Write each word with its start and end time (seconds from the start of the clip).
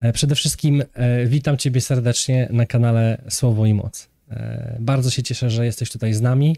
E, 0.00 0.12
przede 0.12 0.34
wszystkim 0.34 0.82
e, 0.94 1.26
witam 1.26 1.56
Ciebie 1.56 1.80
serdecznie 1.80 2.48
na 2.50 2.66
kanale 2.66 3.22
Słowo 3.28 3.66
i 3.66 3.74
Moc. 3.74 4.08
E, 4.30 4.76
bardzo 4.80 5.10
się 5.10 5.22
cieszę, 5.22 5.50
że 5.50 5.64
jesteś 5.64 5.90
tutaj 5.90 6.14
z 6.14 6.20
nami. 6.20 6.56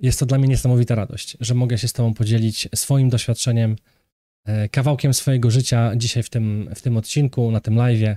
Jest 0.00 0.20
to 0.20 0.26
dla 0.26 0.38
mnie 0.38 0.48
niesamowita 0.48 0.94
radość, 0.94 1.36
że 1.40 1.54
mogę 1.54 1.78
się 1.78 1.88
z 1.88 1.92
Tobą 1.92 2.14
podzielić 2.14 2.68
swoim 2.74 3.08
doświadczeniem, 3.08 3.76
kawałkiem 4.70 5.14
swojego 5.14 5.50
życia 5.50 5.92
dzisiaj 5.96 6.22
w 6.22 6.30
tym, 6.30 6.70
w 6.74 6.82
tym 6.82 6.96
odcinku, 6.96 7.50
na 7.50 7.60
tym 7.60 7.74
live'ie. 7.74 8.16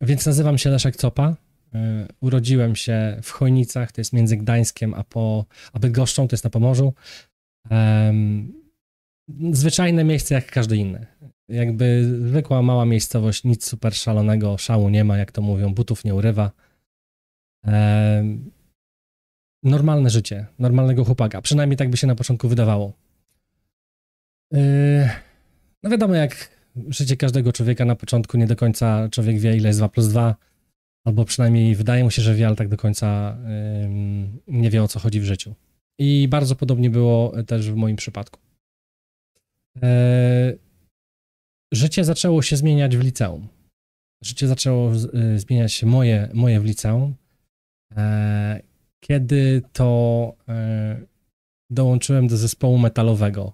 Więc 0.00 0.26
nazywam 0.26 0.58
się 0.58 0.70
Leszek 0.70 0.96
Copa. 0.96 1.36
Urodziłem 2.20 2.76
się 2.76 3.16
w 3.22 3.30
Chojnicach, 3.30 3.92
to 3.92 4.00
jest 4.00 4.12
między 4.12 4.36
Gdańskiem 4.36 4.94
a, 4.94 5.04
po, 5.04 5.44
a 5.72 5.78
Bydgoszczą, 5.78 6.28
to 6.28 6.34
jest 6.34 6.44
na 6.44 6.50
Pomorzu 6.50 6.94
zwyczajne 9.52 10.04
miejsce 10.04 10.34
jak 10.34 10.50
każde 10.50 10.76
inne. 10.76 11.06
Jakby 11.48 12.04
zwykła 12.28 12.62
mała 12.62 12.84
miejscowość, 12.84 13.44
nic 13.44 13.64
super 13.64 13.94
szalonego, 13.94 14.58
szału 14.58 14.88
nie 14.88 15.04
ma, 15.04 15.18
jak 15.18 15.32
to 15.32 15.42
mówią, 15.42 15.74
butów 15.74 16.04
nie 16.04 16.14
urywa. 16.14 16.50
E, 17.66 18.24
normalne 19.62 20.10
życie, 20.10 20.46
normalnego 20.58 21.04
chłopaka. 21.04 21.42
Przynajmniej 21.42 21.76
tak 21.76 21.90
by 21.90 21.96
się 21.96 22.06
na 22.06 22.14
początku 22.14 22.48
wydawało. 22.48 22.92
E, 24.54 25.10
no 25.82 25.90
wiadomo, 25.90 26.14
jak 26.14 26.50
życie 26.88 27.16
każdego 27.16 27.52
człowieka 27.52 27.84
na 27.84 27.96
początku 27.96 28.36
nie 28.36 28.46
do 28.46 28.56
końca 28.56 29.08
człowiek 29.08 29.38
wie, 29.38 29.56
ile 29.56 29.68
jest 29.68 29.80
2 29.80 29.88
plus 29.88 30.08
2, 30.08 30.34
albo 31.04 31.24
przynajmniej 31.24 31.74
wydaje 31.74 32.04
mu 32.04 32.10
się, 32.10 32.22
że 32.22 32.34
wie, 32.34 32.46
ale 32.46 32.56
tak 32.56 32.68
do 32.68 32.76
końca 32.76 33.38
nie 34.48 34.70
wie, 34.70 34.82
o 34.82 34.88
co 34.88 35.00
chodzi 35.00 35.20
w 35.20 35.24
życiu. 35.24 35.54
I 35.98 36.28
bardzo 36.28 36.56
podobnie 36.56 36.90
było 36.90 37.42
też 37.46 37.70
w 37.70 37.74
moim 37.74 37.96
przypadku. 37.96 38.47
E, 39.82 40.52
życie 41.72 42.04
zaczęło 42.04 42.42
się 42.42 42.56
zmieniać 42.56 42.96
w 42.96 43.00
liceum. 43.00 43.48
Życie 44.24 44.48
zaczęło 44.48 44.92
e, 44.92 45.38
zmieniać 45.38 45.72
się 45.72 45.86
moje, 45.86 46.28
moje 46.34 46.60
w 46.60 46.64
liceum, 46.64 47.14
e, 47.96 48.62
kiedy 49.00 49.62
to 49.72 50.34
dołączyłem 51.70 52.28
do 52.28 52.36
zespołu 52.36 52.78
metalowego. 52.78 53.52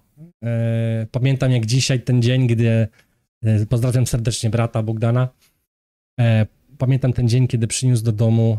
Pamiętam 1.11 1.51
jak 1.51 1.65
dzisiaj 1.65 2.01
ten 2.01 2.21
dzień, 2.21 2.47
gdy 2.47 2.87
pozdrawiam 3.69 4.07
serdecznie 4.07 4.49
brata 4.49 4.83
Bogdana. 4.83 5.29
Pamiętam 6.77 7.13
ten 7.13 7.29
dzień, 7.29 7.47
kiedy 7.47 7.67
przyniósł 7.67 8.03
do 8.03 8.11
domu 8.11 8.57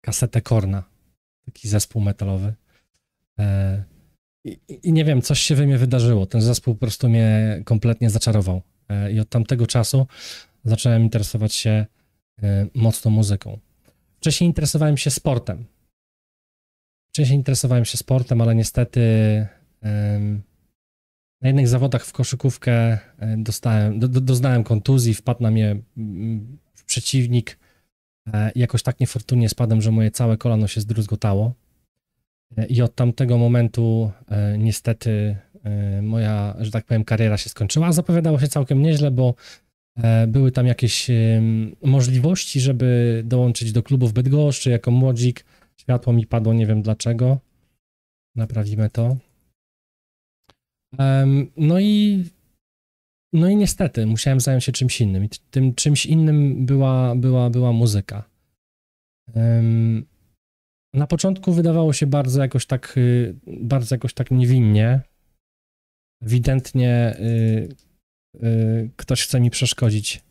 kasetę 0.00 0.40
Korna, 0.40 0.84
taki 1.44 1.68
zespół 1.68 2.02
metalowy. 2.02 2.54
I, 4.68 4.92
nie 4.92 5.04
wiem, 5.04 5.22
coś 5.22 5.40
się 5.40 5.54
we 5.54 5.66
mnie 5.66 5.78
wydarzyło. 5.78 6.26
Ten 6.26 6.40
zespół 6.40 6.74
po 6.74 6.80
prostu 6.80 7.08
mnie 7.08 7.62
kompletnie 7.64 8.10
zaczarował. 8.10 8.62
E, 8.88 9.12
I 9.12 9.20
od 9.20 9.28
tamtego 9.28 9.66
czasu 9.66 10.06
zacząłem 10.64 11.02
interesować 11.02 11.54
się 11.54 11.86
e, 12.42 12.66
mocno 12.74 13.10
muzyką. 13.10 13.58
Wcześniej 14.16 14.48
interesowałem 14.48 14.96
się 14.96 15.10
sportem. 15.10 15.64
Wcześniej 17.08 17.38
interesowałem 17.38 17.84
się 17.84 17.98
sportem, 17.98 18.40
ale 18.40 18.54
niestety 18.54 19.00
na 21.42 21.48
jednych 21.48 21.68
zawodach 21.68 22.04
w 22.04 22.12
koszykówkę 22.12 22.72
e, 22.72 22.98
dostałem, 23.38 23.98
do, 23.98 24.08
doznałem 24.08 24.64
kontuzji, 24.64 25.14
wpadł 25.14 25.42
na 25.42 25.50
mnie 25.50 25.76
przeciwnik. 26.86 27.58
Jakoś 28.54 28.82
tak 28.82 29.00
niefortunnie 29.00 29.48
spadłem, 29.48 29.82
że 29.82 29.90
moje 29.90 30.10
całe 30.10 30.36
kolano 30.36 30.66
się 30.66 30.80
zdruzgotało. 30.80 31.54
I 32.68 32.82
od 32.82 32.94
tamtego 32.94 33.38
momentu 33.38 34.10
e, 34.28 34.58
niestety 34.58 35.36
e, 35.64 36.02
moja, 36.02 36.56
że 36.58 36.70
tak 36.70 36.84
powiem, 36.84 37.04
kariera 37.04 37.36
się 37.36 37.50
skończyła. 37.50 37.92
Zapowiadało 37.92 38.40
się 38.40 38.48
całkiem 38.48 38.82
nieźle, 38.82 39.10
bo 39.10 39.34
e, 39.96 40.26
były 40.26 40.52
tam 40.52 40.66
jakieś 40.66 41.10
możliwości, 41.82 42.60
żeby 42.60 43.22
dołączyć 43.26 43.72
do 43.72 43.82
klubów 43.82 44.12
Bydgoszczy 44.12 44.70
jako 44.70 44.90
młodzik. 44.90 45.44
Światło 45.76 46.12
mi 46.12 46.26
padło, 46.26 46.54
nie 46.54 46.66
wiem 46.66 46.82
dlaczego. 46.82 47.38
Naprawimy 48.36 48.90
to. 48.90 49.16
No 51.56 51.80
i 51.80 52.24
no 53.32 53.48
i 53.48 53.56
niestety 53.56 54.06
musiałem 54.06 54.40
zająć 54.40 54.64
się 54.64 54.72
czymś 54.72 55.00
innym. 55.00 55.24
I 55.24 55.28
tym 55.50 55.74
czymś 55.74 56.06
innym 56.06 56.66
była, 56.66 57.16
była, 57.16 57.50
była 57.50 57.72
muzyka. 57.72 58.24
Na 60.96 61.06
początku 61.06 61.52
wydawało 61.52 61.92
się 61.92 62.06
bardzo 62.06 62.42
jakoś 62.42 62.66
tak, 62.66 62.94
y, 62.96 63.36
bardzo 63.46 63.94
jakoś 63.94 64.14
tak 64.14 64.30
niewinnie. 64.30 65.00
Ewidentnie 66.22 67.16
y, 67.20 67.68
y, 68.44 68.90
ktoś 68.96 69.22
chce 69.22 69.40
mi 69.40 69.50
przeszkodzić 69.50 70.22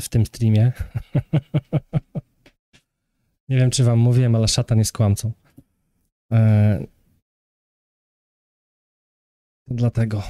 w 0.00 0.08
tym 0.08 0.26
streamie. 0.26 0.72
Nie 3.48 3.56
wiem, 3.56 3.70
czy 3.70 3.84
wam 3.84 3.98
mówiłem, 3.98 4.34
ale 4.34 4.48
szatan 4.48 4.78
jest 4.78 4.92
kłamcą. 4.92 5.32
To 9.68 9.74
dlatego. 9.74 10.22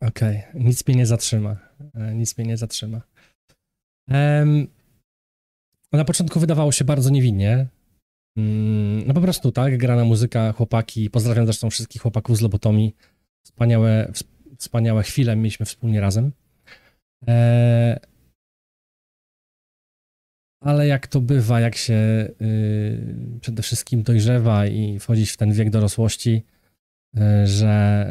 Okej, 0.00 0.38
okay. 0.38 0.62
nic 0.62 0.86
mnie 0.86 0.96
nie 0.96 1.06
zatrzyma. 1.06 1.56
E, 1.94 2.14
nic 2.14 2.38
mnie 2.38 2.46
nie 2.46 2.56
zatrzyma. 2.56 3.00
Na 5.92 6.04
początku 6.04 6.40
wydawało 6.40 6.72
się 6.72 6.84
bardzo 6.84 7.10
niewinnie. 7.10 7.66
Mm, 8.36 9.06
no 9.06 9.14
po 9.14 9.20
prostu, 9.20 9.52
tak, 9.52 9.78
grana 9.78 10.04
muzyka, 10.04 10.52
chłopaki, 10.52 11.10
pozdrawiam 11.10 11.46
zresztą 11.46 11.70
wszystkich 11.70 12.02
chłopaków 12.02 12.36
z 12.36 12.40
Lobotomii. 12.40 12.96
Wspaniałe, 13.46 14.12
wspaniałe 14.58 15.02
chwile 15.02 15.36
mieliśmy 15.36 15.66
wspólnie 15.66 16.00
razem. 16.00 16.32
E, 17.28 18.00
ale 20.62 20.86
jak 20.86 21.06
to 21.06 21.20
bywa, 21.20 21.60
jak 21.60 21.76
się 21.76 21.94
y, 22.42 23.38
przede 23.40 23.62
wszystkim 23.62 24.02
dojrzewa 24.02 24.66
i 24.66 24.98
wchodzić 24.98 25.30
w 25.30 25.36
ten 25.36 25.52
wiek 25.52 25.70
dorosłości, 25.70 26.44
y, 27.16 27.46
że 27.46 28.06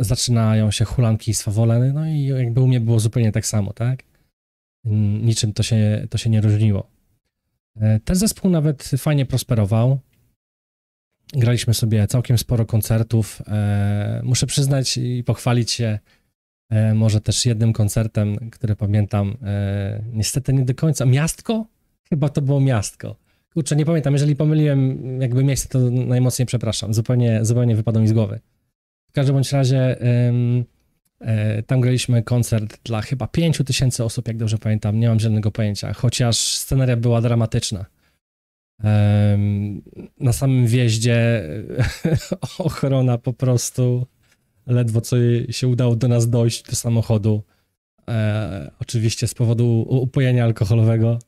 y, 0.00 0.04
zaczynają 0.04 0.70
się 0.70 0.84
hulanki 0.84 1.30
i 1.30 1.34
swawoleny, 1.34 1.92
no 1.92 2.06
i 2.06 2.24
jakby 2.24 2.60
u 2.60 2.66
mnie 2.66 2.80
było 2.80 3.00
zupełnie 3.00 3.32
tak 3.32 3.46
samo, 3.46 3.72
tak? 3.72 4.02
Niczym 5.22 5.52
to 5.52 5.62
się, 5.62 6.06
to 6.10 6.18
się 6.18 6.30
nie 6.30 6.40
różniło. 6.40 6.95
E, 7.80 8.00
ten 8.00 8.16
zespół 8.16 8.50
nawet 8.50 8.90
fajnie 8.98 9.26
prosperował. 9.26 9.98
Graliśmy 11.32 11.74
sobie 11.74 12.06
całkiem 12.06 12.38
sporo 12.38 12.66
koncertów. 12.66 13.42
E, 13.48 14.20
muszę 14.24 14.46
przyznać 14.46 14.96
i 14.96 15.24
pochwalić 15.24 15.70
się 15.70 15.98
e, 16.70 16.94
może 16.94 17.20
też 17.20 17.46
jednym 17.46 17.72
koncertem, 17.72 18.50
który 18.50 18.76
pamiętam. 18.76 19.36
Niestety 20.12 20.52
nie 20.52 20.64
do 20.64 20.74
końca. 20.74 21.06
Miastko? 21.06 21.66
Chyba 22.08 22.28
to 22.28 22.42
było 22.42 22.60
miastko. 22.60 23.16
Kurczę, 23.54 23.76
nie 23.76 23.86
pamiętam. 23.86 24.12
Jeżeli 24.12 24.36
pomyliłem 24.36 25.20
jakby 25.20 25.44
miejsce, 25.44 25.68
to 25.68 25.78
najmocniej 25.90 26.46
przepraszam. 26.46 26.94
Zupełnie, 26.94 27.44
zupełnie 27.44 27.76
wypadło 27.76 28.02
mi 28.02 28.08
z 28.08 28.12
głowy. 28.12 28.40
W 29.08 29.12
każdym 29.12 29.34
bądź 29.34 29.52
razie 29.52 29.96
tam 31.66 31.80
graliśmy 31.80 32.22
koncert 32.22 32.78
dla 32.84 33.02
chyba 33.02 33.26
5 33.26 33.58
tysięcy 33.66 34.04
osób, 34.04 34.28
jak 34.28 34.36
dobrze 34.36 34.58
pamiętam, 34.58 35.00
nie 35.00 35.08
mam 35.08 35.20
żadnego 35.20 35.50
pojęcia, 35.50 35.92
chociaż 35.92 36.36
sceneria 36.36 36.96
była 36.96 37.20
dramatyczna. 37.20 37.86
Na 40.20 40.32
samym 40.32 40.66
wjeździe 40.66 41.42
ochrona 42.58 43.18
po 43.18 43.32
prostu 43.32 44.06
ledwo 44.66 45.00
co 45.00 45.16
się 45.50 45.68
udało 45.68 45.96
do 45.96 46.08
nas 46.08 46.30
dojść 46.30 46.62
do 46.62 46.76
samochodu. 46.76 47.42
E, 48.10 48.70
oczywiście 48.80 49.28
z 49.28 49.34
powodu 49.34 49.86
upojenia 49.88 50.44
alkoholowego. 50.44 51.18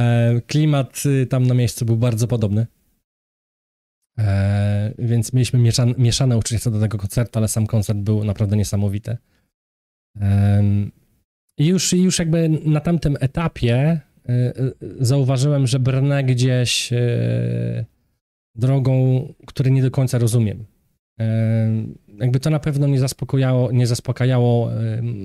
E, 0.00 0.40
klimat 0.46 1.02
y, 1.06 1.26
tam 1.26 1.46
na 1.46 1.54
miejscu 1.54 1.84
był 1.84 1.96
bardzo 1.96 2.28
podobny. 2.28 2.66
E, 4.18 4.94
więc 4.98 5.32
mieliśmy 5.32 5.58
mieszane, 5.58 5.94
mieszane 5.98 6.38
uczucia 6.38 6.58
co 6.58 6.70
do 6.70 6.80
tego 6.80 6.98
koncertu, 6.98 7.38
ale 7.38 7.48
sam 7.48 7.66
koncert 7.66 7.98
był 7.98 8.24
naprawdę 8.24 8.56
niesamowity. 8.56 9.16
E, 10.20 10.62
I 11.58 11.66
już, 11.66 11.92
już 11.92 12.18
jakby 12.18 12.48
na 12.48 12.80
tamtym 12.80 13.16
etapie 13.20 14.00
e, 14.28 14.52
zauważyłem, 15.00 15.66
że 15.66 15.78
brnę 15.78 16.24
gdzieś 16.24 16.90
drogą, 18.54 19.26
której 19.46 19.72
nie 19.72 19.82
do 19.82 19.90
końca 19.90 20.18
rozumiem. 20.18 20.64
Jakby 22.18 22.40
to 22.40 22.50
na 22.50 22.58
pewno 22.58 22.86
nie 22.86 23.00
zaspokajało, 23.00 23.72
nie 23.72 23.86
zaspokajało 23.86 24.70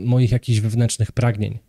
moich 0.05 0.31
jakichś 0.31 0.59
wewnętrznych 0.59 1.11
pragnień. 1.11 1.59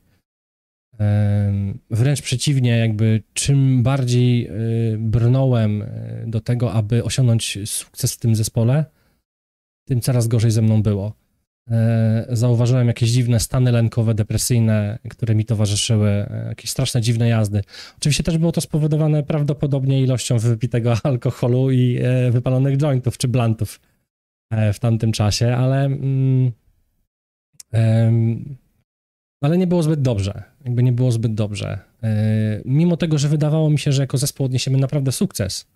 Wręcz 1.91 2.23
przeciwnie, 2.23 2.79
jakby 2.79 3.23
czym 3.33 3.83
bardziej 3.83 4.49
y, 4.49 4.99
brnąłem 4.99 5.83
y, 5.83 6.25
do 6.27 6.41
tego, 6.41 6.73
aby 6.73 7.05
osiągnąć 7.05 7.59
sukces 7.65 8.15
w 8.15 8.19
tym 8.19 8.37
zespole, 8.37 8.85
tym 9.85 10.01
coraz 10.01 10.29
gorzej 10.29 10.51
ze 10.51 10.63
mną 10.63 10.83
było. 10.83 11.15
E, 11.71 12.27
zauważyłem 12.31 12.89
jakieś 12.89 13.11
dziwne 13.11 13.41
stany 13.41 13.73
lękowe, 13.73 14.15
depresyjne, 14.15 14.99
które 15.11 15.35
mi 15.35 15.45
towarzyszyły, 15.45 16.09
e, 16.09 16.45
jakieś 16.49 16.71
straszne, 16.71 17.01
dziwne 17.01 17.29
jazdy. 17.29 17.63
Oczywiście 17.99 18.23
też 18.23 18.39
było 18.39 18.53
to 18.53 18.61
spowodowane 18.61 19.23
prawdopodobnie 19.23 20.03
ilością 20.03 20.39
wypitego 20.39 20.95
alkoholu 21.03 21.71
i 21.71 21.99
e, 22.03 22.31
wypalonych 22.31 22.77
jointów 22.77 23.19
czy 23.19 23.29
blantów 23.29 23.81
w 24.73 24.79
tamtym 24.79 25.13
czasie, 25.13 25.57
ale, 25.57 25.85
mm, 25.85 26.53
ale 29.41 29.59
nie 29.59 29.67
było 29.67 29.83
zbyt 29.83 30.03
dobrze. 30.03 30.43
Jakby 30.65 30.83
nie 30.83 30.93
było 30.93 31.13
zbyt 31.13 31.35
dobrze. 31.35 31.79
Mimo 32.65 32.97
tego, 32.97 33.19
że 33.19 33.29
wydawało 33.29 33.71
mi 33.71 33.79
się, 33.79 33.93
że 33.93 34.03
jako 34.03 34.19
zespół 34.19 34.47
odniesiemy 34.47 34.79
naprawdę 34.79 35.13
sukces, 35.13 35.67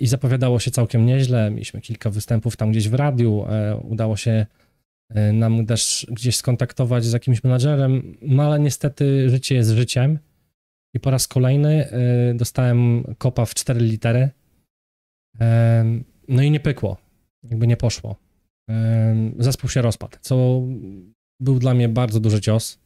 i 0.00 0.06
zapowiadało 0.06 0.60
się 0.60 0.70
całkiem 0.70 1.06
nieźle. 1.06 1.50
Mieliśmy 1.50 1.80
kilka 1.80 2.10
występów 2.10 2.56
tam 2.56 2.70
gdzieś 2.70 2.88
w 2.88 2.94
radiu. 2.94 3.44
Udało 3.82 4.16
się 4.16 4.46
E, 5.14 5.32
nam 5.32 5.66
też 5.66 6.06
gdzieś 6.10 6.36
skontaktować 6.36 7.04
z 7.04 7.12
jakimś 7.12 7.44
menadżerem, 7.44 8.16
no 8.22 8.42
ale 8.42 8.60
niestety 8.60 9.30
życie 9.30 9.54
jest 9.54 9.70
życiem 9.70 10.18
i 10.94 11.00
po 11.00 11.10
raz 11.10 11.28
kolejny 11.28 11.90
e, 11.90 12.34
dostałem 12.34 13.04
kopa 13.18 13.44
w 13.44 13.54
cztery 13.54 13.80
litery, 13.80 14.30
e, 15.40 15.84
no 16.28 16.42
i 16.42 16.50
nie 16.50 16.60
pykło, 16.60 16.96
jakby 17.42 17.66
nie 17.66 17.76
poszło. 17.76 18.16
Zespół 19.38 19.70
się 19.70 19.82
rozpadł, 19.82 20.16
co 20.20 20.62
był 21.42 21.58
dla 21.58 21.74
mnie 21.74 21.88
bardzo 21.88 22.20
duży 22.20 22.40
cios. 22.40 22.78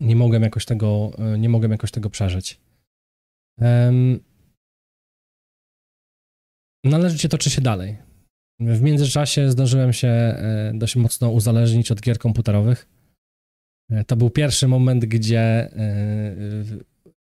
Nie 0.00 0.16
mogłem 0.16 0.42
jakoś 0.42 0.64
tego, 0.64 1.10
nie 1.38 1.48
mogłem 1.48 1.72
jakoś 1.72 1.90
tego 1.90 2.10
przeżyć. 2.10 2.60
Ale 6.92 7.10
życie 7.10 7.28
toczy 7.28 7.50
się 7.50 7.60
dalej. 7.60 7.96
W 8.60 8.82
międzyczasie 8.82 9.50
zdążyłem 9.50 9.92
się 9.92 10.08
e, 10.08 10.72
dość 10.74 10.96
mocno 10.96 11.30
uzależnić 11.30 11.90
od 11.90 12.00
gier 12.00 12.18
komputerowych. 12.18 12.88
E, 13.90 14.04
to 14.04 14.16
był 14.16 14.30
pierwszy 14.30 14.68
moment, 14.68 15.04
gdzie 15.04 15.40
e, 15.40 16.34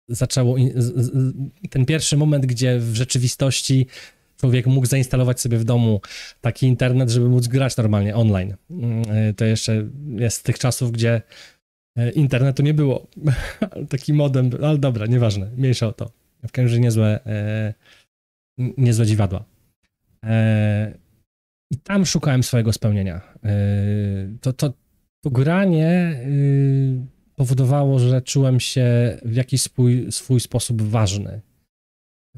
zaczęło. 0.09 0.57
Ten 1.71 1.87
pierwszy 1.87 2.17
moment, 2.17 2.47
gdzie 2.47 2.79
w 2.79 2.95
rzeczywistości 2.95 3.87
człowiek 4.37 4.67
mógł 4.67 4.87
zainstalować 4.87 5.41
sobie 5.41 5.59
w 5.59 5.65
domu 5.65 6.01
taki 6.41 6.67
internet, 6.67 7.11
żeby 7.11 7.29
móc 7.29 7.49
grać 7.49 7.77
normalnie 7.77 8.17
online. 8.17 8.55
Mm, 8.71 9.05
to 9.35 9.45
jeszcze 9.45 9.89
jest 10.17 10.37
z 10.37 10.43
tych 10.43 10.59
czasów, 10.59 10.93
gdzie 10.93 11.23
internetu 12.15 12.63
nie 12.63 12.75
było. 12.75 13.07
Taki 13.89 14.13
modem, 14.13 14.51
ale 14.63 14.79
dobra, 14.79 15.07
nieważne, 15.07 15.51
mniejsza 15.57 15.87
o 15.87 15.93
to. 15.93 16.11
W 16.49 16.53
każdym 16.53 16.65
razie 16.65 16.81
niezłe, 16.81 17.21
niezłe 18.59 19.07
dziwadła. 19.07 19.45
I 21.71 21.77
tam 21.83 22.07
szukałem 22.07 22.43
swojego 22.43 22.73
spełnienia. 22.73 23.21
To, 24.41 24.53
to, 24.53 24.73
to 25.25 25.31
granie 25.31 26.21
yy, 26.27 27.07
powodowało, 27.37 27.99
że 27.99 28.23
czułem 28.23 28.61
się 28.61 29.19
w 29.25 29.35
jakiś 29.35 29.63
swój, 29.63 30.13
swój 30.13 30.41
sposób 30.41 30.83
ważny. 30.83 31.41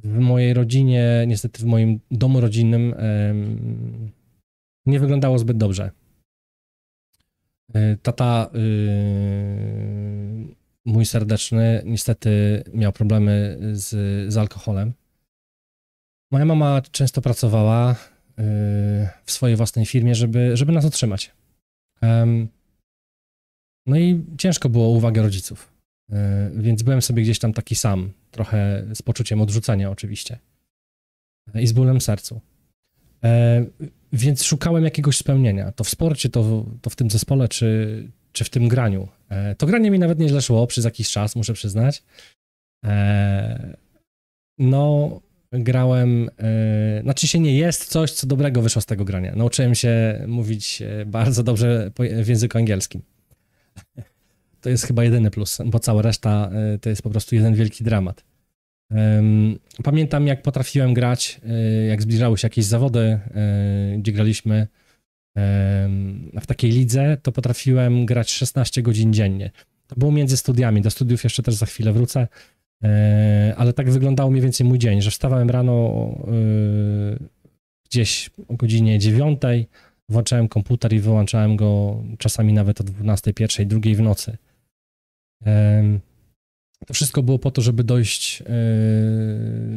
W 0.05 0.19
mojej 0.19 0.55
rodzinie, 0.55 1.25
niestety 1.27 1.63
w 1.63 1.65
moim 1.65 2.01
domu 2.11 2.41
rodzinnym, 2.41 2.95
nie 4.87 5.01
wyglądało 5.01 5.39
zbyt 5.39 5.57
dobrze. 5.57 5.91
Yy, 7.75 7.97
tata, 8.03 8.51
mój 10.85 11.07
serdeczny, 11.07 11.83
niestety 11.85 12.63
miał 12.75 12.93
problemy 12.93 13.59
z, 13.73 13.89
z 14.33 14.37
alkoholem. 14.37 14.93
Moja 16.31 16.45
mama 16.45 16.83
często 16.91 17.23
pracowała, 17.23 17.97
w 19.25 19.33
swojej 19.33 19.57
własnej 19.57 19.87
firmie, 19.87 20.15
żeby, 20.15 20.57
żeby 20.57 20.73
nas 20.73 20.85
otrzymać. 20.85 21.33
No 23.87 23.99
i 23.99 24.25
ciężko 24.39 24.69
było 24.69 24.89
uwagę 24.89 25.23
rodziców, 25.23 25.73
e, 25.73 25.78
więc 26.53 26.83
byłem 26.83 27.03
sobie 27.03 27.23
gdzieś 27.23 27.39
tam 27.39 27.53
taki 27.53 27.75
sam, 27.75 28.13
trochę 28.31 28.85
z 28.95 29.03
poczuciem 29.03 29.41
odrzucenia 29.41 29.91
oczywiście 29.91 30.39
i 31.55 31.67
z 31.67 31.73
bólem 31.73 32.01
sercu. 32.01 32.41
E, 33.25 33.65
więc 34.13 34.45
szukałem 34.45 34.85
jakiegoś 34.85 35.17
spełnienia, 35.17 35.73
to 35.73 35.85
w 35.85 35.89
sporcie, 35.89 36.29
to, 36.29 36.67
to 36.83 36.91
w 36.91 36.97
tym 36.97 37.11
zespole, 37.11 37.49
czy, 37.49 38.09
czy 38.33 38.45
w 38.45 38.51
tym 38.51 38.69
graniu. 38.69 39.09
E, 39.29 39.55
to 39.55 39.67
granie 39.67 39.91
mi 39.91 39.99
nawet 39.99 40.19
nieźle 40.19 40.43
szło 40.43 40.67
przez 40.67 40.85
jakiś 40.85 41.11
czas, 41.11 41.37
muszę 41.37 41.53
przyznać. 41.53 42.03
No, 44.59 45.21
grałem, 45.53 46.31
znaczy 47.03 47.29
się 47.29 47.39
nie 47.39 47.55
jest 47.59 47.87
coś, 47.87 48.13
co 48.13 48.27
dobrego 48.27 48.63
wyszło 48.63 48.83
z 48.83 48.87
tego 48.87 49.05
grania. 49.05 49.35
Nauczyłem 49.37 49.75
się 49.75 50.25
mówić 50.27 50.83
e, 50.83 51.07
bardzo 51.07 51.43
dobrze 51.43 51.91
w 52.23 52.29
języku 52.29 52.59
angielskim. 52.59 53.03
To 54.69 54.73
jest 54.73 54.87
chyba 54.87 55.05
jedyny 55.05 55.31
plus, 55.31 55.59
bo 55.67 55.79
cała 55.79 56.03
reszta 56.03 56.51
yy, 56.73 56.79
to 56.79 56.89
jest 56.89 57.03
po 57.03 57.11
prostu 57.11 57.35
jeden 57.35 57.55
wielki 57.55 57.85
dramat. 57.85 58.25
Pamiętam, 59.85 60.27
jak 60.27 60.43
potrafiłem 60.43 60.95
grać, 60.95 61.41
jak 61.89 62.03
zbliżały 62.03 62.39
się 62.39 62.47
jakieś 62.47 62.65
zawody, 62.65 63.19
gdzie 63.99 64.13
graliśmy 64.13 64.67
w 66.41 66.47
takiej 66.47 66.71
lidze, 66.71 67.17
to 67.23 67.33
potrafiłem 67.33 68.07
grać 68.07 68.31
16 68.31 68.83
godzin 68.83 69.13
dziennie. 69.13 69.51
To 69.87 69.97
było 69.97 70.13
między 70.13 70.37
studiami, 70.37 70.83
do 70.83 70.91
studiów 70.91 71.25
jeszcze 71.25 71.43
też 71.43 71.55
za 71.55 71.67
chwilę 71.67 71.93
wrócę. 71.93 72.29
E, 72.85 73.55
ale 73.57 73.73
tak 73.73 73.91
wyglądał 73.91 74.31
mniej 74.31 74.43
więcej 74.43 74.67
mój 74.67 74.79
dzień, 74.79 75.03
że 75.03 75.11
wstawałem 75.11 75.51
rano 75.51 76.09
gdzieś 77.91 78.31
o 78.49 78.55
godzinie 78.55 78.99
9, 78.99 79.41
włączałem 80.09 80.49
komputer 80.49 80.93
i 80.93 81.01
wyłączałem 81.01 81.57
go 81.57 82.03
czasami 82.19 82.53
nawet 82.53 82.81
o 82.81 82.85
12, 82.85 83.33
1, 83.41 83.69
2 83.69 83.81
w 83.95 84.01
nocy. 84.01 84.37
E, 85.47 85.99
to 86.87 86.95
wszystko 86.95 87.23
było 87.23 87.39
po 87.39 87.51
to, 87.51 87.63
żeby 87.63 87.85
dojść 87.85 88.43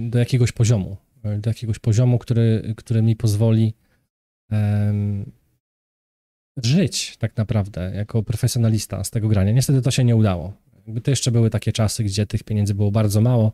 do 0.10 0.20
jakiegoś 0.20 0.52
poziomu, 0.52 0.98
do 1.24 1.50
jakiegoś 1.50 1.80
poziomu, 1.80 2.20
który, 2.20 2.74
który 2.78 3.02
mi 3.02 3.16
pozwoli 3.16 3.74
żyć 6.58 7.18
tak 7.18 7.38
naprawdę 7.38 7.92
jako 7.96 8.24
profesjonalista 8.24 9.04
z 9.04 9.12
tego 9.12 9.28
grania. 9.28 9.52
Niestety 9.52 9.82
to 9.82 9.92
się 9.92 10.04
nie 10.04 10.16
udało. 10.16 10.54
To 11.04 11.12
jeszcze 11.12 11.32
były 11.32 11.50
takie 11.50 11.72
czasy, 11.72 12.04
gdzie 12.04 12.26
tych 12.26 12.44
pieniędzy 12.44 12.74
było 12.74 12.92
bardzo 12.92 13.22
mało. 13.22 13.52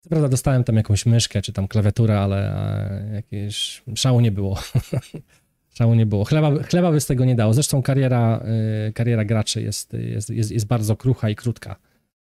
Co 0.00 0.08
prawda 0.08 0.28
dostałem 0.28 0.64
tam 0.64 0.76
jakąś 0.76 1.06
myszkę 1.06 1.42
czy 1.42 1.52
tam 1.52 1.68
klawiaturę, 1.68 2.20
ale 2.20 3.10
jakieś 3.14 3.82
szału 3.94 4.20
nie 4.20 4.32
było. 4.32 4.58
szału 5.72 5.94
nie 5.94 6.06
było. 6.06 6.24
Chleba, 6.24 6.62
chleba 6.62 6.92
by 6.92 7.00
z 7.00 7.06
tego 7.06 7.24
nie 7.24 7.34
dało. 7.34 7.54
Zresztą 7.54 7.82
kariera, 7.82 8.44
y, 8.88 8.92
kariera 8.92 9.24
graczy 9.24 9.62
jest, 9.62 9.92
jest, 9.92 10.30
jest, 10.30 10.50
jest 10.50 10.66
bardzo 10.66 10.96
krucha 10.96 11.30
i 11.30 11.36
krótka. 11.36 11.76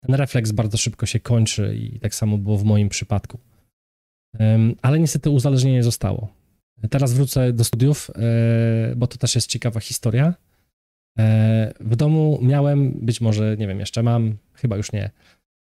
Ten 0.00 0.14
refleks 0.14 0.52
bardzo 0.52 0.76
szybko 0.76 1.06
się 1.06 1.20
kończy 1.20 1.76
i 1.76 2.00
tak 2.00 2.14
samo 2.14 2.38
było 2.38 2.58
w 2.58 2.64
moim 2.64 2.88
przypadku. 2.88 3.38
Ale 4.82 4.98
niestety 4.98 5.30
uzależnienie 5.30 5.82
zostało. 5.82 6.28
Teraz 6.90 7.12
wrócę 7.12 7.52
do 7.52 7.64
studiów, 7.64 8.10
y, 8.90 8.96
bo 8.96 9.06
to 9.06 9.18
też 9.18 9.34
jest 9.34 9.46
ciekawa 9.46 9.80
historia. 9.80 10.34
E, 11.18 11.72
w 11.80 11.96
domu 11.96 12.38
miałem, 12.42 12.92
być 12.92 13.20
może, 13.20 13.56
nie 13.56 13.66
wiem, 13.66 13.80
jeszcze 13.80 14.02
mam, 14.02 14.36
chyba 14.54 14.76
już 14.76 14.92
nie, 14.92 15.10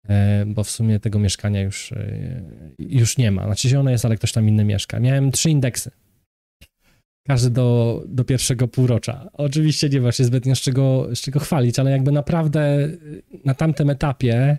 e, 0.10 0.46
bo 0.46 0.64
w 0.64 0.70
sumie 0.70 1.00
tego 1.00 1.20
mieszkania 1.20 1.62
już, 1.62 1.92
e, 1.92 2.42
już 2.80 3.18
nie 3.18 3.32
ma. 3.32 3.46
Znaczy 3.46 3.80
ono 3.80 3.90
jest, 3.90 4.06
ale 4.06 4.18
ktoś 4.18 4.32
tam 4.32 4.50
inny 4.50 4.66
mieszka. 4.66 5.00
Miałem 5.00 5.32
trzy 5.32 5.50
indeksy. 5.50 5.92
Każdy 7.28 7.50
do, 7.50 8.04
do 8.08 8.24
pierwszego 8.24 8.68
półrocza. 8.68 9.30
Oczywiście 9.34 9.90
nie 9.90 10.02
ma 10.02 10.12
się 10.12 10.24
zbytnio 10.24 10.56
z 10.56 10.60
czego, 10.60 11.08
z 11.16 11.22
czego 11.22 11.40
chwalić, 11.40 11.80
ale 11.80 11.92
jakby 11.92 12.12
naprawdę 12.12 12.90
na 13.46 13.54
tamtym 13.54 13.90
etapie 13.90 14.58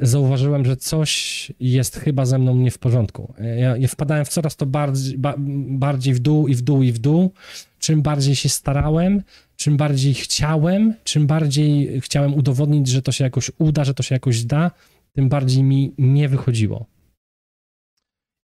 zauważyłem, 0.00 0.64
że 0.64 0.76
coś 0.76 1.52
jest 1.60 1.96
chyba 1.96 2.26
ze 2.26 2.38
mną 2.38 2.56
nie 2.56 2.70
w 2.70 2.78
porządku. 2.78 3.34
Ja, 3.58 3.76
ja 3.76 3.88
wpadałem 3.88 4.24
w 4.24 4.28
coraz 4.28 4.56
to 4.56 4.66
bardziej, 4.66 5.18
ba, 5.18 5.34
bardziej 5.68 6.14
w 6.14 6.18
dół 6.18 6.48
i 6.48 6.54
w 6.54 6.62
dół 6.62 6.82
i 6.82 6.92
w 6.92 6.98
dół. 6.98 7.32
Czym 7.78 8.02
bardziej 8.02 8.36
się 8.36 8.48
starałem, 8.48 9.22
czym 9.56 9.76
bardziej 9.76 10.14
chciałem, 10.14 10.94
czym 11.04 11.26
bardziej 11.26 12.00
chciałem 12.00 12.34
udowodnić, 12.34 12.88
że 12.88 13.02
to 13.02 13.12
się 13.12 13.24
jakoś 13.24 13.50
uda, 13.58 13.84
że 13.84 13.94
to 13.94 14.02
się 14.02 14.14
jakoś 14.14 14.44
da, 14.44 14.70
tym 15.12 15.28
bardziej 15.28 15.62
mi 15.62 15.94
nie 15.98 16.28
wychodziło. 16.28 16.86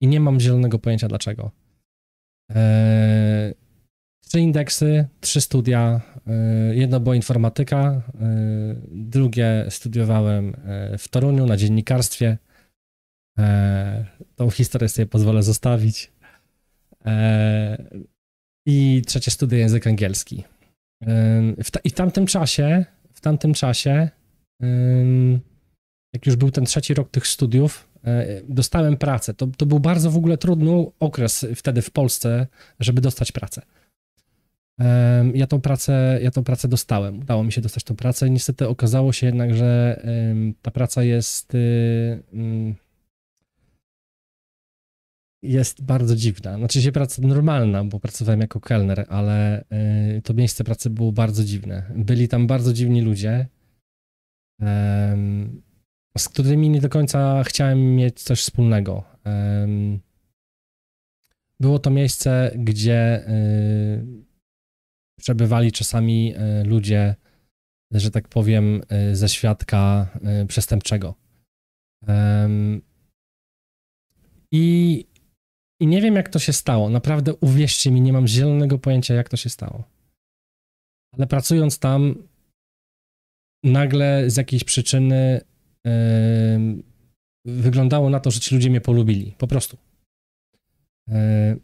I 0.02 0.08
nie 0.08 0.20
mam 0.20 0.40
zielonego 0.40 0.80
pojęcia 0.80 1.08
dlaczego. 1.08 1.52
Eee, 2.56 3.54
trzy 4.22 4.40
indeksy, 4.40 5.08
trzy 5.22 5.42
studia. 5.42 6.02
Eee, 6.28 6.78
jedno 6.78 7.00
było 7.00 7.16
informatyka, 7.16 8.02
eee, 8.22 8.76
drugie 8.92 9.66
studiowałem 9.70 10.56
e, 10.66 10.98
w 10.98 11.08
Toruniu 11.08 11.46
na 11.46 11.58
dziennikarstwie. 11.58 12.38
Tą 14.36 14.50
historię 14.50 14.90
sobie 14.90 15.06
pozwolę 15.06 15.44
zostawić. 15.44 16.12
I 18.68 19.02
trzecie 19.08 19.32
studia 19.32 19.58
język 19.58 19.88
angielski. 19.88 20.44
I 21.84 21.90
w 21.90 21.94
tamtym 21.94 22.26
czasie, 22.26 22.86
w 23.14 23.22
tamtym 23.22 23.54
czasie, 23.54 24.10
jak 26.14 26.26
już 26.26 26.36
był 26.36 26.52
ten 26.52 26.66
trzeci 26.66 26.94
rok 26.94 27.10
tych 27.10 27.28
studiów, 27.28 27.89
dostałem 28.50 28.98
pracę. 28.98 29.34
To, 29.34 29.48
to 29.48 29.66
był 29.66 29.80
bardzo 29.80 30.12
w 30.12 30.18
ogóle 30.18 30.38
trudny 30.38 30.86
okres 31.00 31.46
wtedy 31.56 31.82
w 31.82 31.92
Polsce, 31.92 32.48
żeby 32.80 33.02
dostać 33.02 33.32
pracę. 33.32 33.62
Ja 35.34 35.48
tą 35.48 35.62
pracę, 35.62 36.20
ja 36.22 36.32
tą 36.32 36.44
pracę 36.44 36.68
dostałem. 36.68 37.20
Udało 37.20 37.44
mi 37.44 37.52
się 37.52 37.62
dostać 37.62 37.84
tą 37.84 37.96
pracę. 37.96 38.30
Niestety 38.30 38.68
okazało 38.68 39.14
się 39.14 39.26
jednak, 39.26 39.56
że 39.56 40.02
ta 40.62 40.72
praca 40.72 41.04
jest 41.04 41.56
y, 41.56 42.24
mm, 42.34 42.76
jest 45.44 45.84
bardzo 45.84 46.16
dziwna. 46.16 46.58
Znaczy 46.58 46.82
się 46.82 46.92
praca 46.92 47.22
normalna, 47.22 47.84
bo 47.84 48.00
pracowałem 48.00 48.42
jako 48.42 48.60
kelner, 48.60 49.06
ale 49.10 49.62
y, 50.18 50.22
to 50.22 50.34
miejsce 50.34 50.64
pracy 50.64 50.90
było 50.90 51.12
bardzo 51.12 51.44
dziwne. 51.44 51.84
Byli 51.96 52.28
tam 52.28 52.48
bardzo 52.48 52.74
dziwni 52.74 53.02
ludzie, 53.02 53.48
z 56.18 56.30
którymi 56.30 56.70
nie 56.70 56.82
do 56.82 56.90
końca 56.90 57.44
chciałem 57.44 57.96
mieć 57.96 58.22
coś 58.22 58.42
wspólnego. 58.42 59.04
Było 61.60 61.80
to 61.80 61.90
miejsce, 61.90 62.52
gdzie 62.56 63.30
y, 63.30 64.06
przebywali 65.20 65.72
czasami 65.72 66.36
y, 66.36 66.64
ludzie, 66.64 67.16
że 67.92 68.12
tak 68.12 68.28
powiem, 68.28 68.82
ze 69.14 69.30
świadka 69.30 70.10
przestępczego. 70.48 71.16
I 74.52 75.06
i 75.82 75.88
nie 75.88 76.02
wiem, 76.02 76.16
jak 76.16 76.30
to 76.30 76.40
się 76.40 76.54
stało. 76.54 76.90
Naprawdę, 76.90 77.34
uwierzcie 77.36 77.92
mi, 77.92 78.02
nie 78.02 78.14
mam 78.14 78.28
zielonego 78.28 78.80
pojęcia, 78.80 79.14
jak 79.14 79.30
to 79.30 79.38
się 79.38 79.50
stało. 79.50 79.84
Ale 81.14 81.28
pracując 81.28 81.80
tam, 81.80 82.28
nagle 83.64 84.30
z 84.30 84.38
jakiejś 84.38 84.64
przyczyny 84.64 85.42
wyglądało 87.46 88.10
na 88.10 88.20
to, 88.20 88.32
że 88.32 88.40
ci 88.40 88.56
ludzie 88.56 88.70
mnie 88.70 88.82
polubili. 88.82 89.36
Po 89.38 89.48
prostu. 89.48 89.78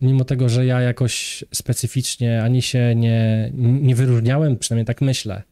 Mimo 0.01 0.25
tego, 0.25 0.49
że 0.49 0.65
ja 0.65 0.81
jakoś 0.81 1.43
specyficznie 1.53 2.43
ani 2.43 2.61
się 2.61 2.95
nie, 2.95 3.51
nie 3.57 3.95
wyróżniałem, 3.95 4.57
przynajmniej 4.57 4.85
tak 4.85 5.01
myślę. 5.01 5.43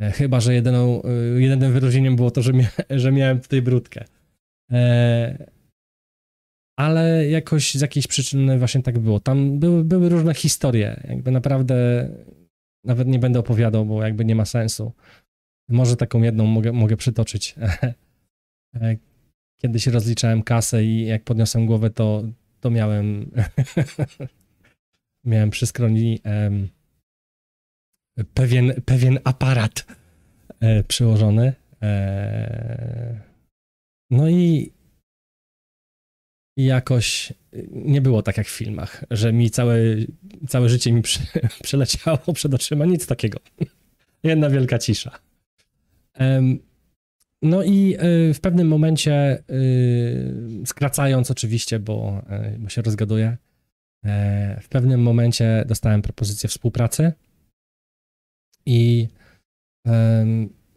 Yy, 0.00 0.12
chyba, 0.12 0.40
że 0.40 0.54
jedyną, 0.54 1.02
jedynym 1.36 1.72
wyróżnieniem 1.72 2.16
było 2.16 2.30
to, 2.30 2.42
że, 2.42 2.52
mia 2.52 2.68
że 2.90 3.12
miałem 3.12 3.40
tutaj 3.40 3.62
brudkę. 3.62 4.04
Yy, 4.70 4.78
ale 6.78 7.28
jakoś 7.28 7.74
z 7.74 7.80
jakiejś 7.80 8.06
przyczyny 8.06 8.58
właśnie 8.58 8.82
tak 8.82 8.98
było. 8.98 9.20
Tam 9.20 9.58
były, 9.58 9.84
były 9.84 10.08
różne 10.08 10.34
historie, 10.34 11.00
jakby 11.08 11.30
naprawdę 11.30 12.08
nawet 12.84 13.08
nie 13.08 13.18
będę 13.18 13.38
opowiadał, 13.38 13.86
bo 13.86 14.02
jakby 14.02 14.24
nie 14.24 14.34
ma 14.34 14.44
sensu. 14.44 14.92
Może 15.68 15.96
taką 15.96 16.22
jedną 16.22 16.46
mogę, 16.46 16.72
mogę 16.72 16.96
przytoczyć. 16.96 17.54
Kiedyś 19.62 19.86
rozliczałem 19.86 20.42
kasę 20.42 20.84
i 20.84 21.06
jak 21.06 21.24
podniosłem 21.24 21.66
głowę, 21.66 21.90
to, 21.90 22.22
to 22.60 22.70
miałem 22.70 23.30
miałem 25.24 25.50
przy 25.50 25.66
skroni 25.66 26.20
pewien, 28.34 28.82
pewien 28.84 29.18
aparat 29.24 29.86
e, 30.60 30.84
przyłożony. 30.84 31.52
E, 31.82 33.20
no 34.10 34.28
i 34.28 34.72
jakoś 36.56 37.32
nie 37.70 38.00
było 38.00 38.22
tak 38.22 38.36
jak 38.36 38.46
w 38.46 38.56
filmach, 38.56 39.04
że 39.10 39.32
mi 39.32 39.50
całe, 39.50 39.78
całe 40.48 40.68
życie 40.68 40.92
mi 40.92 41.02
przeleciało 41.62 42.18
przed 42.34 42.54
oczyma, 42.54 42.84
nic 42.84 43.06
takiego. 43.06 43.38
Jedna 44.22 44.50
wielka 44.50 44.78
cisza. 44.78 45.18
No 47.42 47.62
i 47.62 47.94
e, 47.98 48.34
w 48.34 48.40
pewnym 48.40 48.68
momencie, 48.68 49.12
e, 49.12 49.42
skracając 50.66 51.30
oczywiście, 51.30 51.78
bo, 51.78 52.22
e, 52.28 52.56
bo 52.58 52.68
się 52.68 52.82
rozgaduję, 52.82 53.36
w 54.62 54.68
pewnym 54.68 55.02
momencie 55.02 55.64
dostałem 55.68 56.02
propozycję 56.02 56.48
współpracy 56.48 57.12
i 58.66 59.08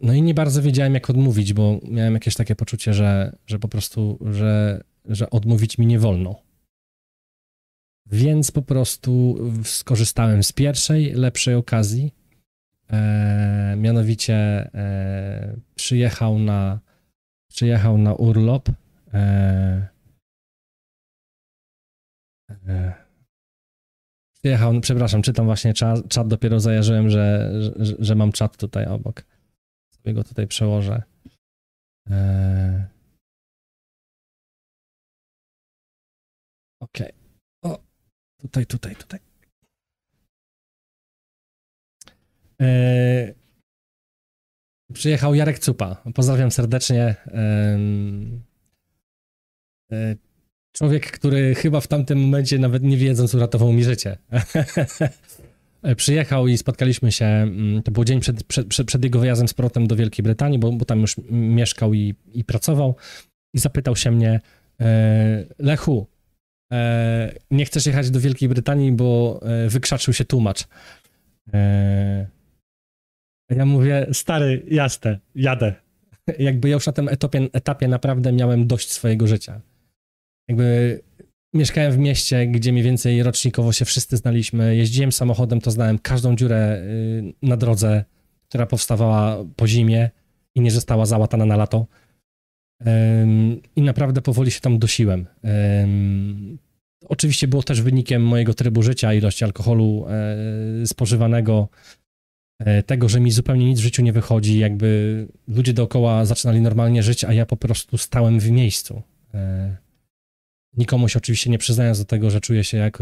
no 0.00 0.12
i 0.12 0.22
nie 0.22 0.34
bardzo 0.34 0.62
wiedziałem, 0.62 0.94
jak 0.94 1.10
odmówić, 1.10 1.52
bo 1.52 1.80
miałem 1.90 2.14
jakieś 2.14 2.34
takie 2.34 2.56
poczucie, 2.56 2.94
że, 2.94 3.36
że 3.46 3.58
po 3.58 3.68
prostu, 3.68 4.18
że 4.30 4.80
że 5.04 5.30
odmówić 5.30 5.78
mi 5.78 5.86
nie 5.86 5.98
wolno. 5.98 6.42
Więc 8.06 8.50
po 8.50 8.62
prostu 8.62 9.38
skorzystałem 9.64 10.42
z 10.42 10.52
pierwszej, 10.52 11.12
lepszej 11.12 11.54
okazji. 11.54 12.14
E, 12.92 13.74
mianowicie 13.76 14.34
e, 14.74 15.56
przyjechał 15.74 16.38
na 16.38 16.80
przyjechał 17.50 17.98
na 17.98 18.14
urlop. 18.14 18.68
E, 19.14 19.88
e 22.68 22.94
przyjechał, 24.32 24.80
przepraszam, 24.80 25.22
czytam 25.22 25.46
właśnie 25.46 25.74
czat, 25.74 26.08
czat 26.08 26.28
dopiero 26.28 26.60
zajarzyłem, 26.60 27.10
że, 27.10 27.52
że, 27.62 27.96
że, 27.98 28.14
mam 28.14 28.32
czat 28.32 28.56
tutaj 28.56 28.86
obok. 28.86 29.24
Sobie 29.94 30.14
go 30.14 30.24
tutaj 30.24 30.46
przełożę. 30.46 31.02
E, 32.10 32.88
Okej. 36.80 37.12
Okay. 37.62 37.72
O, 37.72 37.78
tutaj, 38.40 38.66
tutaj, 38.66 38.96
tutaj. 38.96 39.29
Przyjechał 44.92 45.34
Jarek 45.34 45.58
Cupa. 45.58 46.02
Pozdrawiam 46.14 46.50
serdecznie. 46.50 47.14
Eee, 47.34 48.40
człowiek, 50.72 51.10
który 51.10 51.54
chyba 51.54 51.80
w 51.80 51.86
tamtym 51.86 52.20
momencie, 52.20 52.58
nawet 52.58 52.82
nie 52.82 52.96
wiedząc, 52.96 53.34
uratował 53.34 53.72
mi 53.72 53.84
życie. 53.84 54.16
Przyjechał 55.96 56.48
i 56.48 56.58
spotkaliśmy 56.58 57.12
się, 57.12 57.24
mm, 57.24 57.82
to 57.82 57.90
był 57.90 58.04
dzień 58.04 58.20
przed, 58.20 58.44
przed, 58.44 58.86
przed 58.86 59.04
jego 59.04 59.18
wyjazdem 59.18 59.48
z 59.48 59.54
powrotem 59.54 59.86
do 59.86 59.96
Wielkiej 59.96 60.22
Brytanii, 60.22 60.58
bo, 60.58 60.72
bo 60.72 60.84
tam 60.84 61.00
już 61.00 61.16
mieszkał 61.30 61.94
i, 61.94 62.14
i 62.32 62.44
pracował. 62.44 62.96
I 63.54 63.58
zapytał 63.58 63.96
się 63.96 64.10
mnie, 64.10 64.40
e, 64.80 65.44
Lechu, 65.58 66.06
e, 66.72 67.34
nie 67.50 67.64
chcesz 67.64 67.86
jechać 67.86 68.10
do 68.10 68.20
Wielkiej 68.20 68.48
Brytanii, 68.48 68.92
bo 68.92 69.40
e, 69.42 69.68
wykrzaczył 69.68 70.14
się 70.14 70.24
tłumacz. 70.24 70.68
Ja 73.50 73.66
mówię, 73.66 74.06
stary, 74.12 74.62
jasne, 74.68 75.18
jadę. 75.34 75.74
Jakby 76.38 76.68
ja 76.68 76.74
już 76.74 76.86
na 76.86 76.92
tym 76.92 77.08
etapie, 77.52 77.88
naprawdę 77.88 78.32
miałem 78.32 78.66
dość 78.66 78.92
swojego 78.92 79.26
życia. 79.26 79.60
Jakby 80.48 81.00
mieszkałem 81.54 81.92
w 81.92 81.98
mieście, 81.98 82.46
gdzie 82.46 82.72
mniej 82.72 82.84
więcej 82.84 83.22
rocznikowo 83.22 83.72
się 83.72 83.84
wszyscy 83.84 84.16
znaliśmy. 84.16 84.76
Jeździłem 84.76 85.12
samochodem, 85.12 85.60
to 85.60 85.70
znałem 85.70 85.98
każdą 85.98 86.36
dziurę 86.36 86.82
y, 86.82 87.32
na 87.42 87.56
drodze, 87.56 88.04
która 88.48 88.66
powstawała 88.66 89.44
po 89.56 89.66
zimie 89.66 90.10
i 90.54 90.60
nie 90.60 90.70
została 90.70 91.06
załatana 91.06 91.46
na 91.46 91.56
lato. 91.56 91.86
I 93.76 93.82
naprawdę 93.82 94.22
powoli 94.22 94.50
się 94.50 94.60
tam 94.60 94.78
dosiłem. 94.78 95.26
Oczywiście 97.08 97.48
było 97.48 97.62
też 97.62 97.82
wynikiem 97.82 98.22
mojego 98.22 98.54
trybu 98.54 98.82
życia, 98.82 99.14
ilości 99.14 99.44
alkoholu 99.44 100.06
e, 100.08 100.86
spożywanego, 100.86 101.68
tego, 102.86 103.08
że 103.08 103.20
mi 103.20 103.30
zupełnie 103.30 103.66
nic 103.66 103.78
w 103.80 103.82
życiu 103.82 104.02
nie 104.02 104.12
wychodzi, 104.12 104.58
jakby 104.58 105.28
ludzie 105.48 105.72
dookoła 105.72 106.24
zaczynali 106.24 106.60
normalnie 106.60 107.02
żyć, 107.02 107.24
a 107.24 107.32
ja 107.32 107.46
po 107.46 107.56
prostu 107.56 107.98
stałem 107.98 108.40
w 108.40 108.50
miejscu. 108.50 109.02
E, 109.34 109.76
nikomu 110.76 111.08
się 111.08 111.18
oczywiście 111.18 111.50
nie 111.50 111.58
przyznając 111.58 111.98
do 111.98 112.04
tego, 112.04 112.30
że 112.30 112.40
czuję 112.40 112.64
się 112.64 112.76
jak, 112.76 112.98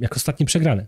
jak 0.00 0.16
ostatni 0.16 0.46
przegrany. 0.46 0.86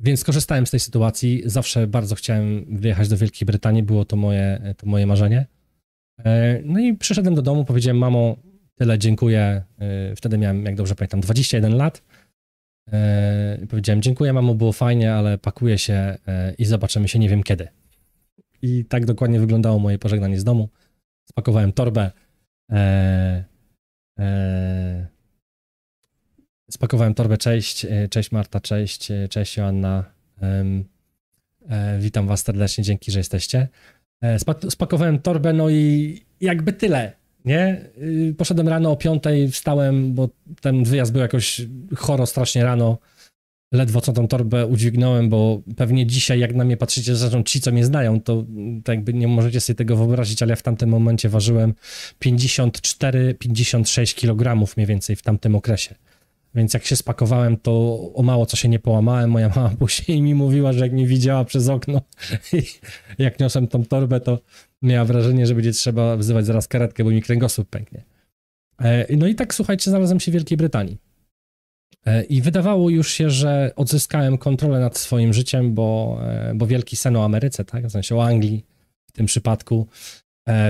Więc 0.00 0.24
korzystałem 0.24 0.66
z 0.66 0.70
tej 0.70 0.80
sytuacji. 0.80 1.42
Zawsze 1.44 1.86
bardzo 1.86 2.14
chciałem 2.14 2.64
wyjechać 2.68 3.08
do 3.08 3.16
Wielkiej 3.16 3.46
Brytanii, 3.46 3.82
było 3.82 4.04
to 4.04 4.16
moje, 4.16 4.74
to 4.76 4.86
moje 4.86 5.06
marzenie. 5.06 5.46
E, 6.24 6.60
no 6.64 6.80
i 6.80 6.94
przyszedłem 6.94 7.34
do 7.34 7.42
domu, 7.42 7.64
powiedziałem, 7.64 7.98
mamo, 7.98 8.36
tyle, 8.74 8.98
dziękuję. 8.98 9.62
E, 9.78 10.16
wtedy 10.16 10.38
miałem, 10.38 10.64
jak 10.64 10.74
dobrze 10.74 10.94
pamiętam, 10.94 11.20
21 11.20 11.76
lat. 11.76 12.02
E, 12.92 13.66
powiedziałem, 13.70 14.02
dziękuję, 14.02 14.32
mamo, 14.32 14.54
było 14.54 14.72
fajnie, 14.72 15.14
ale 15.14 15.38
pakuję 15.38 15.78
się 15.78 16.16
i 16.58 16.64
zobaczymy 16.64 17.08
się 17.08 17.18
nie 17.18 17.28
wiem 17.28 17.42
kiedy. 17.42 17.68
I 18.62 18.84
tak 18.84 19.06
dokładnie 19.06 19.40
wyglądało 19.40 19.78
moje 19.78 19.98
pożegnanie 19.98 20.40
z 20.40 20.44
domu. 20.44 20.68
Spakowałem 21.28 21.72
torbę. 21.72 22.10
Spakowałem 26.70 27.14
torbę, 27.14 27.38
cześć, 27.38 27.84
e, 27.84 28.08
cześć 28.08 28.32
Marta, 28.32 28.60
cześć, 28.60 29.10
e, 29.10 29.28
cześć 29.28 29.56
Joanna. 29.56 30.04
E, 31.68 31.98
witam 31.98 32.26
was 32.26 32.42
serdecznie, 32.42 32.84
dzięki, 32.84 33.10
że 33.10 33.20
jesteście. 33.20 33.68
Spakowałem 34.70 35.18
torbę, 35.18 35.52
no 35.52 35.70
i 35.70 36.20
jakby 36.40 36.72
tyle, 36.72 37.12
nie? 37.46 37.90
Y, 38.02 38.34
poszedłem 38.38 38.68
rano 38.68 38.90
o 38.90 38.96
piątej, 38.96 39.50
wstałem, 39.50 40.14
bo 40.14 40.28
ten 40.60 40.84
wyjazd 40.84 41.12
był 41.12 41.20
jakoś 41.20 41.60
choro 41.96 42.26
strasznie 42.26 42.64
rano, 42.64 42.98
ledwo 43.72 44.00
co 44.00 44.12
tą 44.12 44.28
torbę 44.28 44.66
udźwignąłem, 44.66 45.28
bo 45.28 45.62
pewnie 45.76 46.06
dzisiaj, 46.06 46.40
jak 46.40 46.54
na 46.54 46.64
mnie 46.64 46.76
patrzycie, 46.76 47.16
zresztą 47.16 47.42
ci, 47.42 47.60
co 47.60 47.72
mnie 47.72 47.84
znają, 47.84 48.20
to, 48.20 48.44
to 48.84 48.92
jakby 48.92 49.14
nie 49.14 49.28
możecie 49.28 49.60
sobie 49.60 49.74
tego 49.74 49.96
wyobrazić, 49.96 50.42
ale 50.42 50.50
ja 50.50 50.56
w 50.56 50.62
tamtym 50.62 50.88
momencie 50.88 51.28
ważyłem 51.28 51.74
54-56 52.24 54.20
kg 54.20 54.66
mniej 54.76 54.86
więcej 54.86 55.16
w 55.16 55.22
tamtym 55.22 55.56
okresie. 55.56 55.94
Więc 56.54 56.74
jak 56.74 56.84
się 56.84 56.96
spakowałem, 56.96 57.56
to 57.56 58.00
o 58.14 58.22
mało 58.22 58.46
co 58.46 58.56
się 58.56 58.68
nie 58.68 58.78
połamałem. 58.78 59.30
Moja 59.30 59.48
mama 59.48 59.70
później 59.78 60.22
mi 60.22 60.34
mówiła, 60.34 60.72
że 60.72 60.80
jak 60.80 60.92
mnie 60.92 61.06
widziała 61.06 61.44
przez 61.44 61.68
okno, 61.68 62.00
jak 63.18 63.40
niosłem 63.40 63.68
tą 63.68 63.84
torbę, 63.84 64.20
to 64.20 64.38
miała 64.82 65.04
wrażenie, 65.04 65.46
że 65.46 65.54
będzie 65.54 65.72
trzeba 65.72 66.16
wzywać 66.16 66.46
zaraz 66.46 66.68
karetkę, 66.68 67.04
bo 67.04 67.10
mi 67.10 67.22
kręgosłup 67.22 67.68
pęknie. 67.68 68.04
E, 68.80 69.16
no 69.16 69.26
i 69.26 69.34
tak, 69.34 69.54
słuchajcie, 69.54 69.90
znalazłem 69.90 70.20
się 70.20 70.30
w 70.30 70.34
Wielkiej 70.34 70.58
Brytanii. 70.58 70.98
E, 72.06 72.24
I 72.24 72.42
wydawało 72.42 72.90
już 72.90 73.10
się, 73.10 73.30
że 73.30 73.72
odzyskałem 73.76 74.38
kontrolę 74.38 74.80
nad 74.80 74.98
swoim 74.98 75.32
życiem, 75.34 75.74
bo, 75.74 76.18
e, 76.22 76.52
bo 76.54 76.66
wielki 76.66 76.96
sen 76.96 77.16
o 77.16 77.24
Ameryce, 77.24 77.64
tak? 77.64 77.86
W 77.86 77.90
sensie 77.90 78.16
o 78.16 78.24
Anglii 78.24 78.64
w 79.06 79.12
tym 79.12 79.26
przypadku. 79.26 79.86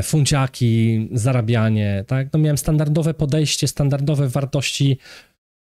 Funciaki, 0.02 1.08
zarabianie, 1.12 2.04
tak? 2.06 2.32
No 2.32 2.38
miałem 2.38 2.58
standardowe 2.58 3.14
podejście, 3.14 3.68
standardowe 3.68 4.28
wartości. 4.28 4.98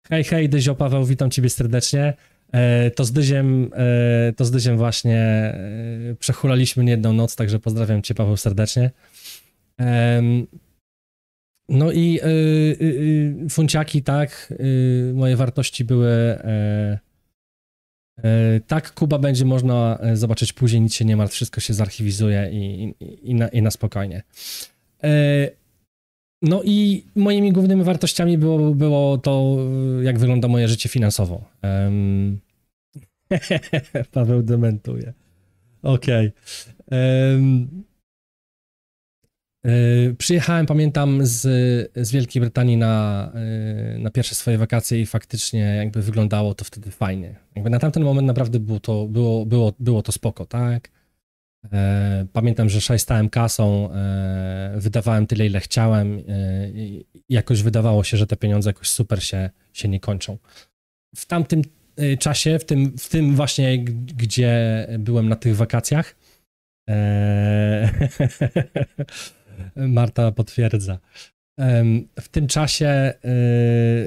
Hej, 0.10 0.24
hej, 0.24 0.50
Dyzio 0.50 0.76
Paweł, 0.76 1.06
witam 1.06 1.32
ciebie 1.32 1.50
serdecznie. 1.50 2.14
To 2.96 3.06
z 3.06 3.12
Dyziem, 3.12 3.72
to 4.36 4.46
z 4.46 4.52
Dyziem 4.52 4.78
właśnie 4.78 5.54
przechulaliśmy 6.20 6.84
nie 6.84 6.92
jedną 6.92 7.14
noc, 7.14 7.36
także 7.36 7.60
pozdrawiam 7.60 8.02
cię 8.02 8.16
Paweł 8.16 8.38
serdecznie. 8.38 8.92
No 11.70 11.92
i 11.92 12.20
funciaki, 13.50 14.04
tak, 14.04 14.54
moje 15.14 15.36
wartości 15.36 15.86
były. 15.86 16.10
E, 16.10 17.00
e, 18.24 18.60
tak, 18.68 18.94
Kuba 18.94 19.20
będzie 19.20 19.46
można 19.46 19.98
e, 20.02 20.18
zobaczyć 20.18 20.54
później, 20.54 20.82
nic 20.82 20.94
się 20.94 21.06
nie 21.06 21.18
martw, 21.18 21.34
wszystko 21.34 21.62
się 21.62 21.74
zarchiwizuje 21.74 22.50
i, 22.52 22.84
i, 22.84 23.30
i, 23.32 23.36
na, 23.36 23.48
i 23.48 23.62
na, 23.62 23.72
spokojnie. 23.72 24.24
No 26.42 26.62
i 26.64 27.06
moimi 27.16 27.52
głównymi 27.52 27.84
wartościami 27.84 28.38
było, 28.38 28.76
było 28.76 29.18
to, 29.18 29.58
jak 30.02 30.20
wygląda 30.20 30.48
moje 30.48 30.68
życie 30.68 30.90
finansowo. 30.90 31.44
Paweł 34.12 34.44
dementuje. 34.44 35.14
Okej. 35.84 36.32
Okay. 36.88 37.86
E, 39.66 40.14
przyjechałem, 40.14 40.66
pamiętam, 40.66 41.26
z, 41.26 41.42
z 41.96 42.12
Wielkiej 42.12 42.42
Brytanii 42.42 42.78
na, 42.78 43.32
e, 43.36 44.00
na 44.00 44.10
pierwsze 44.10 44.36
swoje 44.36 44.58
wakacje 44.58 45.02
i 45.02 45.06
faktycznie 45.06 45.60
jakby 45.60 46.02
wyglądało 46.02 46.54
to 46.54 46.66
wtedy 46.66 46.92
fajnie. 46.92 47.36
Jakby 47.56 47.70
na 47.70 47.80
tamten 47.80 48.04
moment 48.04 48.28
naprawdę 48.28 48.60
było 48.60 48.80
to, 48.80 49.08
było, 49.08 49.46
było, 49.46 49.74
było 49.80 50.02
to 50.02 50.12
spoko, 50.12 50.46
tak? 50.46 50.92
E, 51.74 52.26
pamiętam, 52.34 52.70
że 52.70 52.82
szajstałem 52.82 53.30
kasą, 53.30 53.90
wydawałem 54.76 55.28
tyle, 55.28 55.46
ile 55.46 55.60
chciałem 55.60 56.20
i 56.74 57.06
jakoś 57.30 57.64
wydawało 57.64 58.04
się, 58.04 58.18
że 58.18 58.28
te 58.28 58.36
pieniądze 58.36 58.70
jakoś 58.70 58.90
super 58.90 59.24
się, 59.24 59.50
się 59.74 59.88
nie 59.88 60.00
kończą. 60.00 60.38
W 61.16 61.26
tamtym 61.26 61.62
czasie, 62.20 62.60
w 62.60 62.66
tym, 62.66 62.98
w 62.98 63.10
tym 63.10 63.36
właśnie, 63.36 63.80
gdzie 64.18 64.88
byłem 65.00 65.30
na 65.30 65.36
tych 65.36 65.56
wakacjach, 65.56 66.16
Marta 69.76 70.32
potwierdza. 70.32 71.00
W 72.20 72.30
tym 72.32 72.48
czasie 72.48 73.14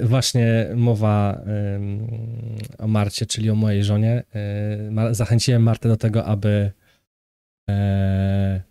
y, 0.02 0.06
właśnie 0.06 0.68
mowa 0.76 1.42
o 2.78 2.88
Marcie, 2.88 3.26
czyli 3.26 3.50
o 3.50 3.54
mojej 3.54 3.84
żonie. 3.84 4.22
Y, 5.10 5.14
zachęciłem 5.14 5.62
Martę 5.62 5.88
do 5.88 5.96
tego, 5.96 6.24
aby 6.24 6.72
e, 7.70 8.62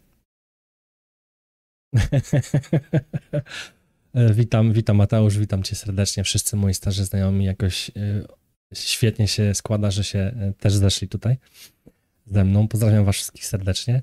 witam, 4.34 4.74
witam 4.74 4.98
Mateusz, 4.98 5.38
witam 5.38 5.64
cię 5.64 5.76
serdecznie. 5.76 6.24
Wszyscy 6.24 6.56
moi 6.56 6.74
starzy 6.74 7.06
znajomi 7.06 7.46
jakoś 7.46 7.90
y, 7.90 7.94
świetnie 8.74 9.28
się 9.28 9.54
składa, 9.54 9.92
że 9.92 10.04
się 10.04 10.20
e, 10.20 10.54
też 10.60 10.76
zeszli 10.76 11.08
tutaj 11.08 11.38
ze 12.26 12.44
mną. 12.44 12.68
Pozdrawiam 12.68 13.06
was 13.06 13.16
wszystkich 13.16 13.46
serdecznie. 13.46 14.02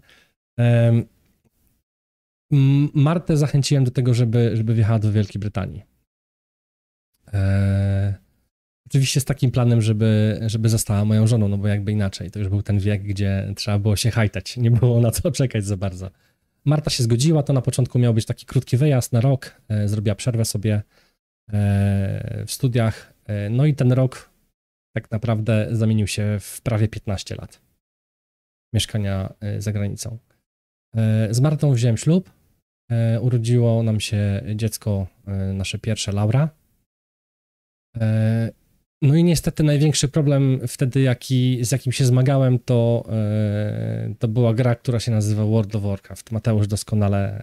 Martę 2.94 3.36
zachęciłem 3.36 3.84
do 3.84 3.90
tego, 3.90 4.14
żeby, 4.14 4.50
żeby 4.54 4.74
wjechała 4.74 4.98
do 4.98 5.12
Wielkiej 5.12 5.40
Brytanii. 5.40 5.82
Eee, 7.32 8.14
oczywiście 8.86 9.20
z 9.20 9.24
takim 9.24 9.50
planem, 9.50 9.82
żeby, 9.82 10.40
żeby 10.46 10.68
została 10.68 11.04
moją 11.04 11.26
żoną, 11.26 11.48
no 11.48 11.58
bo 11.58 11.68
jakby 11.68 11.92
inaczej. 11.92 12.30
To 12.30 12.38
już 12.38 12.48
był 12.48 12.62
ten 12.62 12.78
wiek, 12.78 13.02
gdzie 13.02 13.52
trzeba 13.56 13.78
było 13.78 13.96
się 13.96 14.10
hajtać. 14.10 14.56
Nie 14.56 14.70
było 14.70 15.00
na 15.00 15.10
co 15.10 15.30
czekać 15.30 15.64
za 15.64 15.76
bardzo. 15.76 16.10
Marta 16.64 16.90
się 16.90 17.02
zgodziła, 17.02 17.42
to 17.42 17.52
na 17.52 17.62
początku 17.62 17.98
miał 17.98 18.14
być 18.14 18.26
taki 18.26 18.46
krótki 18.46 18.76
wyjazd 18.76 19.12
na 19.12 19.20
rok. 19.20 19.60
E, 19.68 19.88
zrobiła 19.88 20.14
przerwę 20.14 20.44
sobie 20.44 20.82
e, 21.52 22.44
w 22.46 22.52
studiach. 22.52 23.14
E, 23.26 23.50
no 23.50 23.66
i 23.66 23.74
ten 23.74 23.92
rok 23.92 24.30
tak 24.96 25.10
naprawdę 25.10 25.68
zamienił 25.72 26.06
się 26.06 26.38
w 26.40 26.60
prawie 26.60 26.88
15 26.88 27.34
lat 27.34 27.64
mieszkania 28.74 29.34
e, 29.40 29.60
za 29.60 29.72
granicą. 29.72 30.18
E, 30.96 31.34
z 31.34 31.40
Martą 31.40 31.72
wziąłem 31.72 31.96
ślub. 31.96 32.30
E, 32.90 33.20
urodziło 33.20 33.82
nam 33.82 34.00
się 34.00 34.42
dziecko, 34.54 35.06
nasze 35.54 35.78
pierwsze 35.78 36.12
Laura. 36.12 36.48
No 39.02 39.14
i 39.14 39.24
niestety 39.24 39.62
największy 39.62 40.08
problem 40.08 40.60
wtedy, 40.68 41.00
jaki, 41.00 41.64
z 41.64 41.72
jakim 41.72 41.92
się 41.92 42.04
zmagałem, 42.04 42.58
to, 42.58 43.08
to 44.18 44.28
była 44.28 44.54
gra, 44.54 44.74
która 44.74 45.00
się 45.00 45.12
nazywa 45.12 45.44
World 45.44 45.76
of 45.76 45.82
Warcraft. 45.82 46.32
Mateusz 46.32 46.66
doskonale, 46.66 47.42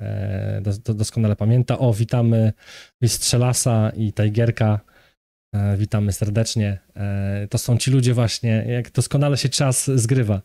doskonale 0.96 1.36
pamięta. 1.36 1.80
O, 1.80 1.94
witamy 1.94 2.54
Strzelasa 3.06 3.92
i 3.96 4.14
Tigerka. 4.14 4.80
Witamy 5.78 6.14
serdecznie. 6.14 6.80
To 7.50 7.58
są 7.58 7.78
ci 7.78 7.92
ludzie 7.92 8.14
właśnie, 8.14 8.66
jak 8.68 8.92
doskonale 8.92 9.38
się 9.38 9.50
czas 9.50 9.92
zgrywa. 9.96 10.42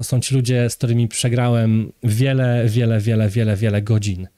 To 0.00 0.04
są 0.04 0.20
ci 0.20 0.34
ludzie, 0.34 0.70
z 0.70 0.76
którymi 0.76 1.08
przegrałem 1.08 1.92
wiele, 2.02 2.68
wiele, 2.68 3.00
wiele, 3.00 3.28
wiele, 3.28 3.56
wiele 3.56 3.82
godzin 3.82 4.28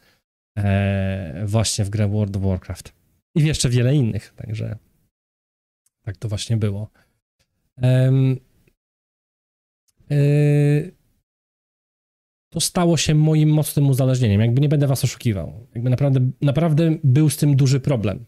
e, 0.59 1.43
właśnie 1.47 1.85
w 1.85 1.91
grę 1.91 2.09
World 2.09 2.37
of 2.37 2.43
Warcraft. 2.43 2.93
I 3.35 3.45
jeszcze 3.45 3.69
wiele 3.69 3.95
innych, 3.95 4.35
także 4.37 4.79
tak 6.03 6.17
to 6.17 6.29
właśnie 6.29 6.57
było. 6.57 6.91
E, 7.83 8.11
to 12.53 12.61
stało 12.61 12.97
się 12.97 13.15
moim 13.15 13.49
mocnym 13.49 13.89
uzależnieniem. 13.89 14.41
Jakby 14.41 14.61
nie 14.61 14.69
będę 14.69 14.87
was 14.87 15.05
oszukiwał. 15.05 15.67
Jakby 15.75 15.91
naprawdę, 15.91 16.31
naprawdę 16.41 16.97
był 17.05 17.31
z 17.31 17.37
tym 17.37 17.57
duży 17.57 17.81
problem, 17.81 18.19
e, 18.19 18.25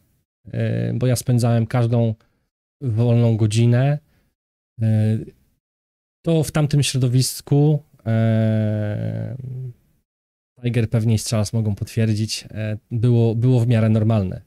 bo 0.95 1.07
ja 1.07 1.17
spędzałem 1.17 1.67
każdą 1.67 2.15
wolną 2.83 3.37
godzinę 3.37 3.99
e, 4.83 5.19
to 6.25 6.45
w 6.45 6.53
tamtym 6.53 6.83
środowisku 6.83 7.83
e, 8.07 9.37
Tiger 10.63 10.91
pewnie 10.91 11.15
i 11.15 11.19
Strzalas 11.19 11.53
mogą 11.53 11.75
potwierdzić, 11.75 12.45
e, 12.51 12.79
było, 12.91 13.35
było 13.35 13.61
w 13.61 13.69
miarę 13.69 13.89
normalne. 13.89 14.43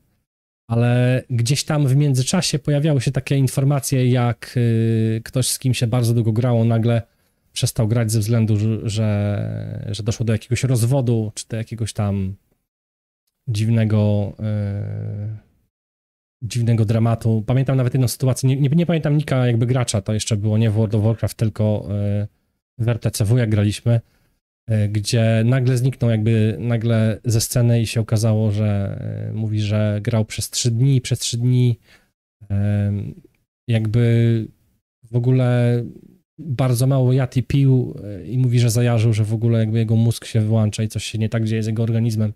Ale 0.69 1.23
gdzieś 1.29 1.63
tam 1.63 1.87
w 1.87 1.95
międzyczasie 1.95 2.59
pojawiały 2.59 3.01
się 3.01 3.11
takie 3.11 3.37
informacje, 3.37 4.09
jak 4.09 4.59
ktoś, 5.23 5.47
z 5.47 5.59
kim 5.59 5.73
się 5.73 5.87
bardzo 5.87 6.13
długo 6.13 6.31
grało, 6.31 6.65
nagle 6.65 7.01
przestał 7.53 7.87
grać 7.87 8.11
ze 8.11 8.19
względu, 8.19 8.57
że, 8.83 9.85
że 9.91 10.03
doszło 10.03 10.25
do 10.25 10.33
jakiegoś 10.33 10.63
rozwodu, 10.63 11.31
czy 11.35 11.47
do 11.47 11.57
jakiegoś 11.57 11.93
tam 11.93 12.35
dziwnego 13.47 14.33
dziwnego 16.43 16.85
dramatu. 16.85 17.43
Pamiętam 17.47 17.77
nawet 17.77 17.93
jedną 17.93 18.07
sytuację, 18.07 18.49
nie, 18.49 18.55
nie, 18.55 18.69
nie, 18.69 18.85
pamiętam 18.85 19.17
nika 19.17 19.47
jakby 19.47 19.65
gracza, 19.65 20.01
to 20.01 20.13
jeszcze 20.13 20.37
było 20.37 20.57
nie 20.57 20.69
w 20.69 20.73
World 20.73 20.95
of 20.95 21.03
Warcraft, 21.03 21.37
tylko 21.37 21.87
e, 21.89 22.27
w 22.77 22.89
RTCW 22.89 23.37
jak 23.37 23.49
graliśmy, 23.49 24.01
e, 24.67 24.89
gdzie 24.89 25.43
nagle 25.45 25.77
zniknął 25.77 26.11
jakby 26.11 26.57
nagle 26.59 27.19
ze 27.25 27.41
sceny 27.41 27.81
i 27.81 27.87
się 27.87 28.01
okazało, 28.01 28.51
że 28.51 28.97
e, 29.29 29.33
mówi, 29.33 29.61
że 29.61 29.99
grał 30.03 30.25
przez 30.25 30.49
trzy 30.49 30.71
dni, 30.71 31.01
przez 31.01 31.19
trzy 31.19 31.37
dni 31.37 31.79
jakby 33.67 34.47
w 35.11 35.15
ogóle 35.15 35.83
bardzo 36.37 36.87
mało 36.87 37.13
jadł 37.13 37.39
i 37.39 37.43
pił 37.43 37.95
i 38.25 38.37
mówi, 38.37 38.59
że 38.59 38.69
zajarzył, 38.69 39.13
że 39.13 39.23
w 39.23 39.33
ogóle 39.33 39.59
jakby 39.59 39.77
jego 39.77 39.95
mózg 39.95 40.25
się 40.25 40.41
wyłącza 40.41 40.83
i 40.83 40.87
coś 40.87 41.03
się 41.05 41.17
nie 41.17 41.29
tak 41.29 41.45
dzieje 41.45 41.63
z 41.63 41.67
jego 41.67 41.83
organizmem 41.83 42.33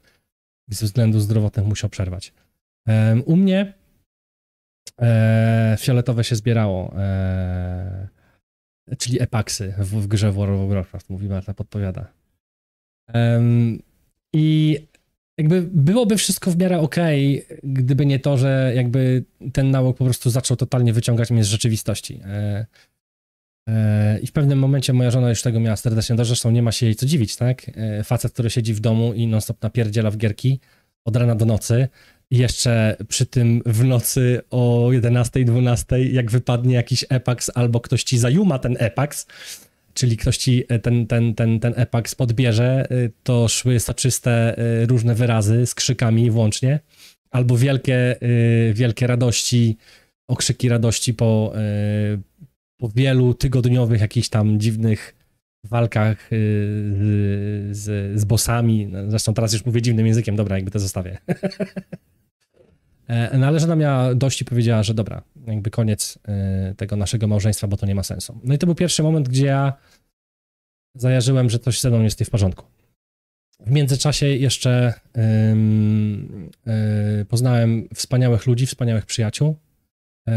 ze 0.70 0.86
względów 0.86 1.22
zdrowotnych 1.22 1.66
musiał 1.66 1.90
przerwać. 1.90 2.34
U 3.26 3.36
mnie 3.36 3.74
e, 5.02 5.76
fioletowe 5.80 6.24
się 6.24 6.36
zbierało. 6.36 6.94
E, 6.98 8.08
czyli 8.98 9.22
epaksy 9.22 9.74
w, 9.78 10.02
w 10.02 10.08
grze 10.08 10.32
World 10.32 10.62
of 10.62 10.70
Warcraft, 10.70 11.10
mówi 11.10 11.28
Marta, 11.28 11.54
podpowiada. 11.54 12.08
I 14.34 14.78
jakby 15.40 15.62
byłoby 15.62 16.18
wszystko 16.18 16.52
w 16.52 16.58
miarę 16.58 16.80
okej, 16.80 17.46
okay, 17.46 17.60
gdyby 17.64 18.06
nie 18.06 18.20
to, 18.20 18.38
że 18.38 18.72
jakby 18.76 19.24
ten 19.54 19.72
nauk 19.72 19.98
po 19.98 20.06
prostu 20.06 20.30
zaczął 20.30 20.58
totalnie 20.58 20.94
wyciągać 20.94 21.32
mnie 21.32 21.44
z 21.44 21.48
rzeczywistości. 21.48 22.22
E, 22.26 22.66
e, 23.70 24.20
I 24.20 24.28
w 24.28 24.32
pewnym 24.32 24.60
momencie 24.60 24.94
moja 24.94 25.12
żona 25.12 25.30
już 25.30 25.42
tego 25.42 25.60
miała 25.60 25.76
serdecznie 25.76 26.16
dość, 26.16 26.28
zresztą 26.28 26.52
nie 26.52 26.64
ma 26.64 26.72
się 26.72 26.86
jej 26.86 26.96
co 26.96 27.06
dziwić, 27.06 27.36
tak? 27.36 27.72
E, 27.76 28.04
facet, 28.04 28.34
który 28.34 28.50
siedzi 28.50 28.74
w 28.74 28.80
domu 28.80 29.14
i 29.14 29.28
non-stop 29.28 29.62
napierdziela 29.62 30.12
w 30.12 30.18
gierki 30.18 30.60
od 31.06 31.16
rana 31.16 31.36
do 31.36 31.46
nocy 31.46 31.88
jeszcze 32.32 32.98
przy 33.08 33.26
tym 33.26 33.62
w 33.66 33.84
nocy 33.84 34.42
o 34.50 34.90
11, 34.92 35.46
12, 35.46 36.04
jak 36.04 36.32
wypadnie 36.32 36.76
jakiś 36.76 37.06
epax 37.10 37.52
albo 37.56 37.80
ktoś 37.82 38.04
ci 38.04 38.18
zajuma 38.18 38.60
ten 38.60 38.76
epax, 38.80 39.28
czyli 39.94 40.18
ktoś 40.18 40.38
ci 40.38 40.64
e, 40.70 40.80
ten, 40.80 41.08
ten, 41.08 41.36
ten, 41.36 41.60
ten 41.60 41.74
epax 41.76 42.16
podbierze, 42.16 42.88
e, 42.92 43.10
to 43.24 43.48
szły 43.48 43.80
soczyste 43.80 44.58
e, 44.58 44.86
różne 44.86 45.16
wyrazy 45.16 45.66
z 45.66 45.76
krzykami 45.76 46.32
włącznie, 46.32 46.80
albo 47.32 47.58
wielkie, 47.58 48.16
wielkie 48.74 49.08
radości, 49.08 49.78
okrzyki 50.28 50.70
radości 50.70 51.14
po, 51.14 51.54
po 52.78 52.90
wielu 52.90 53.34
tygodniowych 53.34 54.02
jakichś 54.02 54.30
tam 54.30 54.60
dziwnych 54.60 55.16
walkach 55.64 56.30
z, 57.72 57.84
z 58.20 58.26
bossami. 58.26 58.92
Zresztą 59.08 59.34
teraz 59.34 59.54
już 59.54 59.66
mówię 59.66 59.82
dziwnym 59.82 60.08
językiem, 60.08 60.36
dobra, 60.36 60.56
jakby 60.56 60.72
to 60.72 60.80
zostawię. 60.80 61.18
No 63.10 63.48
ale 63.48 63.60
żona 63.60 63.76
miała 63.76 64.16
dość 64.16 64.42
i 64.42 64.46
powiedziała, 64.46 64.84
że 64.84 64.94
dobra, 64.94 65.22
jakby 65.48 65.70
koniec 65.70 66.20
tego 66.78 66.96
naszego 66.96 67.28
małżeństwa, 67.28 67.68
bo 67.68 67.78
to 67.78 67.86
nie 67.86 67.96
ma 67.96 68.04
sensu. 68.04 68.40
No 68.44 68.54
i 68.54 68.58
to 68.58 68.66
był 68.66 68.76
pierwszy 68.76 69.04
moment, 69.04 69.30
gdzie 69.30 69.46
ja 69.46 69.74
zajarzyłem, 70.96 71.50
że 71.50 71.60
coś 71.60 71.80
ze 71.80 71.90
mną 71.90 72.04
jest 72.04 72.20
nie 72.20 72.26
w 72.26 72.30
porządku. 72.30 72.66
W 73.60 73.72
międzyczasie 73.72 74.26
jeszcze 74.28 74.94
yy, 76.66 77.26
poznałem 77.26 77.88
wspaniałych 77.94 78.46
ludzi, 78.48 78.66
wspaniałych 78.66 79.06
przyjaciół. 79.06 79.56
Yy, 80.28 80.34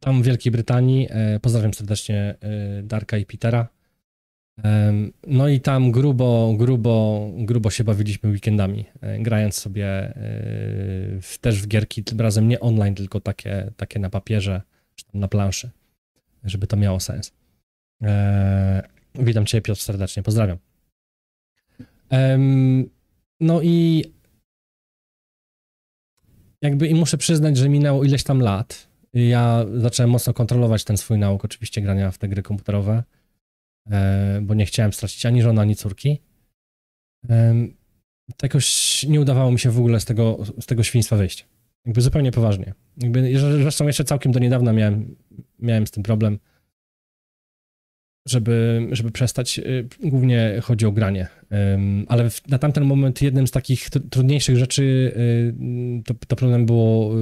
tam 0.00 0.22
w 0.22 0.26
Wielkiej 0.26 0.52
Brytanii. 0.52 1.08
Pozdrawiam 1.42 1.74
serdecznie 1.74 2.34
Darka 2.82 3.18
i 3.18 3.26
Petera. 3.26 3.68
No 5.26 5.48
i 5.48 5.60
tam 5.60 5.92
grubo, 5.92 6.54
grubo, 6.58 7.26
grubo 7.36 7.70
się 7.70 7.84
bawiliśmy 7.84 8.30
weekendami, 8.30 8.84
grając 9.20 9.54
sobie 9.54 10.14
w, 11.22 11.38
też 11.40 11.62
w 11.62 11.68
gierki, 11.68 12.04
tym 12.04 12.20
razem 12.20 12.48
nie 12.48 12.60
online, 12.60 12.94
tylko 12.94 13.20
takie, 13.20 13.72
takie 13.76 13.98
na 13.98 14.10
papierze, 14.10 14.62
czy 14.94 15.04
tam 15.04 15.20
na 15.20 15.28
planszy, 15.28 15.70
żeby 16.44 16.66
to 16.66 16.76
miało 16.76 17.00
sens. 17.00 17.32
Eee, 18.00 18.82
witam 19.14 19.46
Cię, 19.46 19.60
Piotr, 19.60 19.80
serdecznie. 19.80 20.22
Pozdrawiam. 20.22 20.58
no 23.40 23.62
i 23.62 24.04
jakby 26.62 26.86
i 26.86 26.94
muszę 26.94 27.18
przyznać, 27.18 27.56
że 27.56 27.68
minęło 27.68 28.04
ileś 28.04 28.24
tam 28.24 28.40
lat. 28.40 28.88
Ja 29.14 29.64
zacząłem 29.76 30.10
mocno 30.10 30.32
kontrolować 30.34 30.84
ten 30.84 30.96
swój 30.96 31.18
nauk, 31.18 31.44
oczywiście 31.44 31.82
grania 31.82 32.10
w 32.10 32.18
te 32.18 32.28
gry 32.28 32.42
komputerowe, 32.42 32.92
e, 32.92 33.15
bo 34.42 34.54
nie 34.54 34.66
chciałem 34.66 34.92
stracić 34.92 35.26
ani 35.26 35.42
żony, 35.42 35.60
ani 35.60 35.76
córki. 35.76 36.20
to 38.36 38.42
jakoś 38.42 39.02
nie 39.08 39.20
udawało 39.20 39.52
mi 39.52 39.58
się 39.58 39.70
w 39.70 39.78
ogóle 39.78 40.00
z 40.00 40.04
tego, 40.04 40.38
z 40.60 40.66
tego 40.66 40.82
świństwa 40.82 41.16
wyjść. 41.16 41.46
Jakby 41.86 42.00
zupełnie 42.00 42.32
poważnie. 42.32 42.74
Jakby, 42.96 43.38
zresztą 43.38 43.86
jeszcze 43.86 44.04
całkiem 44.04 44.32
do 44.32 44.38
niedawna 44.38 44.72
miałem, 44.72 45.16
miałem 45.58 45.86
z 45.86 45.90
tym 45.90 46.02
problem 46.02 46.38
żeby, 48.26 48.88
żeby 48.92 49.10
przestać. 49.10 49.58
Y, 49.58 49.88
głównie 50.02 50.60
chodzi 50.62 50.86
o 50.86 50.92
granie. 50.92 51.28
Ale 52.08 52.28
na 52.48 52.58
tamten 52.58 52.84
moment 52.84 53.22
jednym 53.22 53.46
z 53.46 53.50
takich 53.50 53.90
trudniejszych 53.90 54.56
rzeczy 54.56 54.82
y, 54.82 56.02
to, 56.04 56.14
to 56.28 56.36
problem 56.36 56.66
było, 56.66 57.14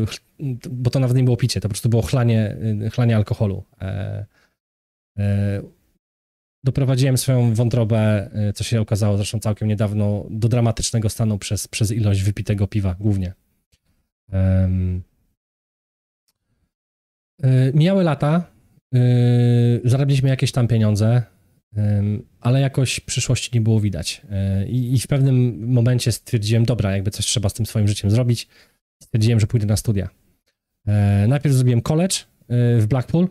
bo 0.71 0.91
to 0.91 1.01
nawet 1.01 1.17
nie 1.17 1.25
było 1.25 1.37
picie, 1.37 1.61
to 1.61 1.69
po 1.69 1.73
prostu 1.73 1.89
było 1.89 2.03
chlanie, 2.03 2.57
y, 2.87 2.91
chlanie 2.91 3.17
alkoholu. 3.17 3.65
E, 6.65 6.69
e, 6.69 6.71
doprowadziłem 6.71 7.19
swoją 7.19 7.55
wątrobę, 7.55 8.31
co 8.55 8.65
się 8.65 8.81
okazało 8.81 9.17
zresztą 9.17 9.39
całkiem 9.39 9.69
niedawno, 9.69 10.27
do 10.31 10.49
dramatycznego 10.49 11.09
stanu 11.09 11.39
przez, 11.39 11.69
przez 11.69 11.93
ilość 11.93 12.23
wypitego 12.23 12.67
piwa 12.67 12.97
głównie. 13.01 13.33
Mijały 17.75 18.05
lata, 18.05 18.55
Yy, 18.95 19.81
zarabiliśmy 19.85 20.29
jakieś 20.29 20.53
tam 20.53 20.69
pieniądze, 20.69 21.23
ale 22.41 22.61
jakoś 22.61 23.01
przyszłości 23.01 23.51
nie 23.55 23.61
było 23.61 23.81
widać. 23.81 24.23
I, 24.69 25.01
w 25.01 25.07
pewnym 25.07 25.67
momencie 25.73 26.13
stwierdziłem, 26.13 26.65
dobra, 26.65 26.93
jakby 26.93 27.11
coś 27.11 27.27
trzeba 27.27 27.49
z 27.49 27.55
tym 27.55 27.67
swoim 27.67 27.89
życiem 27.89 28.11
zrobić. 28.11 28.49
Stwierdziłem, 29.03 29.41
że 29.41 29.47
pójdę 29.47 29.67
na 29.67 29.77
studia. 29.77 30.09
Yy, 30.87 30.93
najpierw 31.29 31.55
zrobiłem 31.55 31.83
college 31.83 32.17
w 32.79 32.87
Blackpool. 32.89 33.29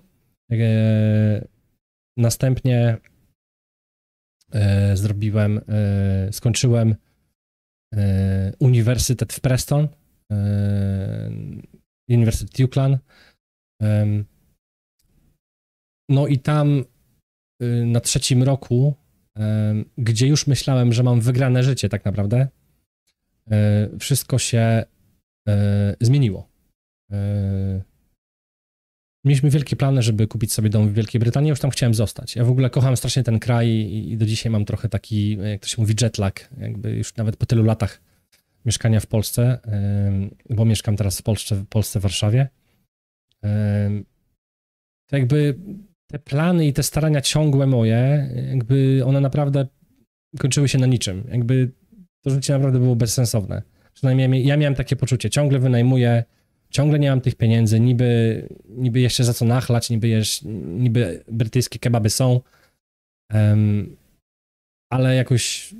Następnie 2.18 2.98
zrobiłem, 4.94 5.62
skończyłem 6.32 6.96
uniwersytet 8.60 9.34
w 9.34 9.40
Preston, 9.40 9.88
Uniwersytet 12.10 12.60
UCLan. 12.60 12.98
No 16.10 16.28
i 16.28 16.40
tam 16.40 16.86
y, 17.64 17.86
na 17.86 18.00
trzecim 18.00 18.44
roku, 18.44 18.94
gdzie 19.98 20.28
już 20.28 20.48
myślałem, 20.48 20.94
że 20.94 21.04
mam 21.04 21.22
wygrane 21.22 21.64
życie 21.64 21.90
tak 21.90 22.06
naprawdę, 22.06 22.48
wszystko 24.00 24.40
się 24.40 24.84
zmieniło. 26.02 26.50
Mieliśmy 29.26 29.50
wielkie 29.50 29.76
plany, 29.76 30.02
żeby 30.02 30.28
kupić 30.28 30.54
sobie 30.54 30.70
dom 30.70 30.90
w 30.90 30.94
Wielkiej 30.94 31.20
Brytanii, 31.20 31.50
już 31.50 31.60
tam 31.60 31.72
chciałem 31.72 31.94
zostać. 31.94 32.36
Ja 32.36 32.46
w 32.46 32.50
ogóle 32.50 32.70
kocham 32.70 32.98
strasznie 32.98 33.24
ten 33.24 33.40
kraj 33.40 33.70
i 33.92 34.18
do 34.18 34.26
dzisiaj 34.26 34.52
mam 34.52 34.66
trochę 34.66 34.90
taki, 34.90 35.38
jak 35.38 35.62
to 35.62 35.68
się 35.68 35.82
mówi, 35.82 35.96
jetlag, 36.02 36.50
jakby 36.58 36.96
już 36.96 37.16
nawet 37.16 37.38
po 37.38 37.46
tylu 37.46 37.64
latach 37.64 38.02
mieszkania 38.66 39.00
w 39.00 39.08
Polsce, 39.08 39.60
bo 40.50 40.66
mieszkam 40.66 40.96
teraz 40.96 41.20
w 41.20 41.24
Polsce, 41.24 41.56
w 41.56 41.66
Polsce, 41.66 42.00
w 42.00 42.04
Warszawie. 42.04 42.48
To 45.10 45.18
jakby 45.18 45.56
te 46.08 46.20
plany 46.20 46.68
i 46.68 46.74
te 46.74 46.84
starania 46.84 47.22
ciągłe 47.22 47.68
moje, 47.68 48.30
jakby 48.50 49.02
one 49.06 49.22
naprawdę 49.22 49.68
kończyły 50.40 50.70
się 50.70 50.78
na 50.78 50.86
niczym. 50.86 51.24
Jakby 51.32 51.72
to 52.22 52.30
życie 52.30 52.54
naprawdę 52.54 52.80
było 52.80 52.96
bezsensowne. 52.96 53.62
Przynajmniej 53.94 54.46
ja 54.46 54.58
miałem 54.58 54.76
takie 54.76 54.96
poczucie, 54.96 55.30
ciągle 55.30 55.60
wynajmuję, 55.60 56.24
ciągle 56.74 57.00
nie 57.00 57.10
mam 57.10 57.22
tych 57.22 57.36
pieniędzy, 57.36 57.80
niby, 57.80 58.48
niby 58.70 59.00
jeszcze 59.00 59.24
za 59.24 59.34
co 59.34 59.46
nachlać, 59.46 59.90
niby, 59.90 60.08
jesz, 60.08 60.42
niby 60.66 61.24
brytyjskie 61.28 61.80
kebaby 61.80 62.10
są, 62.10 62.42
um, 63.34 63.98
ale 64.92 65.16
jakoś 65.16 65.74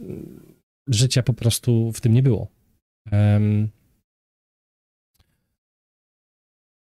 życia 0.88 1.24
po 1.24 1.34
prostu 1.34 1.92
w 1.92 2.02
tym 2.02 2.14
nie 2.14 2.24
było. 2.24 2.48
Um, 3.12 3.70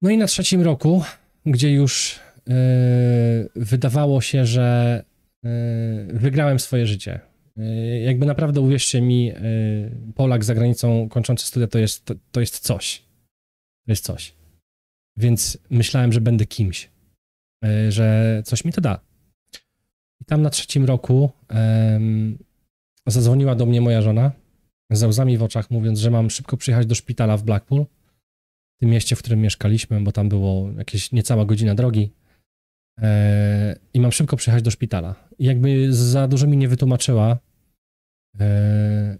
no 0.02 0.10
i 0.10 0.16
na 0.16 0.26
trzecim 0.26 0.62
roku, 0.62 1.04
gdzie 1.46 1.72
już 1.72 2.20
Yy, 2.46 3.48
wydawało 3.56 4.20
się, 4.20 4.46
że 4.46 5.04
yy, 5.42 5.50
wygrałem 6.06 6.58
swoje 6.58 6.86
życie. 6.86 7.20
Yy, 7.56 8.00
jakby 8.00 8.26
naprawdę 8.26 8.60
uwierzcie 8.60 9.00
mi, 9.00 9.32
Polak 10.14 10.44
za 10.44 10.54
granicą 10.54 11.08
kończący 11.08 11.46
studia 11.46 11.66
to 11.66 11.78
jest, 11.78 12.04
to, 12.04 12.14
to 12.32 12.40
jest 12.40 12.58
coś. 12.58 13.05
To 13.86 13.92
jest 13.92 14.04
coś. 14.04 14.34
Więc 15.16 15.58
myślałem, 15.70 16.12
że 16.12 16.20
będę 16.20 16.46
kimś, 16.46 16.90
że 17.88 18.42
coś 18.44 18.64
mi 18.64 18.72
to 18.72 18.80
da. 18.80 19.00
I 20.20 20.24
tam 20.24 20.42
na 20.42 20.50
trzecim 20.50 20.84
roku 20.84 21.30
um, 21.50 22.38
zadzwoniła 23.06 23.54
do 23.54 23.66
mnie 23.66 23.80
moja 23.80 24.02
żona 24.02 24.32
z 24.90 25.02
łzami 25.02 25.38
w 25.38 25.42
oczach, 25.42 25.70
mówiąc, 25.70 25.98
że 25.98 26.10
mam 26.10 26.30
szybko 26.30 26.56
przyjechać 26.56 26.86
do 26.86 26.94
szpitala 26.94 27.36
w 27.36 27.42
Blackpool, 27.42 27.86
w 28.76 28.80
tym 28.80 28.90
mieście, 28.90 29.16
w 29.16 29.18
którym 29.18 29.40
mieszkaliśmy, 29.40 30.00
bo 30.00 30.12
tam 30.12 30.28
było 30.28 30.72
jakieś 30.78 31.12
niecała 31.12 31.44
godzina 31.44 31.74
drogi. 31.74 32.12
E, 33.00 33.76
i 33.94 34.00
mam 34.00 34.12
szybko 34.12 34.36
przyjechać 34.36 34.62
do 34.62 34.70
szpitala. 34.70 35.14
I 35.38 35.44
jakby 35.44 35.92
za 35.92 36.28
dużo 36.28 36.46
mi 36.46 36.56
nie 36.56 36.68
wytłumaczyła. 36.68 37.38
E, 38.40 39.18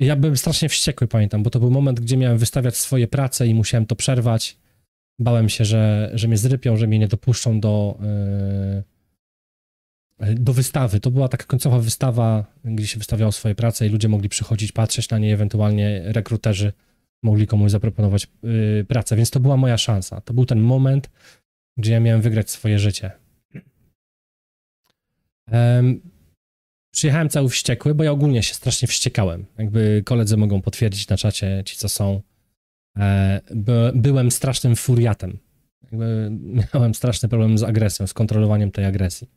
ja 0.00 0.16
byłem 0.16 0.36
strasznie 0.36 0.68
wściekły, 0.68 1.08
pamiętam, 1.08 1.42
bo 1.42 1.50
to 1.50 1.60
był 1.60 1.70
moment, 1.70 2.00
gdzie 2.00 2.16
miałem 2.16 2.38
wystawiać 2.38 2.76
swoje 2.76 3.08
prace 3.08 3.46
i 3.46 3.54
musiałem 3.54 3.86
to 3.86 3.96
przerwać. 3.96 4.58
Bałem 5.18 5.48
się, 5.48 5.64
że, 5.64 6.10
że 6.14 6.28
mnie 6.28 6.36
zrypią, 6.36 6.76
że 6.76 6.86
mnie 6.86 6.98
nie 6.98 7.08
dopuszczą 7.08 7.60
do, 7.60 7.98
e, 8.02 8.82
do 10.34 10.52
wystawy. 10.52 11.00
To 11.00 11.10
była 11.10 11.28
taka 11.28 11.44
końcowa 11.44 11.78
wystawa, 11.78 12.44
gdzie 12.64 12.86
się 12.86 12.98
wystawiało 12.98 13.32
swoje 13.32 13.54
prace 13.54 13.86
i 13.86 13.88
ludzie 13.88 14.08
mogli 14.08 14.28
przychodzić, 14.28 14.72
patrzeć 14.72 15.10
na 15.10 15.18
nie, 15.18 15.34
ewentualnie 15.34 16.02
rekruterzy 16.04 16.72
mogli 17.22 17.46
komuś 17.46 17.70
zaproponować 17.70 18.26
pracę, 18.88 19.16
więc 19.16 19.30
to 19.30 19.40
była 19.40 19.56
moja 19.56 19.78
szansa. 19.78 20.20
To 20.20 20.34
był 20.34 20.46
ten 20.46 20.60
moment, 20.60 21.10
gdzie 21.76 21.92
ja 21.92 22.00
miałem 22.00 22.20
wygrać 22.20 22.50
swoje 22.50 22.78
życie. 22.78 23.10
Przyjechałem 26.96 27.28
cały 27.28 27.48
wściekły, 27.48 27.94
bo 27.94 28.04
ja 28.04 28.10
ogólnie 28.10 28.42
się 28.42 28.54
strasznie 28.54 28.88
wściekałem. 28.88 29.46
Jakby 29.58 30.02
koledzy 30.04 30.36
mogą 30.36 30.62
potwierdzić 30.62 31.08
na 31.08 31.16
czacie, 31.16 31.62
ci 31.64 31.76
co 31.76 31.88
są. 31.88 32.22
E, 32.98 33.40
by, 33.54 33.92
byłem 33.94 34.30
strasznym 34.30 34.76
furiatem. 34.76 35.38
Jakby 35.82 36.30
miałem 36.74 36.94
straszny 36.94 37.28
problem 37.28 37.58
z 37.58 37.62
agresją, 37.62 38.06
z 38.06 38.14
kontrolowaniem 38.14 38.70
tej 38.70 38.84
agresji. 38.84 39.30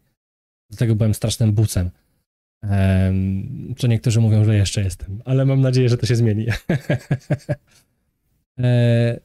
Do 0.72 0.78
tego 0.78 0.96
byłem 0.96 1.14
strasznym 1.14 1.54
bucem. 1.54 1.92
E, 2.64 3.14
co 3.78 3.88
niektórzy 3.88 4.20
mówią, 4.20 4.46
że 4.46 4.56
jeszcze 4.56 4.82
jestem, 4.82 5.22
ale 5.26 5.46
mam 5.46 5.62
nadzieję, 5.62 5.90
że 5.90 5.98
to 5.98 6.06
się 6.06 6.16
zmieni. 6.16 6.46
e, 8.60 9.20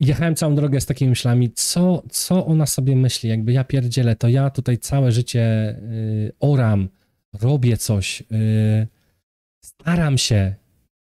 jechałem 0.00 0.34
całą 0.34 0.54
drogę 0.54 0.80
z 0.80 0.86
takimi 0.86 1.08
myślami, 1.08 1.52
co, 1.52 2.02
co 2.10 2.46
ona 2.46 2.66
sobie 2.66 2.96
myśli, 2.96 3.30
jakby 3.30 3.52
ja 3.52 3.64
pierdzielę, 3.64 4.16
to 4.16 4.28
ja 4.28 4.50
tutaj 4.50 4.78
całe 4.78 5.12
życie 5.12 5.76
y, 5.78 6.32
oram, 6.40 6.88
robię 7.34 7.76
coś, 7.76 8.20
y, 8.20 8.86
staram 9.64 10.18
się, 10.18 10.54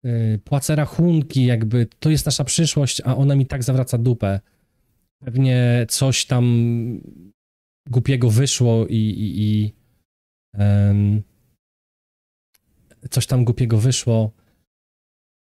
y, 0.07 0.41
płacę 0.45 0.77
rachunki, 0.77 1.45
jakby 1.45 1.87
to 1.99 2.11
jest 2.11 2.27
nasza 2.27 2.45
przyszłość, 2.45 3.01
a 3.05 3.17
ona 3.17 3.37
mi 3.37 3.47
tak 3.47 3.63
zawraca 3.63 3.99
dupę. 3.99 4.41
Pewnie 5.25 5.87
coś 5.89 6.27
tam 6.27 6.45
głupiego 7.89 8.31
wyszło 8.31 8.87
i, 8.87 8.97
i, 8.97 9.43
i 9.43 9.73
um, 10.59 11.23
coś 13.11 13.27
tam 13.27 13.45
głupiego 13.45 13.79
wyszło. 13.79 14.33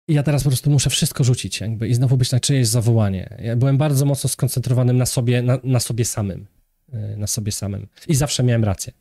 I 0.09 0.13
ja 0.13 0.23
teraz 0.23 0.43
po 0.43 0.49
prostu 0.49 0.69
muszę 0.69 0.89
wszystko 0.89 1.23
rzucić 1.23 1.59
jakby 1.61 1.87
i 1.87 1.93
znowu 1.93 2.17
być 2.17 2.31
na 2.31 2.39
czyjeś 2.39 2.67
zawołanie. 2.67 3.37
Ja 3.39 3.55
byłem 3.55 3.77
bardzo 3.77 4.05
mocno 4.05 4.29
skoncentrowanym 4.29 4.97
na 4.97 5.05
sobie, 5.05 5.41
na, 5.41 5.59
na 5.63 5.79
sobie 5.79 6.05
samym. 6.05 6.47
Y, 6.93 7.17
na 7.17 7.27
sobie 7.27 7.51
samym. 7.51 7.87
I 8.07 8.15
zawsze 8.15 8.43
miałem 8.43 8.63
rację 8.63 8.93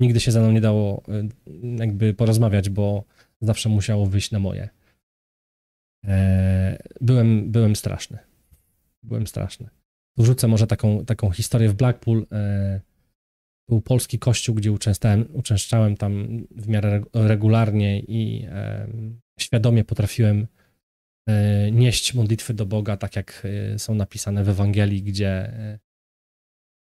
nigdy 0.00 0.20
się 0.20 0.32
ze 0.32 0.40
mną 0.40 0.52
nie 0.52 0.60
dało 0.60 1.02
y, 1.08 1.28
jakby 1.78 2.14
porozmawiać, 2.14 2.70
bo 2.70 3.04
zawsze 3.40 3.68
musiało 3.68 4.06
wyjść 4.06 4.30
na 4.30 4.38
moje. 4.38 4.68
E, 6.06 6.82
byłem, 7.00 7.52
byłem 7.52 7.76
straszny. 7.76 8.18
Byłem 9.02 9.26
straszny. 9.26 9.68
Wrzucę 10.16 10.48
może 10.48 10.66
taką, 10.66 11.04
taką 11.04 11.30
historię 11.30 11.68
w 11.68 11.74
Blackpool. 11.74 12.26
E, 12.32 12.80
był 13.68 13.80
polski 13.80 14.18
kościół, 14.18 14.54
gdzie 14.54 14.72
uczęszczałem, 14.72 15.28
uczęszczałem 15.32 15.96
tam 15.96 16.44
w 16.50 16.68
miarę 16.68 17.02
regularnie 17.14 18.00
i 18.00 18.46
e, 18.48 18.88
świadomie 19.40 19.84
potrafiłem 19.84 20.46
nieść 21.72 22.14
modlitwy 22.14 22.54
do 22.54 22.66
Boga, 22.66 22.96
tak 22.96 23.16
jak 23.16 23.46
są 23.76 23.94
napisane 23.94 24.44
w 24.44 24.48
Ewangelii, 24.48 25.02
gdzie, 25.02 25.52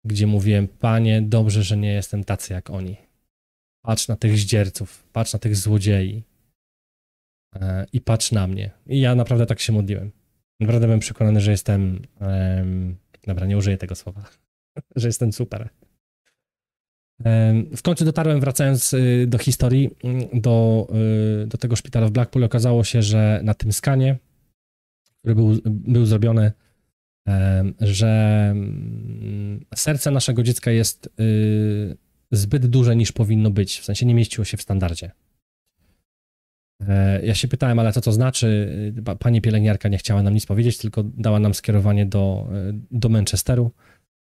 gdzie 0.04 0.26
mówiłem, 0.26 0.68
Panie, 0.68 1.22
dobrze, 1.22 1.62
że 1.62 1.76
nie 1.76 1.92
jestem 1.92 2.24
tacy 2.24 2.52
jak 2.52 2.70
oni. 2.70 2.96
Patrz 3.88 4.08
na 4.08 4.16
tych 4.16 4.38
zdzierców, 4.38 5.08
patrz 5.12 5.32
na 5.32 5.38
tych 5.38 5.56
złodziei 5.56 6.22
e, 7.54 7.86
i 7.92 8.00
patrz 8.00 8.32
na 8.32 8.46
mnie. 8.46 8.70
I 8.86 9.00
ja 9.00 9.14
naprawdę 9.14 9.46
tak 9.46 9.60
się 9.60 9.72
modliłem. 9.72 10.10
Naprawdę 10.60 10.86
byłem 10.86 11.00
przekonany, 11.00 11.40
że 11.40 11.50
jestem. 11.50 12.02
Um, 12.20 12.96
dobra, 13.26 13.46
nie 13.46 13.56
użyję 13.56 13.76
tego 13.76 13.94
słowa, 13.94 14.24
że 14.96 15.08
jestem 15.08 15.32
super. 15.32 15.68
Um, 17.24 17.76
w 17.76 17.82
końcu 17.82 18.04
dotarłem, 18.04 18.40
wracając 18.40 18.92
y, 18.92 19.26
do 19.28 19.38
historii, 19.38 19.90
mm, 20.04 20.28
do, 20.32 20.88
y, 21.42 21.46
do 21.46 21.58
tego 21.58 21.76
szpitala 21.76 22.06
w 22.06 22.10
Blackpool. 22.10 22.44
Okazało 22.44 22.84
się, 22.84 23.02
że 23.02 23.40
na 23.44 23.54
tym 23.54 23.72
skanie, 23.72 24.18
który 25.18 25.34
był, 25.34 25.60
był 25.64 26.06
zrobiony, 26.06 26.52
um, 27.26 27.74
że 27.80 28.48
mm, 28.50 29.64
serce 29.74 30.10
naszego 30.10 30.42
dziecka 30.42 30.70
jest 30.70 31.10
y, 31.20 32.07
zbyt 32.32 32.66
duże 32.66 32.96
niż 32.96 33.12
powinno 33.12 33.50
być, 33.50 33.78
w 33.78 33.84
sensie 33.84 34.06
nie 34.06 34.14
mieściło 34.14 34.44
się 34.44 34.56
w 34.56 34.62
standardzie. 34.62 35.10
E, 36.88 37.26
ja 37.26 37.34
się 37.34 37.48
pytałem, 37.48 37.78
ale 37.78 37.92
co 37.92 38.00
to 38.00 38.12
znaczy? 38.12 38.72
Pani 39.18 39.40
pielęgniarka 39.40 39.88
nie 39.88 39.98
chciała 39.98 40.22
nam 40.22 40.34
nic 40.34 40.46
powiedzieć, 40.46 40.78
tylko 40.78 41.02
dała 41.02 41.40
nam 41.40 41.54
skierowanie 41.54 42.06
do, 42.06 42.48
e, 42.52 42.72
do 42.90 43.08
Manchesteru, 43.08 43.72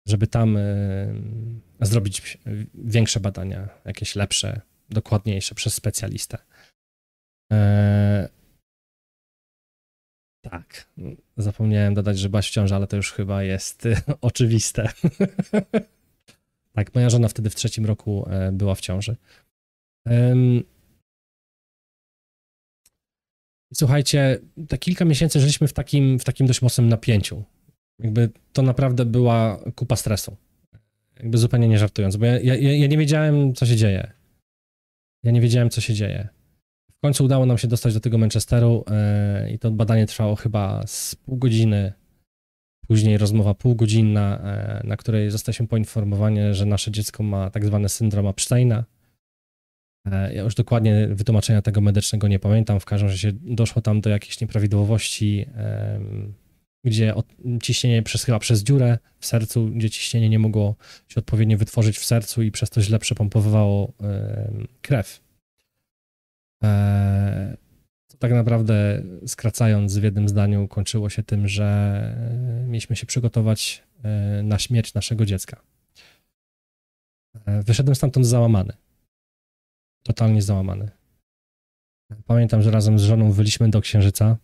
żeby 0.09 0.27
tam 0.27 0.57
e, 0.57 0.61
zrobić 1.81 2.39
większe 2.75 3.21
badania, 3.21 3.69
jakieś 3.85 4.17
lepsze, 4.17 4.61
dokładniejsze 4.91 5.55
przez 5.55 5.75
specjalistę. 5.75 6.39
Tak, 10.43 10.89
zapomniałem 11.37 11.95
dodać, 11.95 12.19
że 12.19 12.29
Baś 12.29 12.49
w 12.49 12.53
ciąży, 12.53 12.75
ale 12.75 12.87
to 12.87 12.97
już 12.97 13.13
chyba 13.13 13.43
jest 13.43 13.89
oczywiste. 14.21 14.89
Tak, 16.77 16.95
moja 16.95 17.11
żona 17.11 17.29
wtedy 17.29 17.51
w 17.51 17.55
trzecim 17.55 17.87
roku 17.87 18.27
e, 18.31 18.53
była 18.53 18.75
w 18.75 18.81
ciąży. 18.81 19.17
Słuchajcie, 23.75 24.39
te 24.69 24.79
kilka 24.79 25.05
miesięcy 25.05 25.41
żyliśmy 25.41 25.69
w 25.69 25.73
takim, 25.73 26.19
w 26.19 26.25
takim 26.25 26.47
dość 26.47 26.63
mocnym 26.63 26.89
napięciu. 26.89 27.45
Jakby 27.99 28.31
to 28.53 28.63
naprawdę 28.63 29.05
była 29.05 29.65
kupa 29.77 29.97
stresu. 29.97 30.37
Jakby 31.17 31.39
zupełnie 31.39 31.69
nie 31.69 31.79
żartując, 31.79 32.17
bo 32.17 32.27
ja, 32.27 32.39
ja, 32.39 32.55
ja 32.55 32.87
nie 32.87 32.99
wiedziałem, 32.99 33.55
co 33.55 33.67
się 33.67 33.77
dzieje. 33.77 34.13
Ja 35.23 35.31
nie 35.31 35.41
wiedziałem, 35.41 35.71
co 35.71 35.81
się 35.81 35.95
dzieje. 35.95 36.29
W 36.93 37.01
końcu 37.01 37.25
udało 37.25 37.47
nam 37.47 37.59
się 37.59 37.69
dostać 37.69 37.95
do 37.95 38.01
tego 38.01 38.19
Manchesteru 38.19 38.85
yy, 39.43 39.53
i 39.53 39.59
to 39.59 39.71
badanie 39.71 40.07
trwało 40.07 40.37
chyba 40.37 40.87
z 40.87 41.15
pół 41.15 41.37
godziny 41.37 41.93
Później 42.89 43.19
rozmowa 43.19 43.55
półgodzinna, 43.55 44.39
e, 44.39 44.87
na 44.87 44.97
której 44.97 45.31
zostaliśmy 45.31 45.67
poinformowani, 45.67 46.39
że 46.53 46.67
nasze 46.67 46.91
dziecko 46.91 47.23
ma 47.23 47.51
tak 47.51 47.67
zwany 47.67 47.89
syndrom 47.89 48.27
Epsteina. 48.27 48.85
E, 50.07 50.35
ja 50.35 50.43
już 50.43 50.55
dokładnie 50.55 51.09
wytłumaczenia 51.09 51.63
tego 51.63 51.81
medycznego 51.81 52.29
nie 52.29 52.39
pamiętam. 52.39 52.81
W 52.81 52.85
każdym 52.85 53.09
razie 53.09 53.33
doszło 53.33 53.83
tam 53.83 54.01
do 54.01 54.11
jakiejś 54.11 54.41
nieprawidłowości, 54.41 55.47
gdzie 56.85 57.15
ciśnienie 57.63 58.03
przez, 58.03 58.25
chyba 58.25 58.39
przez 58.39 58.63
dziurę 58.63 58.99
w 59.19 59.27
sercu, 59.27 59.71
gdzie 59.71 59.91
ciśnienie 59.91 60.29
nie 60.29 60.39
mogło 60.39 60.77
się 61.09 61.17
odpowiednio 61.17 61.59
wytworzyć 61.59 61.99
w 61.99 62.05
sercu 62.05 62.43
i 62.43 62.51
przez 62.51 62.71
to 62.71 62.83
źle 62.83 62.99
przepompowywało 62.99 63.93
krew. 64.83 65.21
Tak 68.25 68.33
naprawdę, 68.33 69.03
skracając 69.27 69.99
w 69.99 70.03
jednym 70.03 70.29
zdaniu, 70.29 70.69
kończyło 70.69 71.11
się 71.11 71.23
tym, 71.23 71.49
że 71.49 71.65
e, 72.65 72.67
mieliśmy 72.67 72.97
się 72.97 73.07
przygotować 73.07 73.83
e, 74.03 74.43
na 74.43 74.59
śmierć 74.59 74.95
naszego 74.95 75.27
dziecka. 75.27 75.61
E, 77.47 77.63
wyszedłem 77.63 77.95
stamtąd 77.95 78.27
załamany. 78.27 78.73
Totalnie 80.03 80.43
załamany. 80.43 80.91
Pamiętam, 82.27 82.63
że 82.63 82.71
razem 82.71 82.99
z 82.99 83.03
żoną 83.03 83.33
wyliśmy 83.33 83.71
do 83.71 83.81
księżyca. 83.81 84.37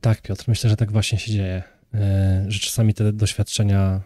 Tak, 0.00 0.22
Piotr, 0.22 0.44
myślę, 0.48 0.70
że 0.70 0.76
tak 0.76 0.92
właśnie 0.92 1.18
się 1.18 1.32
dzieje. 1.32 1.62
Że 2.48 2.58
czasami 2.58 2.94
te 2.94 3.12
doświadczenia 3.12 4.02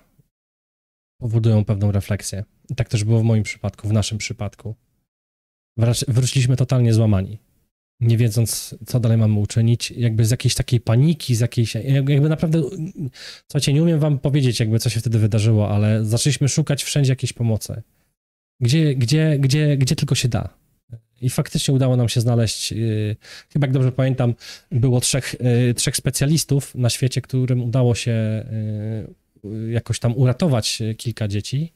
powodują 1.21 1.65
pewną 1.65 1.93
refleksję. 1.93 2.45
I 2.71 2.75
tak 2.75 2.89
też 2.89 3.05
było 3.05 3.21
w 3.21 3.25
moim 3.25 3.43
przypadku, 3.43 3.89
w 3.89 3.93
naszym 3.93 4.19
przypadku 4.19 4.75
wróciliśmy 6.09 6.57
totalnie 6.57 6.95
złamani. 6.95 7.39
Nie 8.01 8.17
wiedząc, 8.17 8.75
co 8.87 9.01
dalej 9.01 9.19
mamy 9.19 9.39
uczynić, 9.39 9.91
jakby 9.91 10.25
z 10.25 10.31
jakiejś 10.31 10.55
takiej 10.55 10.81
paniki, 10.81 11.35
z 11.35 11.41
jakiejś, 11.41 11.75
jakby 11.75 12.29
naprawdę, 12.29 12.63
słuchajcie, 13.49 13.73
nie 13.73 13.83
umiem 13.83 14.01
wam 14.01 14.19
powiedzieć, 14.19 14.61
jakby 14.61 14.79
co 14.79 14.91
się 14.91 15.01
wtedy 15.01 15.19
wydarzyło, 15.19 15.71
ale 15.71 16.05
zaczęliśmy 16.05 16.49
szukać 16.49 16.85
wszędzie 16.85 17.13
jakiejś 17.13 17.33
pomocy. 17.33 17.83
Gdzie, 18.61 18.95
gdzie, 18.95 19.37
gdzie, 19.39 19.77
gdzie 19.77 19.97
tylko 19.97 20.15
się 20.15 20.29
da. 20.29 20.49
I 21.21 21.31
faktycznie 21.31 21.75
udało 21.75 21.97
nam 21.97 22.09
się 22.09 22.21
znaleźć, 22.21 22.73
yy, 22.73 23.17
chyba 23.53 23.67
jak 23.67 23.75
dobrze 23.75 23.93
pamiętam, 23.93 24.35
było 24.71 25.01
trzech, 25.01 25.35
yy, 25.41 25.75
trzech 25.75 25.97
specjalistów 25.97 26.75
na 26.75 26.91
świecie, 26.91 27.21
którym 27.21 27.63
udało 27.63 27.95
się 27.95 28.45
yy, 29.45 29.73
jakoś 29.73 29.99
tam 29.99 30.17
uratować 30.17 30.83
kilka 30.97 31.29
dzieci. 31.29 31.73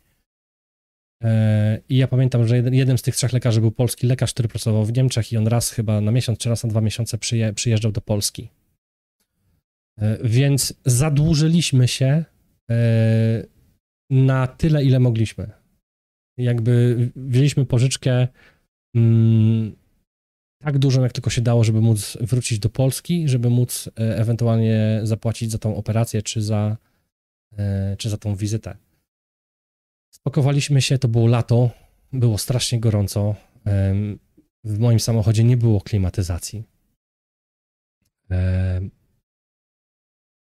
E, 1.25 1.81
I 1.89 1.97
ja 1.97 2.09
pamiętam, 2.09 2.47
że 2.47 2.59
jeden 2.59 2.99
z 2.99 3.03
tych 3.03 3.17
trzech 3.17 3.33
lekarzy 3.33 3.61
był 3.61 3.71
polski 3.71 4.07
lekarz, 4.07 4.33
który 4.33 4.49
pracował 4.49 4.85
w 4.85 4.97
Niemczech 4.97 5.33
i 5.33 5.37
on 5.37 5.47
raz 5.47 5.71
chyba 5.71 6.01
na 6.01 6.13
miesiąc 6.13 6.39
czy 6.39 6.49
raz 6.49 6.65
na 6.65 6.71
dwa 6.71 6.81
miesiące 6.81 7.19
przyje, 7.19 7.53
przyjeżdżał 7.53 7.93
do 7.93 8.01
Polski. 8.01 8.51
E, 10.01 10.19
więc 10.25 10.75
zadłużyliśmy 10.85 11.89
się 11.89 12.25
e, 12.71 13.47
na 14.11 14.47
tyle, 14.47 14.85
ile 14.85 15.01
mogliśmy. 15.01 15.51
Jakby 16.39 16.97
wzięliśmy 17.17 17.67
pożyczkę 17.67 18.29
mm, 18.97 19.77
tak 20.63 20.79
dużą, 20.79 21.03
jak 21.03 21.13
tylko 21.13 21.31
się 21.31 21.41
dało, 21.41 21.65
żeby 21.65 21.81
móc 21.81 22.19
wrócić 22.21 22.59
do 22.59 22.69
Polski, 22.69 23.29
żeby 23.29 23.51
móc 23.51 23.91
ewentualnie 23.97 25.01
zapłacić 25.03 25.51
za 25.51 25.59
tą 25.59 25.77
operację 25.77 26.23
czy 26.23 26.43
za, 26.43 26.77
czy 27.99 28.11
za 28.11 28.17
tą 28.17 28.35
wizytę. 28.35 28.77
Spakowaliśmy 30.17 30.83
się, 30.83 30.99
to 30.99 31.09
było 31.09 31.27
lato, 31.27 31.71
było 32.13 32.39
strasznie 32.39 32.81
gorąco. 32.81 33.35
W 34.65 34.79
moim 34.79 35.01
samochodzie 35.01 35.45
nie 35.45 35.57
było 35.57 35.81
klimatyzacji. 35.81 36.65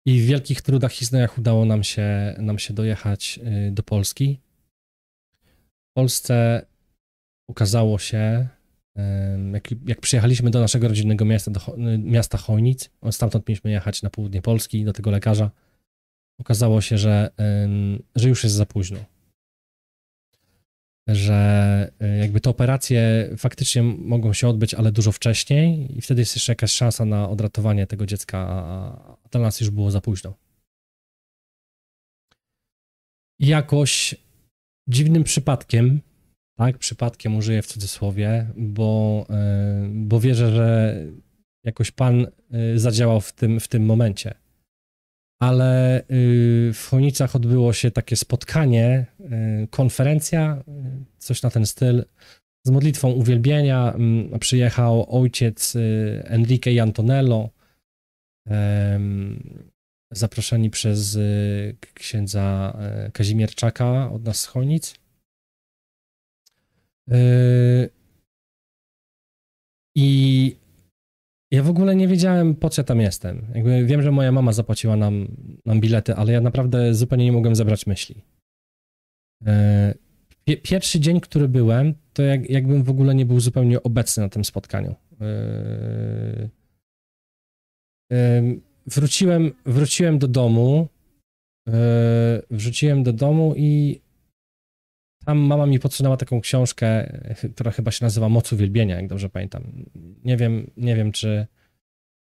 I 0.06 0.22
w 0.22 0.26
wielkich 0.26 0.62
trudach 0.62 1.02
i 1.02 1.06
znojach 1.06 1.38
udało 1.38 1.66
nam 1.66 1.84
się, 1.84 2.36
nam 2.38 2.60
się 2.60 2.74
dojechać 2.74 3.40
y, 3.68 3.72
do 3.72 3.84
Polski. 3.84 4.40
Polsce 5.98 6.66
okazało 7.50 8.00
się, 8.00 8.48
jak, 9.54 9.72
jak 9.86 10.02
przyjechaliśmy 10.02 10.52
do 10.52 10.60
naszego 10.60 10.88
rodzinnego 10.88 11.26
miasta, 11.26 11.52
do 11.52 11.60
miasta 11.98 12.38
Chojnic, 12.38 12.90
stamtąd 13.12 13.48
mieliśmy 13.48 13.72
jechać 13.72 14.02
na 14.02 14.10
południe 14.10 14.42
Polski 14.42 14.86
do 14.86 14.94
tego 14.94 15.12
lekarza, 15.12 15.52
okazało 16.40 16.82
się, 16.82 16.98
że, 16.98 17.30
że 18.16 18.30
już 18.30 18.44
jest 18.44 18.56
za 18.56 18.66
późno. 18.66 19.13
Że 21.08 21.92
e, 22.00 22.18
jakby 22.18 22.40
te 22.40 22.50
operacje 22.50 23.30
faktycznie 23.38 23.84
mogą 23.84 24.34
się 24.34 24.48
odbyć, 24.48 24.74
ale 24.74 24.92
dużo 24.92 25.12
wcześniej 25.12 25.98
i 25.98 26.02
wtedy 26.02 26.22
jest 26.22 26.36
jeszcze 26.36 26.52
jakaś 26.52 26.72
szansa 26.72 27.06
na 27.06 27.30
odratowanie 27.30 27.88
tego 27.88 28.06
dziecka, 28.06 28.38
a 28.48 29.18
dla 29.32 29.42
nas 29.42 29.62
już 29.62 29.70
było 29.70 29.92
za 29.92 30.02
późno. 30.02 30.34
Jakoś 33.40 34.16
dziwnym 34.90 35.24
przypadkiem, 35.24 36.02
tak, 36.58 36.78
przypadkiem 36.78 37.36
użyję 37.36 37.62
w 37.62 37.68
cudzysłowie, 37.68 38.48
bo, 38.58 39.26
e, 39.30 39.90
bo 39.90 40.20
wierzę, 40.20 40.56
że 40.56 40.96
jakoś 41.64 41.92
Pan 41.92 42.28
e, 42.52 42.80
zadziałał 42.80 43.22
w 43.22 43.32
tym, 43.32 43.60
w 43.60 43.68
tym 43.68 43.86
momencie 43.86 44.43
ale 45.44 46.00
y, 46.00 46.72
w 46.74 46.88
Chonicach 46.90 47.36
odbyło 47.36 47.74
się 47.74 47.92
takie 47.92 48.16
spotkanie, 48.16 49.06
y, 49.20 49.68
konferencja, 49.68 50.64
y, 50.68 51.06
coś 51.18 51.42
na 51.42 51.50
ten 51.50 51.66
styl, 51.66 52.06
z 52.66 52.70
modlitwą 52.70 53.12
uwielbienia. 53.12 53.94
Mm, 53.94 54.40
przyjechał 54.40 55.22
ojciec 55.22 55.78
Enrique 56.24 56.82
Antonello, 56.82 57.50
zaproszeni 60.12 60.70
przez 60.70 61.18
księdza 61.94 62.78
Kazimierczaka 63.14 64.12
od 64.12 64.24
nas 64.24 64.40
z 64.40 64.46
Chonic. 64.46 64.96
I 69.96 70.56
ja 71.54 71.64
w 71.64 71.70
ogóle 71.70 71.96
nie 71.96 72.08
wiedziałem, 72.08 72.56
po 72.56 72.70
co 72.70 72.84
tam 72.84 73.02
jestem. 73.02 73.48
Jakby 73.56 73.86
wiem, 73.86 74.02
że 74.02 74.12
moja 74.12 74.32
mama 74.32 74.54
zapłaciła 74.54 74.96
nam, 74.96 75.28
nam 75.66 75.82
bilety, 75.82 76.16
ale 76.16 76.34
ja 76.34 76.42
naprawdę 76.42 76.94
zupełnie 76.94 77.26
nie 77.26 77.32
mogłem 77.32 77.56
zebrać 77.56 77.88
myśli. 77.88 78.22
E, 79.46 79.94
pierwszy 80.64 81.00
dzień, 81.00 81.22
który 81.22 81.48
byłem, 81.48 81.94
to 82.14 82.24
jak, 82.24 82.50
jakbym 82.50 82.84
w 82.84 82.90
ogóle 82.90 83.16
nie 83.16 83.26
był 83.26 83.40
zupełnie 83.40 83.84
obecny 83.84 84.24
na 84.24 84.30
tym 84.30 84.46
spotkaniu. 84.46 84.96
E, 85.22 86.50
wróciłem, 88.88 89.52
wróciłem 89.66 90.20
do 90.20 90.28
domu, 90.28 90.88
e, 91.68 92.42
wróciłem 92.52 93.04
do 93.04 93.14
domu 93.14 93.54
i 93.58 94.02
tam 95.26 95.38
mama 95.38 95.66
mi 95.66 95.80
podsunęła 95.80 96.18
taką 96.18 96.42
książkę, 96.42 97.20
która 97.56 97.72
chyba 97.72 97.92
się 97.92 98.06
nazywa 98.06 98.30
Moc 98.30 98.54
Uwielbienia, 98.54 98.96
jak 98.96 99.08
dobrze 99.08 99.30
pamiętam. 99.30 99.64
Nie 100.24 100.38
wiem, 100.38 100.72
nie 100.78 100.96
wiem 100.96 101.12
czy, 101.12 101.48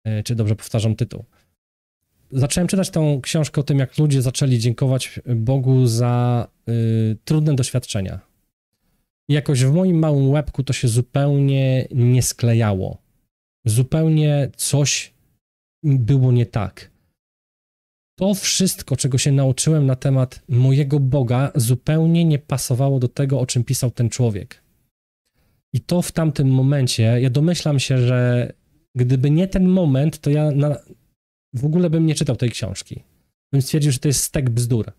e, 0.04 0.22
czy 0.22 0.34
dobrze 0.34 0.56
powtarzam 0.56 0.96
tytuł. 0.96 1.24
Zacząłem 2.30 2.68
czytać 2.68 2.90
tą 2.90 3.20
książkę 3.20 3.60
o 3.60 3.64
tym, 3.64 3.78
jak 3.78 3.98
ludzie 3.98 4.22
zaczęli 4.22 4.58
dziękować 4.58 5.20
Bogu 5.36 5.86
za 5.86 6.48
y, 6.68 7.16
trudne 7.24 7.54
doświadczenia. 7.54 8.20
I 9.28 9.34
jakoś 9.34 9.64
w 9.64 9.72
moim 9.72 9.98
małym 9.98 10.30
łebku 10.30 10.62
to 10.62 10.72
się 10.72 10.88
zupełnie 10.88 11.88
nie 11.90 12.22
sklejało. 12.22 12.98
Zupełnie 13.64 14.50
coś 14.56 15.14
było 15.82 16.32
nie 16.32 16.46
tak 16.46 16.93
to 18.18 18.34
wszystko, 18.34 18.96
czego 18.96 19.18
się 19.18 19.32
nauczyłem 19.32 19.86
na 19.86 19.96
temat 19.96 20.42
mojego 20.48 21.00
Boga, 21.00 21.52
zupełnie 21.54 22.24
nie 22.24 22.38
pasowało 22.38 22.98
do 22.98 23.08
tego, 23.08 23.40
o 23.40 23.46
czym 23.46 23.64
pisał 23.64 23.90
ten 23.90 24.10
człowiek. 24.10 24.62
I 25.72 25.80
to 25.80 26.02
w 26.02 26.12
tamtym 26.12 26.48
momencie, 26.48 27.02
ja 27.02 27.30
domyślam 27.30 27.78
się, 27.78 27.98
że 27.98 28.52
gdyby 28.94 29.30
nie 29.30 29.48
ten 29.48 29.68
moment, 29.68 30.18
to 30.18 30.30
ja 30.30 30.50
na, 30.50 30.76
w 31.54 31.64
ogóle 31.64 31.90
bym 31.90 32.06
nie 32.06 32.14
czytał 32.14 32.36
tej 32.36 32.50
książki. 32.50 33.02
Bym 33.52 33.62
stwierdził, 33.62 33.92
że 33.92 33.98
to 33.98 34.08
jest 34.08 34.24
stek 34.24 34.50
bzdur. 34.50 34.92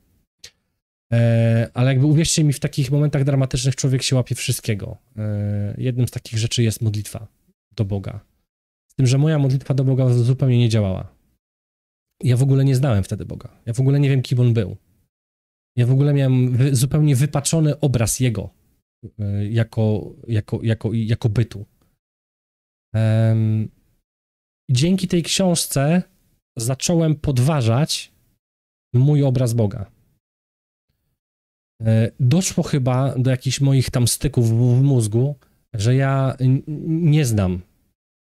E, 1.13 1.69
ale 1.73 1.91
jakby 1.91 2.05
uwierzcie 2.05 2.43
mi, 2.43 2.53
w 2.53 2.59
takich 2.59 2.91
momentach 2.91 3.23
dramatycznych 3.23 3.75
człowiek 3.75 4.03
się 4.03 4.15
łapie 4.15 4.35
wszystkiego. 4.35 4.97
E, 5.17 5.75
jednym 5.77 6.07
z 6.07 6.11
takich 6.11 6.39
rzeczy 6.39 6.63
jest 6.63 6.81
modlitwa 6.81 7.27
do 7.75 7.85
Boga. 7.85 8.19
Z 8.87 8.95
tym, 8.95 9.07
że 9.07 9.17
moja 9.17 9.39
modlitwa 9.39 9.73
do 9.73 9.83
Boga 9.83 10.09
zupełnie 10.09 10.59
nie 10.59 10.69
działała. 10.69 11.14
Ja 12.23 12.37
w 12.37 12.43
ogóle 12.43 12.65
nie 12.65 12.75
znałem 12.75 13.03
wtedy 13.03 13.25
Boga. 13.25 13.61
Ja 13.65 13.73
w 13.73 13.79
ogóle 13.79 13.99
nie 13.99 14.09
wiem, 14.09 14.21
kim 14.21 14.39
on 14.39 14.53
był. 14.53 14.77
Ja 15.77 15.85
w 15.85 15.91
ogóle 15.91 16.13
miałem 16.13 16.57
wy, 16.57 16.75
zupełnie 16.75 17.15
wypaczony 17.15 17.79
obraz 17.79 18.19
jego 18.19 18.49
y, 19.05 19.49
jako, 19.49 20.13
jako, 20.27 20.59
jako, 20.63 20.93
jako 20.93 21.29
bytu. 21.29 21.65
Um, 22.93 23.69
dzięki 24.71 25.07
tej 25.07 25.23
książce 25.23 26.03
zacząłem 26.57 27.15
podważać 27.15 28.11
mój 28.93 29.23
obraz 29.23 29.53
Boga. 29.53 29.91
E, 31.81 32.11
doszło 32.19 32.63
chyba 32.63 33.15
do 33.17 33.31
jakichś 33.31 33.61
moich 33.61 33.89
tam 33.89 34.07
styków 34.07 34.49
w, 34.49 34.79
w 34.79 34.81
mózgu, 34.81 35.35
że 35.73 35.95
ja 35.95 36.37
nie 36.87 37.25
znam, 37.25 37.61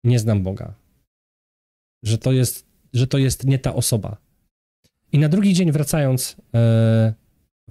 nie 0.03 0.19
znam 0.19 0.43
Boga. 0.43 0.73
Że 2.03 2.17
to 2.17 2.31
jest 2.31 2.68
że 2.93 3.07
to 3.07 3.17
jest 3.17 3.43
nie 3.43 3.59
ta 3.59 3.75
osoba. 3.75 4.17
I 5.11 5.19
na 5.19 5.29
drugi 5.29 5.53
dzień 5.53 5.71
wracając, 5.71 6.35
e, 6.53 7.13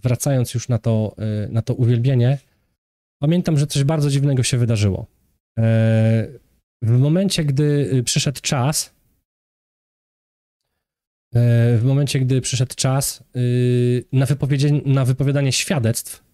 wracając 0.03 0.55
już 0.55 0.69
na 0.69 0.79
to, 0.79 1.17
e, 1.19 1.49
na 1.49 1.63
to 1.63 1.75
uwielbienie, 1.75 2.39
pamiętam, 3.23 3.59
że 3.59 3.67
coś 3.67 3.85
bardzo 3.85 4.11
dziwnego 4.11 4.43
się 4.43 4.59
wydarzyło. 4.59 5.07
E, 5.59 6.29
w 6.83 6.99
momencie, 6.99 7.45
gdy 7.45 8.03
przyszedł 8.05 8.41
czas, 8.41 8.99
w 11.79 11.81
momencie, 11.85 12.21
gdy 12.21 12.41
przyszedł 12.41 12.75
czas 12.75 13.25
na, 14.13 14.27
na 14.85 15.05
wypowiadanie 15.05 15.53
świadectw, 15.53 16.25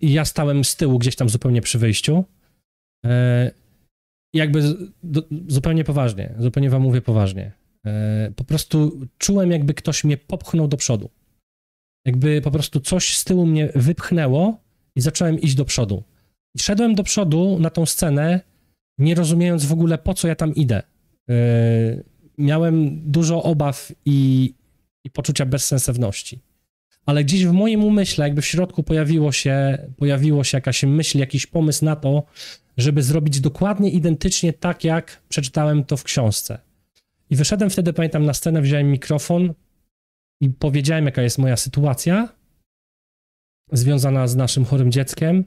ja 0.00 0.24
stałem 0.24 0.64
z 0.64 0.76
tyłu 0.76 0.98
gdzieś 0.98 1.16
tam 1.16 1.28
zupełnie 1.28 1.62
przy 1.62 1.78
wyjściu 1.78 2.24
jakby 4.32 4.62
do, 5.02 5.22
zupełnie 5.48 5.84
poważnie, 5.84 6.34
zupełnie 6.38 6.70
wam 6.70 6.82
mówię 6.82 7.00
poważnie. 7.00 7.52
E, 7.86 8.32
po 8.36 8.44
prostu 8.44 9.00
czułem, 9.18 9.50
jakby 9.50 9.74
ktoś 9.74 10.04
mnie 10.04 10.16
popchnął 10.16 10.68
do 10.68 10.76
przodu. 10.76 11.10
Jakby 12.06 12.40
po 12.40 12.50
prostu 12.50 12.80
coś 12.80 13.16
z 13.16 13.24
tyłu 13.24 13.46
mnie 13.46 13.68
wypchnęło 13.74 14.60
i 14.96 15.00
zacząłem 15.00 15.40
iść 15.40 15.54
do 15.54 15.64
przodu. 15.64 16.02
I 16.54 16.58
szedłem 16.58 16.94
do 16.94 17.02
przodu 17.02 17.58
na 17.58 17.70
tą 17.70 17.86
scenę, 17.86 18.40
nie 18.98 19.14
rozumiejąc 19.14 19.64
w 19.64 19.72
ogóle, 19.72 19.98
po 19.98 20.14
co 20.14 20.28
ja 20.28 20.34
tam 20.34 20.54
idę. 20.54 20.82
E, 21.30 21.34
miałem 22.38 23.00
dużo 23.10 23.42
obaw 23.42 23.92
i, 24.04 24.54
i 25.04 25.10
poczucia 25.10 25.46
bezsensowności. 25.46 26.40
Ale 27.06 27.24
gdzieś 27.24 27.46
w 27.46 27.52
moim 27.52 27.84
umyśle, 27.84 28.24
jakby 28.24 28.42
w 28.42 28.46
środku 28.46 28.82
pojawiło 28.82 29.32
się, 29.32 29.78
pojawiło 29.96 30.44
się 30.44 30.56
jakaś 30.56 30.82
myśl, 30.82 31.18
jakiś 31.18 31.46
pomysł 31.46 31.84
na 31.84 31.96
to, 31.96 32.22
żeby 32.76 33.02
zrobić 33.02 33.40
dokładnie 33.40 33.90
identycznie 33.90 34.52
tak, 34.52 34.84
jak 34.84 35.22
przeczytałem 35.28 35.84
to 35.84 35.96
w 35.96 36.04
książce. 36.04 36.58
I 37.30 37.36
wyszedłem 37.36 37.70
wtedy, 37.70 37.92
pamiętam, 37.92 38.24
na 38.24 38.34
scenę, 38.34 38.62
wziąłem 38.62 38.90
mikrofon 38.90 39.54
i 40.40 40.50
powiedziałem, 40.50 41.04
jaka 41.04 41.22
jest 41.22 41.38
moja 41.38 41.56
sytuacja 41.56 42.28
związana 43.72 44.26
z 44.26 44.36
naszym 44.36 44.64
chorym 44.64 44.92
dzieckiem. 44.92 45.44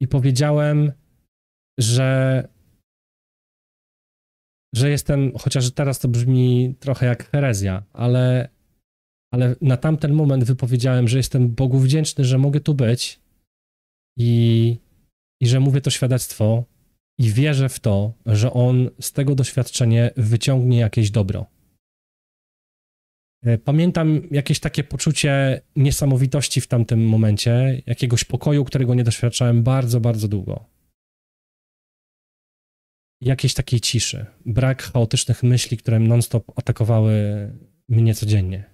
I 0.00 0.08
powiedziałem, 0.08 0.92
że, 1.78 2.48
że 4.74 4.90
jestem, 4.90 5.32
chociaż 5.38 5.70
teraz 5.70 5.98
to 5.98 6.08
brzmi 6.08 6.74
trochę 6.80 7.06
jak 7.06 7.30
herezja, 7.30 7.82
ale, 7.92 8.48
ale 9.32 9.56
na 9.60 9.76
tamten 9.76 10.12
moment 10.12 10.44
wypowiedziałem, 10.44 11.08
że 11.08 11.16
jestem 11.16 11.48
Bogu 11.48 11.78
wdzięczny, 11.78 12.24
że 12.24 12.38
mogę 12.38 12.60
tu 12.60 12.74
być 12.74 13.20
i 14.18 14.78
i 15.44 15.46
że 15.46 15.60
mówię 15.60 15.80
to 15.80 15.90
świadectwo 15.90 16.64
i 17.18 17.32
wierzę 17.32 17.68
w 17.68 17.80
to, 17.80 18.12
że 18.26 18.52
on 18.52 18.90
z 19.00 19.12
tego 19.12 19.34
doświadczenia 19.34 20.10
wyciągnie 20.16 20.78
jakieś 20.78 21.10
dobro. 21.10 21.46
E, 23.42 23.58
pamiętam 23.58 24.22
jakieś 24.30 24.60
takie 24.60 24.84
poczucie 24.84 25.60
niesamowitości 25.76 26.60
w 26.60 26.66
tamtym 26.66 27.06
momencie, 27.06 27.82
jakiegoś 27.86 28.24
pokoju, 28.24 28.64
którego 28.64 28.94
nie 28.94 29.04
doświadczałem 29.04 29.62
bardzo, 29.62 30.00
bardzo 30.00 30.28
długo. 30.28 30.64
Jakiejś 33.20 33.54
takiej 33.54 33.80
ciszy, 33.80 34.26
brak 34.46 34.82
chaotycznych 34.82 35.42
myśli, 35.42 35.76
które 35.76 35.98
non-stop 35.98 36.58
atakowały 36.58 37.14
mnie 37.88 38.14
codziennie. 38.14 38.64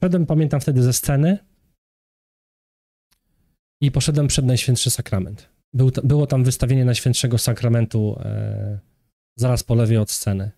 Szedłem, 0.00 0.26
pamiętam 0.26 0.60
wtedy 0.60 0.82
ze 0.82 0.92
sceny 0.92 1.49
i 3.80 3.90
poszedłem 3.90 4.26
przed 4.26 4.44
Najświętszy 4.44 4.90
Sakrament. 4.90 5.48
Był, 5.72 5.90
było 6.04 6.26
tam 6.26 6.44
wystawienie 6.44 6.84
Najświętszego 6.84 7.38
Sakramentu 7.38 8.16
e, 8.20 8.78
zaraz 9.38 9.62
po 9.62 9.74
lewej 9.74 9.96
od 9.96 10.10
sceny. 10.10 10.50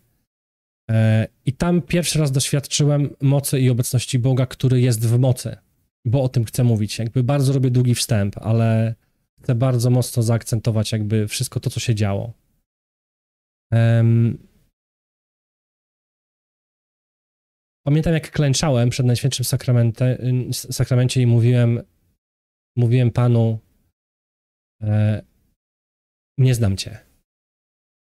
E, 0.90 1.28
I 1.44 1.52
tam 1.52 1.82
pierwszy 1.82 2.18
raz 2.18 2.32
doświadczyłem 2.32 3.16
mocy 3.20 3.60
i 3.60 3.70
obecności 3.70 4.18
Boga, 4.18 4.46
który 4.46 4.80
jest 4.80 5.06
w 5.06 5.18
mocy. 5.18 5.56
bo 6.04 6.22
o 6.22 6.28
tym 6.28 6.44
chcę 6.44 6.64
mówić. 6.64 6.98
Jakby 6.98 7.22
bardzo 7.22 7.52
robię 7.52 7.70
długi 7.70 7.94
wstęp, 7.94 8.38
ale 8.38 8.94
chcę 9.42 9.54
bardzo 9.54 9.90
mocno 9.90 10.22
zaakcentować 10.22 10.92
jakby 10.92 11.28
wszystko 11.28 11.60
to, 11.60 11.70
co 11.70 11.80
się 11.80 11.94
działo. 11.94 12.32
Um, 13.72 14.46
pamiętam, 17.86 18.14
jak 18.14 18.30
klęczałem 18.30 18.90
przed 18.90 19.06
Najświętszym 19.06 19.44
Sakramencie 20.52 21.22
i 21.22 21.26
mówiłem, 21.26 21.82
mówiłem 22.76 23.10
Panu, 23.10 23.58
e, 24.82 25.22
nie 26.38 26.54
znam 26.54 26.76
Cię. 26.76 26.98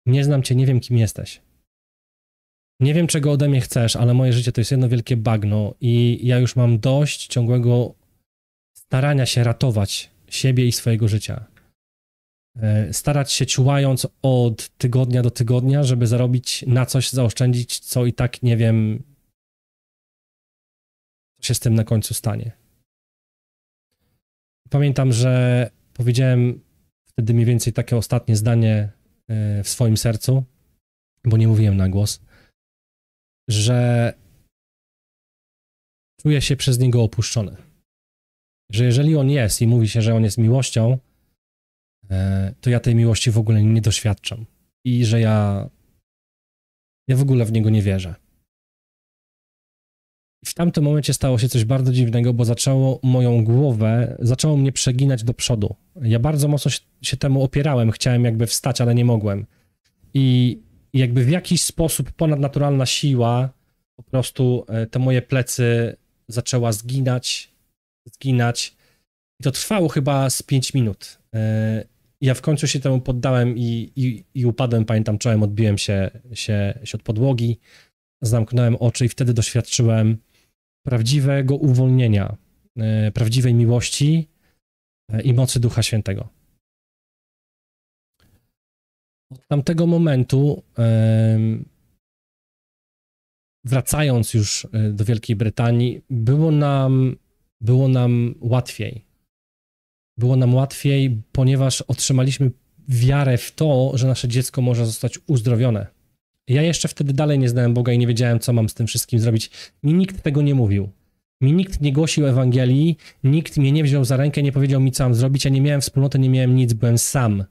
Nie 0.05 0.23
znam 0.23 0.43
Cię, 0.43 0.55
nie 0.55 0.65
wiem, 0.65 0.79
kim 0.79 0.97
jesteś. 0.97 1.41
Nie 2.79 2.93
wiem, 2.93 3.07
czego 3.07 3.31
ode 3.31 3.49
mnie 3.49 3.61
chcesz, 3.61 3.95
ale 3.95 4.13
moje 4.13 4.33
życie 4.33 4.51
to 4.51 4.61
jest 4.61 4.71
jedno 4.71 4.89
wielkie 4.89 5.17
bagno 5.17 5.73
i 5.81 6.19
ja 6.23 6.39
już 6.39 6.55
mam 6.55 6.79
dość 6.79 7.27
ciągłego 7.27 7.95
starania 8.77 9.25
się 9.25 9.43
ratować 9.43 10.11
siebie 10.27 10.67
i 10.67 10.71
swojego 10.71 11.07
życia. 11.07 11.45
E, 12.57 12.93
starać 12.93 13.31
się 13.31 13.45
ciułając 13.45 14.07
od 14.21 14.69
tygodnia 14.69 15.21
do 15.21 15.31
tygodnia, 15.31 15.83
żeby 15.83 16.07
zarobić 16.07 16.65
na 16.67 16.85
coś, 16.85 17.09
zaoszczędzić, 17.09 17.79
co 17.79 18.05
i 18.05 18.13
tak 18.13 18.43
nie 18.43 18.57
wiem, 18.57 19.03
co 21.39 21.47
się 21.47 21.53
z 21.53 21.59
tym 21.59 21.75
na 21.75 21.83
końcu 21.83 22.13
stanie. 22.13 22.62
Pamiętam, 24.73 25.13
że 25.13 25.69
powiedziałem 25.93 26.61
wtedy 27.05 27.33
mniej 27.33 27.45
więcej 27.45 27.73
takie 27.73 27.97
ostatnie 27.97 28.35
zdanie 28.35 28.91
e, 29.27 29.63
w 29.63 29.69
swoim 29.69 29.97
sercu, 29.97 30.43
bo 31.23 31.37
nie 31.37 31.47
mówiłem 31.47 31.77
na 31.77 31.89
głos 31.89 32.19
że 33.49 34.13
czuję 36.21 36.41
się 36.41 36.55
przez 36.55 36.79
niego 36.79 37.03
opuszczony. 37.03 37.55
Że 38.71 38.85
jeżeli 38.85 39.15
on 39.15 39.29
jest 39.29 39.61
i 39.61 39.67
mówi 39.67 39.89
się, 39.89 40.01
że 40.01 40.15
on 40.15 40.23
jest 40.23 40.37
miłością, 40.37 40.97
e, 42.09 42.53
to 42.61 42.69
ja 42.69 42.79
tej 42.79 42.95
miłości 42.95 43.31
w 43.31 43.37
ogóle 43.37 43.63
nie 43.63 43.81
doświadczam. 43.81 44.45
I 44.85 45.05
że 45.05 45.19
ja, 45.19 45.69
ja 47.07 47.15
w 47.15 47.21
ogóle 47.21 47.45
w 47.45 47.51
niego 47.51 47.69
nie 47.69 47.81
wierzę. 47.81 48.15
W 50.45 50.53
tamtym 50.53 50.83
momencie 50.83 51.13
stało 51.13 51.37
się 51.37 51.49
coś 51.49 51.65
bardzo 51.65 51.91
dziwnego, 51.91 52.33
bo 52.33 52.45
zaczęło 52.45 52.99
moją 53.03 53.43
głowę, 53.43 54.17
zaczęło 54.19 54.57
mnie 54.57 54.71
przeginać 54.71 55.23
do 55.23 55.33
przodu. 55.33 55.75
Ja 56.01 56.19
bardzo 56.19 56.47
mocno 56.47 56.71
się 57.01 57.17
temu 57.17 57.43
opierałem, 57.43 57.91
chciałem 57.91 58.25
jakby 58.25 58.47
wstać, 58.47 58.81
ale 58.81 58.95
nie 58.95 59.05
mogłem. 59.05 59.45
I 60.13 60.59
i 60.93 60.99
jakby 60.99 61.25
w 61.25 61.29
jakiś 61.29 61.63
sposób 61.63 62.11
ponadnaturalna 62.11 62.85
siła 62.85 63.49
po 63.95 64.03
prostu 64.03 64.65
e, 64.67 64.87
te 64.87 64.99
moje 64.99 65.21
plecy 65.21 65.97
zaczęła 66.27 66.71
zginać, 66.71 67.51
zginać. 68.13 68.75
I 69.39 69.43
to 69.43 69.51
trwało 69.51 69.89
chyba 69.89 70.29
z 70.29 70.43
5 70.43 70.73
minut. 70.73 71.19
E, 71.35 71.85
ja 72.21 72.33
w 72.33 72.41
końcu 72.41 72.67
się 72.67 72.79
temu 72.79 73.01
poddałem 73.01 73.57
i, 73.57 73.91
i, 73.95 74.23
i 74.33 74.45
upadłem, 74.45 74.85
pamiętam, 74.85 75.17
czołem 75.17 75.43
odbiłem 75.43 75.77
się, 75.77 76.11
się, 76.33 76.79
się 76.83 76.97
od 76.97 77.03
podłogi, 77.03 77.59
zamknąłem 78.21 78.75
oczy 78.75 79.05
i 79.05 79.09
wtedy 79.09 79.33
doświadczyłem 79.33 80.17
prawdziwego 80.85 81.55
uwolnienia, 81.55 82.37
e, 82.77 83.11
prawdziwej 83.11 83.53
miłości 83.53 84.27
i 85.23 85.33
mocy 85.33 85.59
Ducha 85.59 85.83
Świętego. 85.83 86.29
Od 89.31 89.47
tamtego 89.47 89.87
momentu, 89.87 90.63
wracając 93.65 94.33
już 94.33 94.67
e, 94.73 94.91
do 94.91 95.05
Wielkiej 95.05 95.35
Brytanii, 95.35 96.01
było 96.09 96.51
nam, 96.51 97.15
było 97.61 97.87
nam 97.87 98.35
łatwiej. 98.41 99.05
Było 100.17 100.35
nam 100.35 100.55
łatwiej, 100.55 101.21
ponieważ 101.31 101.81
otrzymaliśmy 101.81 102.51
wiarę 102.87 103.37
w 103.37 103.51
to, 103.51 103.91
że 103.93 104.07
nasze 104.07 104.27
dziecko 104.27 104.61
może 104.61 104.85
zostać 104.85 105.19
uzdrowione. 105.27 105.87
Ja 106.47 106.61
jeszcze 106.61 106.87
wtedy 106.87 107.13
dalej 107.13 107.39
nie 107.39 107.49
znałem 107.49 107.73
Boga 107.73 107.93
i 107.93 107.97
nie 107.97 108.07
wiedziałem, 108.07 108.39
co 108.39 108.53
mam 108.53 108.69
z 108.69 108.73
tym 108.73 108.87
wszystkim 108.87 109.19
zrobić. 109.19 109.51
Mi 109.83 109.93
nikt 109.93 110.21
tego 110.21 110.41
nie 110.41 110.55
mówił. 110.55 110.89
Mi 111.41 111.53
nikt 111.53 111.81
nie 111.81 111.93
głosił 111.93 112.27
Ewangelii, 112.27 112.97
nikt 113.23 113.57
mnie 113.57 113.71
nie 113.71 113.83
wziął 113.83 114.05
za 114.05 114.17
rękę, 114.17 114.43
nie 114.43 114.51
powiedział 114.51 114.81
mi, 114.81 114.91
co 114.91 115.03
mam 115.03 115.15
zrobić. 115.15 115.45
Ja 115.45 115.51
nie 115.51 115.61
miałem 115.61 115.81
wspólnoty, 115.81 116.19
nie 116.19 116.29
miałem 116.29 116.55
nic, 116.55 116.73
byłem 116.73 116.97
sam. 116.97 117.43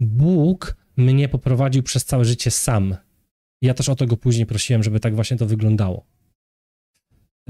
Bóg 0.00 0.76
mnie 0.96 1.28
poprowadził 1.28 1.82
przez 1.82 2.04
całe 2.04 2.24
życie 2.24 2.50
sam. 2.50 2.96
Ja 3.62 3.74
też 3.74 3.88
o 3.88 3.96
to 3.96 4.06
go 4.06 4.16
później 4.16 4.46
prosiłem, 4.46 4.82
żeby 4.82 5.00
tak 5.00 5.14
właśnie 5.14 5.36
to 5.36 5.46
wyglądało. 5.46 6.06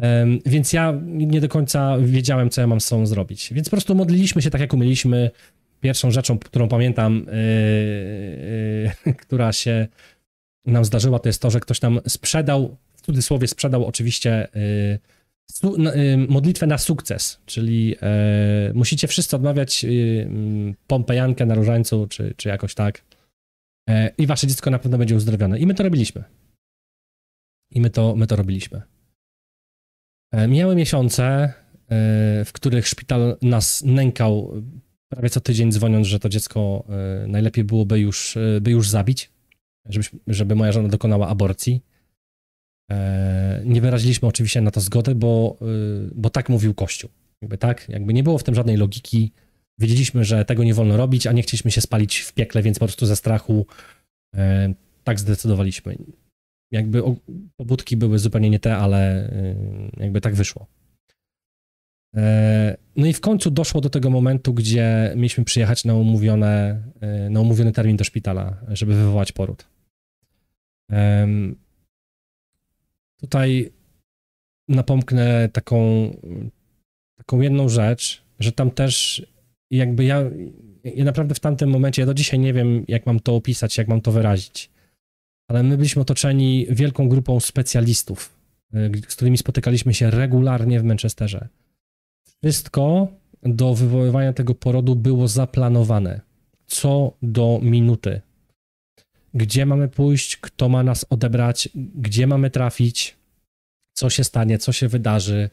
Um, 0.03 0.39
więc 0.47 0.73
ja 0.73 1.01
nie 1.05 1.41
do 1.41 1.49
końca 1.49 1.99
wiedziałem, 1.99 2.51
co 2.51 2.61
ja 2.61 2.67
mam 2.67 2.81
z 2.81 2.85
sobą 2.85 3.07
zrobić. 3.07 3.53
Więc 3.53 3.69
po 3.69 3.71
prostu 3.71 3.95
modliliśmy 3.95 4.43
się 4.43 4.51
tak, 4.51 4.61
jak 4.61 4.75
umieliśmy. 4.75 5.31
Pierwszą 5.81 6.11
rzeczą, 6.11 6.39
którą 6.39 6.69
pamiętam, 6.69 7.27
yy, 7.27 8.93
yy, 9.07 9.15
która 9.23 9.53
się 9.53 9.89
nam 10.67 10.85
zdarzyła, 10.85 11.19
to 11.19 11.29
jest 11.29 11.43
to, 11.43 11.51
że 11.51 11.61
ktoś 11.61 11.81
nam 11.81 12.01
sprzedał, 12.09 12.77
w 12.95 13.03
cudzysłowie 13.03 13.47
sprzedał 13.47 13.87
oczywiście 13.87 14.49
yy, 14.55 14.99
su, 15.51 15.77
modlitwę 16.29 16.67
na 16.67 16.79
sukces, 16.79 17.41
czyli 17.47 17.97
musicie 18.75 19.09
wszyscy 19.09 19.37
odmawiać 19.37 19.87
pompejankę 20.87 21.47
na 21.47 21.55
różańcu, 21.55 22.07
czy, 22.07 22.35
czy 22.37 22.49
jakoś 22.49 22.75
tak. 22.75 23.03
E, 23.89 24.11
i 24.19 24.27
wasze 24.27 24.47
dziecko 24.47 24.71
na 24.71 24.79
pewno 24.79 24.99
będzie 24.99 25.17
uzdrowione. 25.17 25.59
I 25.59 25.67
my 25.67 25.75
to 25.75 25.83
robiliśmy. 25.83 26.25
I 27.71 27.81
my 27.81 27.91
to, 27.91 28.17
my 28.17 28.27
to 28.27 28.37
robiliśmy. 28.37 28.83
E, 30.33 30.49
mijały 30.49 30.77
miesiące, 30.77 31.25
e, 31.25 31.53
w 32.45 32.51
których 32.53 32.89
szpital 32.89 33.37
nas 33.43 33.83
nękał 33.83 34.53
prawie 35.09 35.31
co 35.31 35.41
tydzień 35.41 35.73
dzwoniąc, 35.73 36.07
że 36.07 36.21
to 36.21 36.29
dziecko 36.29 36.85
najlepiej 37.29 37.65
byłoby 37.65 38.01
już, 38.01 38.39
by 38.61 38.71
już 38.71 38.89
zabić, 38.91 39.31
żeby, 39.89 40.07
żeby 40.27 40.55
moja 40.55 40.73
żona 40.73 40.89
dokonała 40.89 41.29
aborcji. 41.29 41.85
Nie 43.65 43.81
wyraziliśmy 43.81 44.29
oczywiście 44.29 44.61
na 44.61 44.71
to 44.71 44.81
zgody, 44.81 45.15
bo, 45.15 45.59
bo 46.15 46.31
tak 46.31 46.49
mówił 46.49 46.75
Kościół. 46.75 47.11
Jakby 47.43 47.59
tak, 47.59 47.89
jakby 47.89 48.15
nie 48.15 48.23
było 48.23 48.39
w 48.39 48.43
tym 48.43 48.55
żadnej 48.55 48.77
logiki. 48.77 49.33
Wiedzieliśmy, 49.79 50.25
że 50.25 50.45
tego 50.45 50.65
nie 50.65 50.75
wolno 50.75 50.97
robić, 50.97 51.27
a 51.27 51.33
nie 51.33 51.43
chcieliśmy 51.43 51.71
się 51.71 51.81
spalić 51.81 52.19
w 52.19 52.33
piekle, 52.33 52.63
więc 52.63 52.79
po 52.79 52.87
prostu 52.87 53.07
ze 53.07 53.17
strachu 53.17 53.67
e, 54.35 54.75
tak 55.05 55.21
zdecydowaliśmy. 55.21 55.97
Jakby 56.73 57.03
pobudki 57.57 57.97
były 57.97 58.19
zupełnie 58.19 58.51
nie 58.51 58.59
te, 58.59 58.77
ale 58.77 59.29
e, 59.31 59.55
jakby 59.97 60.21
tak 60.21 60.35
wyszło. 60.35 60.67
E, 62.17 62.77
no 62.97 63.07
i 63.07 63.13
w 63.13 63.21
końcu 63.21 63.51
doszło 63.51 63.81
do 63.81 63.91
tego 63.91 64.11
momentu, 64.11 64.55
gdzie 64.55 65.13
mieliśmy 65.17 65.45
przyjechać 65.45 65.85
na, 65.85 65.95
umówione, 65.95 66.83
e, 67.01 67.31
na 67.31 67.41
umówiony 67.41 67.73
termin 67.73 67.97
do 67.97 68.05
szpitala, 68.05 68.57
żeby 68.69 68.95
wywołać 68.95 69.33
poród. 69.33 69.67
E, 70.93 71.29
tutaj 73.21 73.73
napomknę 74.69 75.49
taką, 75.49 76.11
taką 77.19 77.41
jedną 77.41 77.69
rzecz, 77.69 78.25
że 78.39 78.53
tam 78.53 78.71
też 78.71 79.27
jakby 79.71 80.05
ja, 80.05 80.23
ja 80.85 81.05
naprawdę 81.05 81.35
w 81.35 81.41
tamtym 81.41 81.71
momencie, 81.71 82.03
ja 82.03 82.07
do 82.07 82.15
dzisiaj 82.15 82.39
nie 82.39 82.53
wiem, 82.53 82.85
jak 82.89 83.07
mam 83.07 83.21
to 83.21 83.35
opisać, 83.35 83.79
jak 83.79 83.89
mam 83.89 84.01
to 84.01 84.13
wyrazić, 84.13 84.71
ale 85.49 85.63
my 85.63 85.77
byliśmy 85.77 86.03
otoczeni 86.03 86.67
wielką 86.71 87.09
grupą 87.09 87.41
specjalistów, 87.41 88.37
y, 88.75 88.91
z 89.09 89.17
którymi 89.17 89.39
spotykaliśmy 89.39 89.95
się 89.95 90.11
regularnie 90.11 90.81
w 90.81 90.85
Manchesterze. 90.85 91.49
Wszystko 92.43 93.09
do 93.43 93.75
wywoływania 93.75 94.33
tego 94.33 94.55
porodu 94.55 94.97
było 94.97 95.29
zaplanowane, 95.29 96.21
co 96.67 97.17
do 97.23 97.61
minuty. 97.63 98.21
Gdzie 99.35 99.67
mamy 99.67 99.89
pójść, 99.89 100.37
kto 100.37 100.69
ma 100.69 100.83
nas 100.83 101.07
odebrać, 101.11 101.69
gdzie 101.95 102.27
mamy 102.27 102.51
trafić, 102.51 103.17
co 103.97 104.11
się 104.11 104.25
stanie, 104.25 104.59
co 104.59 104.73
się 104.73 104.89
wydarzy, 104.89 105.51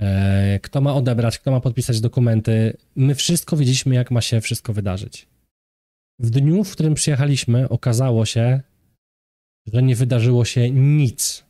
E, 0.00 0.60
kto 0.62 0.80
ma 0.80 0.94
odebrać, 0.94 1.38
kto 1.38 1.50
ma 1.50 1.60
podpisać 1.60 2.00
dokumenty. 2.00 2.76
My 2.96 3.14
wszystko 3.14 3.56
wiedzieliśmy, 3.56 3.94
jak 3.94 4.10
ma 4.10 4.20
się 4.20 4.40
wszystko 4.40 4.72
wydarzyć. 4.72 5.26
W 6.18 6.30
dniu, 6.30 6.64
w 6.64 6.72
którym 6.72 6.94
przyjechaliśmy, 6.94 7.68
okazało 7.68 8.26
się, 8.26 8.60
że 9.72 9.82
nie 9.82 9.96
wydarzyło 9.96 10.44
się 10.44 10.70
nic. 10.70 11.44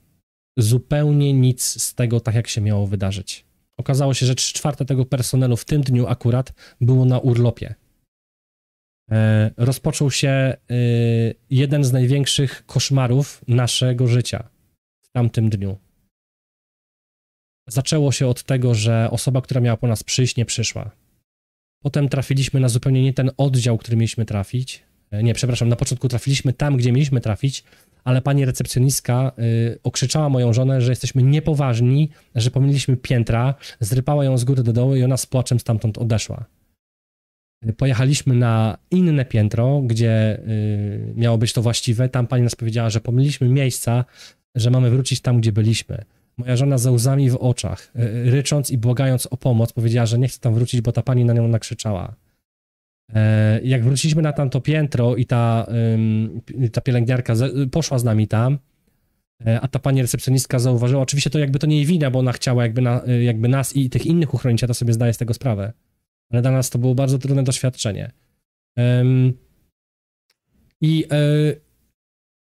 Zupełnie 0.59 1.33
nic 1.33 1.83
z 1.83 1.95
tego, 1.95 2.21
tak 2.21 2.35
jak 2.35 2.49
się 2.49 2.61
miało 2.61 2.87
wydarzyć. 2.87 3.45
Okazało 3.79 4.15
się, 4.15 4.27
że 4.27 4.35
3 4.35 4.55
czwarte 4.55 4.85
tego 4.85 5.05
personelu 5.05 5.57
w 5.57 5.65
tym 5.65 5.83
dniu 5.83 6.07
akurat 6.07 6.53
było 6.81 7.05
na 7.05 7.19
urlopie. 7.19 7.75
E, 9.11 9.51
rozpoczął 9.57 10.11
się 10.11 10.29
e, 10.29 10.57
jeden 11.51 11.85
z 11.85 11.93
największych 11.93 12.67
koszmarów 12.67 13.45
naszego 13.49 14.07
życia 14.07 14.49
w 15.03 15.09
tamtym 15.09 15.51
dniu. 15.51 15.79
Zaczęło 17.69 18.13
się 18.13 18.27
od 18.27 18.43
tego, 18.43 18.75
że 18.75 19.09
osoba, 19.11 19.41
która 19.41 19.61
miała 19.61 19.77
po 19.77 19.87
nas 19.87 20.03
przyjść, 20.03 20.37
nie 20.37 20.45
przyszła. 20.45 20.91
Potem 21.83 22.09
trafiliśmy 22.09 22.61
na 22.61 22.69
zupełnie 22.69 23.03
nie 23.03 23.13
ten 23.13 23.31
oddział, 23.37 23.79
który 23.79 23.97
mieliśmy 23.97 24.25
trafić. 24.25 24.83
E, 25.11 25.23
Nie, 25.23 25.35
przepraszam, 25.35 25.69
na 25.69 25.77
początku 25.77 26.09
trafiliśmy 26.09 26.53
tam, 26.53 26.77
gdzie 26.77 26.93
mieliśmy 26.93 27.21
trafić, 27.21 27.65
ale 28.05 28.23
pani 28.23 28.45
recepcjonistka 28.45 29.33
y, 29.39 29.79
okrzyczała 29.83 30.29
moją 30.29 30.53
żonę, 30.53 30.81
że 30.81 30.93
jesteśmy 30.93 31.23
niepoważni, 31.23 32.11
że 32.35 32.51
pomyliliśmy 32.51 32.97
piętra, 32.97 33.55
zrypała 33.81 34.25
ją 34.25 34.39
z 34.39 34.45
góry 34.45 34.63
do 34.63 34.73
dołu 34.73 34.97
i 34.97 35.05
ona 35.05 35.17
z 35.17 35.27
płaczem 35.27 35.61
stamtąd 35.61 35.99
odeszła. 35.99 36.45
Y, 37.65 37.73
Pojechaliśmy 37.73 38.35
na 38.35 38.79
inne 38.91 39.25
piętro, 39.25 39.83
gdzie 39.85 40.39
y, 40.39 41.13
miało 41.17 41.39
być 41.39 41.53
to 41.53 41.63
właściwe. 41.63 42.09
Tam 42.09 42.27
pani 42.27 42.43
nas 42.43 42.55
powiedziała, 42.55 42.91
że 42.91 43.01
pomyliliśmy 43.01 43.49
miejsca, 43.49 44.05
że 44.55 44.71
mamy 44.71 44.91
wrócić 44.91 45.21
tam, 45.21 45.41
gdzie 45.41 45.53
byliśmy. 45.53 46.05
Moja 46.37 46.57
żona 46.57 46.79
ze 46.79 46.91
łzami 46.93 47.31
w 47.31 47.37
oczach, 47.37 47.93
y, 47.97 48.31
rycząc 48.31 48.71
i 48.71 48.79
błagając 48.79 49.27
o 49.27 49.37
pomoc, 49.37 49.73
powiedziała, 49.73 50.07
że 50.07 50.19
nie 50.19 50.29
chce 50.29 50.41
tam 50.41 50.55
wrócić, 50.55 50.81
bo 50.81 50.93
ta 50.93 51.03
pani 51.03 51.25
na 51.25 51.33
nią 51.33 51.49
nakrzyczała. 51.49 52.15
E, 53.15 53.61
Jak 53.63 53.85
wróciliśmy 53.85 54.23
na 54.23 54.33
tamto 54.33 54.61
piętro 54.61 55.17
i 55.17 55.27
ta, 55.27 55.67
ta 56.73 56.81
pielęgniarka 56.81 57.35
poszła 57.73 57.99
z 57.99 58.05
nami 58.05 58.29
tam, 58.29 58.59
e, 59.47 59.61
a 59.61 59.69
ta 59.69 59.79
pani 59.79 60.03
recepcjonistka 60.03 60.59
zauważyła, 60.59 61.03
oczywiście 61.03 61.31
to 61.31 61.39
jakby 61.39 61.59
to 61.59 61.67
nie 61.67 61.77
jej 61.77 61.87
wina, 61.87 62.11
bo 62.11 62.19
ona 62.19 62.33
chciała 62.33 62.63
jakby, 62.63 62.83
na, 62.83 63.03
jakby 63.23 63.49
nas 63.49 63.77
i 63.77 63.91
tych 63.91 64.07
innych 64.07 64.35
uchronić, 64.35 64.63
ja 64.63 64.69
to 64.69 64.75
sobie 64.75 64.93
zdaję 64.93 65.13
z 65.13 65.19
tego 65.19 65.35
sprawę. 65.35 65.73
Ale 66.33 66.43
dla 66.43 66.51
nas 66.51 66.71
to 66.71 66.79
było 66.79 66.95
bardzo 66.95 67.19
trudne 67.19 67.43
doświadczenie. 67.43 68.13
E, 68.79 69.05
i 70.81 71.05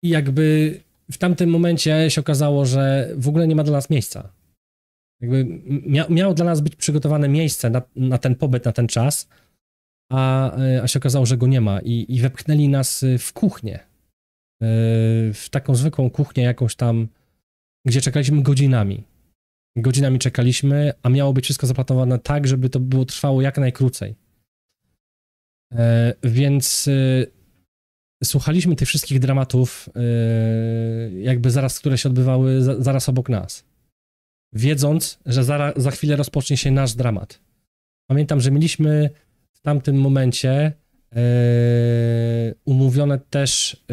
jakby 0.03 0.81
w 1.11 1.19
tamtym 1.19 1.51
momencie 1.51 2.11
się 2.11 2.21
okazało, 2.21 2.67
że 2.67 3.13
w 3.17 3.29
ogóle 3.29 3.49
nie 3.49 3.57
ma 3.57 3.65
dla 3.65 3.73
nas 3.73 3.91
miejsca. 3.91 4.33
Jakby 5.21 5.45
mia, 5.67 6.07
miało 6.11 6.35
dla 6.35 6.45
nas 6.45 6.61
być 6.61 6.77
przygotowane 6.77 7.29
miejsce 7.29 7.71
na, 7.71 7.83
na 7.97 8.19
ten 8.19 8.35
pobyt, 8.35 8.65
na 8.65 8.73
ten 8.73 8.89
czas, 8.89 9.29
a, 10.13 10.53
e, 10.57 10.83
a 10.83 10.89
się 10.89 10.99
okazało, 10.99 11.27
że 11.27 11.37
go 11.37 11.47
nie 11.47 11.61
ma 11.61 11.81
i, 11.81 12.07
i 12.09 12.21
wepchnęli 12.21 12.69
nas 12.69 13.05
w 13.19 13.33
kuchnię. 13.33 13.79
Y, 14.63 15.35
W 15.35 15.49
taką 15.51 15.75
zwykłą 15.75 16.11
kuchnię 16.11 16.43
jakąś 16.43 16.77
tam, 16.77 17.09
gdzie 17.87 18.01
czekaliśmy 18.01 18.43
godzinami. 18.43 19.05
Godzinami 19.77 20.19
czekaliśmy, 20.19 20.93
a 21.03 21.09
miało 21.09 21.33
być 21.33 21.45
wszystko 21.45 21.67
zaplanowane 21.67 22.19
tak, 22.19 22.47
żeby 22.47 22.69
to 22.69 22.81
było 22.81 23.05
trwało 23.05 23.43
jak 23.43 23.59
najkrócej. 23.59 24.15
E, 25.75 26.15
Więc 26.23 26.89
y, 26.89 27.27
słuchaliśmy 28.25 28.77
tych 28.77 28.89
wszystkich 28.89 29.19
dramatów, 29.19 29.89
y, 29.89 31.21
jakby 31.21 31.51
zaraz, 31.51 31.79
które 31.79 31.99
się 31.99 32.09
odbywały 32.09 32.63
za, 32.63 32.83
zaraz 32.83 33.09
obok 33.09 33.29
nas. 33.29 33.65
Wiedząc, 34.53 35.19
że 35.27 35.45
za, 35.77 35.91
chwilę 35.91 36.17
rozpocznie 36.17 36.57
się 36.57 36.71
nasz 36.71 36.95
dramat. 36.95 37.41
Pamiętam, 38.07 38.41
że 38.41 38.51
mieliśmy 38.51 39.11
w 39.53 39.61
tamtym 39.61 39.97
momencie 39.97 40.51
e, 41.13 41.23
umówione 42.65 43.19
też 43.19 43.85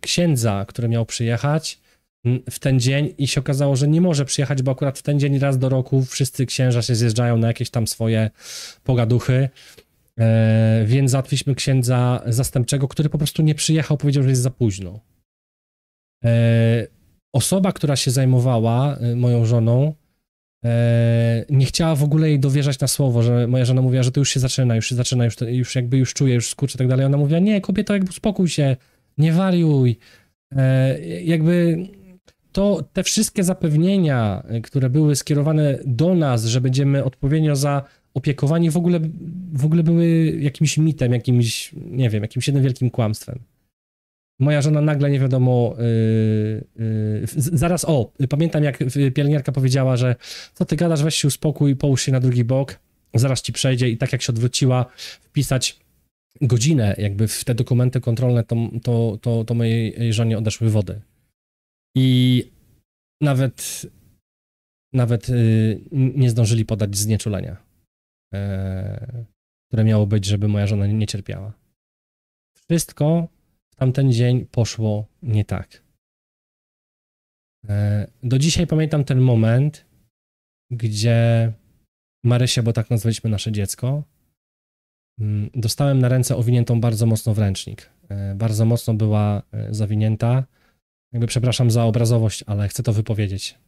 księdza, 0.00 0.64
który 0.68 0.88
miał 0.88 1.06
przyjechać 1.06 1.81
w 2.50 2.58
ten 2.58 2.80
dzień 2.80 3.14
i 3.18 3.28
się 3.28 3.40
okazało, 3.40 3.76
że 3.76 3.88
nie 3.88 4.00
może 4.00 4.24
przyjechać, 4.24 4.62
bo 4.62 4.72
akurat 4.72 4.98
w 4.98 5.02
ten 5.02 5.20
dzień 5.20 5.38
raz 5.38 5.58
do 5.58 5.68
roku 5.68 6.04
wszyscy 6.04 6.46
księża 6.46 6.82
się 6.82 6.94
zjeżdżają 6.94 7.36
na 7.38 7.46
jakieś 7.46 7.70
tam 7.70 7.86
swoje 7.86 8.30
pogaduchy. 8.84 9.48
E, 10.18 10.84
więc 10.86 11.10
załatwiliśmy 11.10 11.54
księdza 11.54 12.22
zastępczego, 12.26 12.88
który 12.88 13.08
po 13.08 13.18
prostu 13.18 13.42
nie 13.42 13.54
przyjechał, 13.54 13.96
powiedział, 13.96 14.22
że 14.22 14.28
jest 14.28 14.42
za 14.42 14.50
późno. 14.50 15.00
E, 16.24 16.86
osoba, 17.32 17.72
która 17.72 17.96
się 17.96 18.10
zajmowała 18.10 18.96
e, 18.96 19.16
moją 19.16 19.44
żoną, 19.44 19.94
e, 20.64 21.44
nie 21.50 21.66
chciała 21.66 21.94
w 21.94 22.02
ogóle 22.02 22.28
jej 22.28 22.40
dowierzać 22.40 22.80
na 22.80 22.88
słowo, 22.88 23.22
że 23.22 23.46
moja 23.46 23.64
żona 23.64 23.82
mówiła, 23.82 24.02
że 24.02 24.12
to 24.12 24.20
już 24.20 24.30
się 24.30 24.40
zaczyna, 24.40 24.76
już 24.76 24.88
się 24.88 24.94
zaczyna, 24.94 25.24
już, 25.24 25.36
już 25.40 25.74
jakby 25.74 25.96
już 25.98 26.14
czuje, 26.14 26.34
już 26.34 26.50
skurczy 26.50 26.74
i 26.74 26.78
tak 26.78 26.88
dalej. 26.88 27.06
Ona 27.06 27.16
mówiła, 27.16 27.40
nie, 27.40 27.60
kobieto, 27.60 27.92
jakby 27.92 28.10
uspokój 28.10 28.48
się, 28.48 28.76
nie 29.18 29.32
wariuj. 29.32 29.98
E, 30.56 31.00
jakby 31.04 31.86
to 32.52 32.84
te 32.92 33.02
wszystkie 33.02 33.44
zapewnienia, 33.44 34.42
e, 34.48 34.60
które 34.60 34.90
były 34.90 35.16
skierowane 35.16 35.78
do 35.84 36.14
nas, 36.14 36.44
że 36.44 36.60
będziemy 36.60 37.04
odpowiednio 37.04 37.56
zaopiekowani, 37.56 38.70
w 38.70 38.76
ogóle, 38.76 39.00
w 39.52 39.64
ogóle 39.64 39.82
były 39.82 40.36
jakimś 40.40 40.78
mitem, 40.78 41.12
jakimś, 41.12 41.72
nie 41.76 42.10
wiem, 42.10 42.22
jakimś 42.22 42.46
jednym 42.46 42.64
wielkim 42.64 42.90
kłamstwem. 42.90 43.38
Moja 44.40 44.62
żona 44.62 44.80
nagle 44.80 45.10
nie 45.10 45.20
wiadomo. 45.20 45.74
Yy, 45.78 46.84
yy, 46.84 47.26
zaraz, 47.36 47.84
o, 47.84 48.12
pamiętam 48.28 48.64
jak 48.64 48.82
y, 48.96 49.10
pielęgniarka 49.10 49.52
powiedziała, 49.52 49.96
że 49.96 50.16
co 50.54 50.64
ty 50.64 50.76
gadasz, 50.76 51.02
weź 51.02 51.14
się 51.14 51.28
uspokój, 51.28 51.76
połóż 51.76 52.02
się 52.02 52.12
na 52.12 52.20
drugi 52.20 52.44
bok, 52.44 52.78
zaraz 53.14 53.42
ci 53.42 53.52
przejdzie. 53.52 53.88
I 53.88 53.96
tak 53.96 54.12
jak 54.12 54.22
się 54.22 54.32
odwróciła, 54.32 54.86
wpisać 54.96 55.80
godzinę, 56.40 56.94
jakby 56.98 57.28
w 57.28 57.44
te 57.44 57.54
dokumenty 57.54 58.00
kontrolne, 58.00 58.44
to, 58.44 58.56
to, 58.82 59.18
to, 59.22 59.44
to 59.44 59.54
mojej 59.54 60.12
żonie 60.12 60.38
odeszły 60.38 60.70
wody. 60.70 61.00
I 61.96 62.50
nawet, 63.20 63.86
nawet 64.92 65.28
yy, 65.28 65.80
nie 65.92 66.30
zdążyli 66.30 66.64
podać 66.64 66.96
znieczulenia, 66.96 67.56
yy, 68.32 68.38
które 69.68 69.84
miało 69.84 70.06
być, 70.06 70.24
żeby 70.24 70.48
moja 70.48 70.66
żona 70.66 70.86
nie 70.86 71.06
cierpiała. 71.06 71.52
Wszystko 72.56 73.28
w 73.72 73.76
tamten 73.76 74.12
dzień 74.12 74.46
poszło 74.46 75.06
nie 75.22 75.44
tak. 75.44 75.82
E, 77.68 78.06
Do 78.22 78.38
dzisiaj 78.38 78.66
pamiętam 78.66 79.04
ten 79.04 79.20
moment, 79.20 79.84
gdzie 80.70 81.52
Marysia, 82.24 82.62
bo 82.62 82.72
tak 82.72 82.90
nazwaliśmy 82.90 83.30
nasze 83.30 83.52
dziecko, 83.52 84.02
mm, 85.20 85.50
dostałem 85.54 85.98
na 85.98 86.08
ręce 86.08 86.36
owiniętą 86.36 86.80
bardzo 86.80 87.06
mocno 87.06 87.34
w 87.34 87.38
ręcznik. 87.38 87.90
E, 88.08 88.34
Bardzo 88.34 88.64
mocno 88.64 88.94
była 88.94 89.42
e, 89.52 89.74
zawinięta. 89.74 90.44
Jakby 91.12 91.26
przepraszam 91.26 91.70
za 91.70 91.84
obrazowość, 91.84 92.44
ale 92.46 92.68
chcę 92.68 92.82
to 92.82 92.92
wypowiedzieć. 92.92 93.58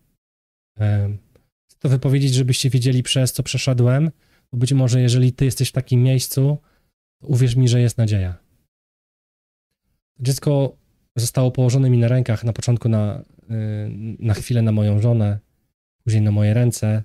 Chcę 1.66 1.78
to 1.78 1.88
wypowiedzieć, 1.88 2.34
żebyście 2.34 2.70
wiedzieli, 2.70 3.02
przez 3.02 3.32
co 3.32 3.42
przeszedłem, 3.42 4.10
bo 4.52 4.58
być 4.58 4.72
może 4.72 5.00
jeżeli 5.00 5.32
ty 5.32 5.44
jesteś 5.44 5.68
w 5.68 5.72
takim 5.72 6.02
miejscu, 6.02 6.58
to 7.20 7.26
uwierz 7.26 7.56
mi, 7.56 7.68
że 7.68 7.80
jest 7.80 7.98
nadzieja. 7.98 8.34
Dziecko 10.20 10.76
zostało 11.16 11.50
położone 11.50 11.90
mi 11.90 11.98
na 11.98 12.08
rękach, 12.08 12.44
na 12.44 12.52
początku 12.52 12.88
na, 12.88 13.20
y, 13.20 13.24
na 14.18 14.34
chwilę 14.34 14.62
na 14.62 14.72
moją 14.72 15.00
żonę, 15.00 15.38
później 16.04 16.22
na 16.22 16.30
moje 16.30 16.54
ręce. 16.54 17.02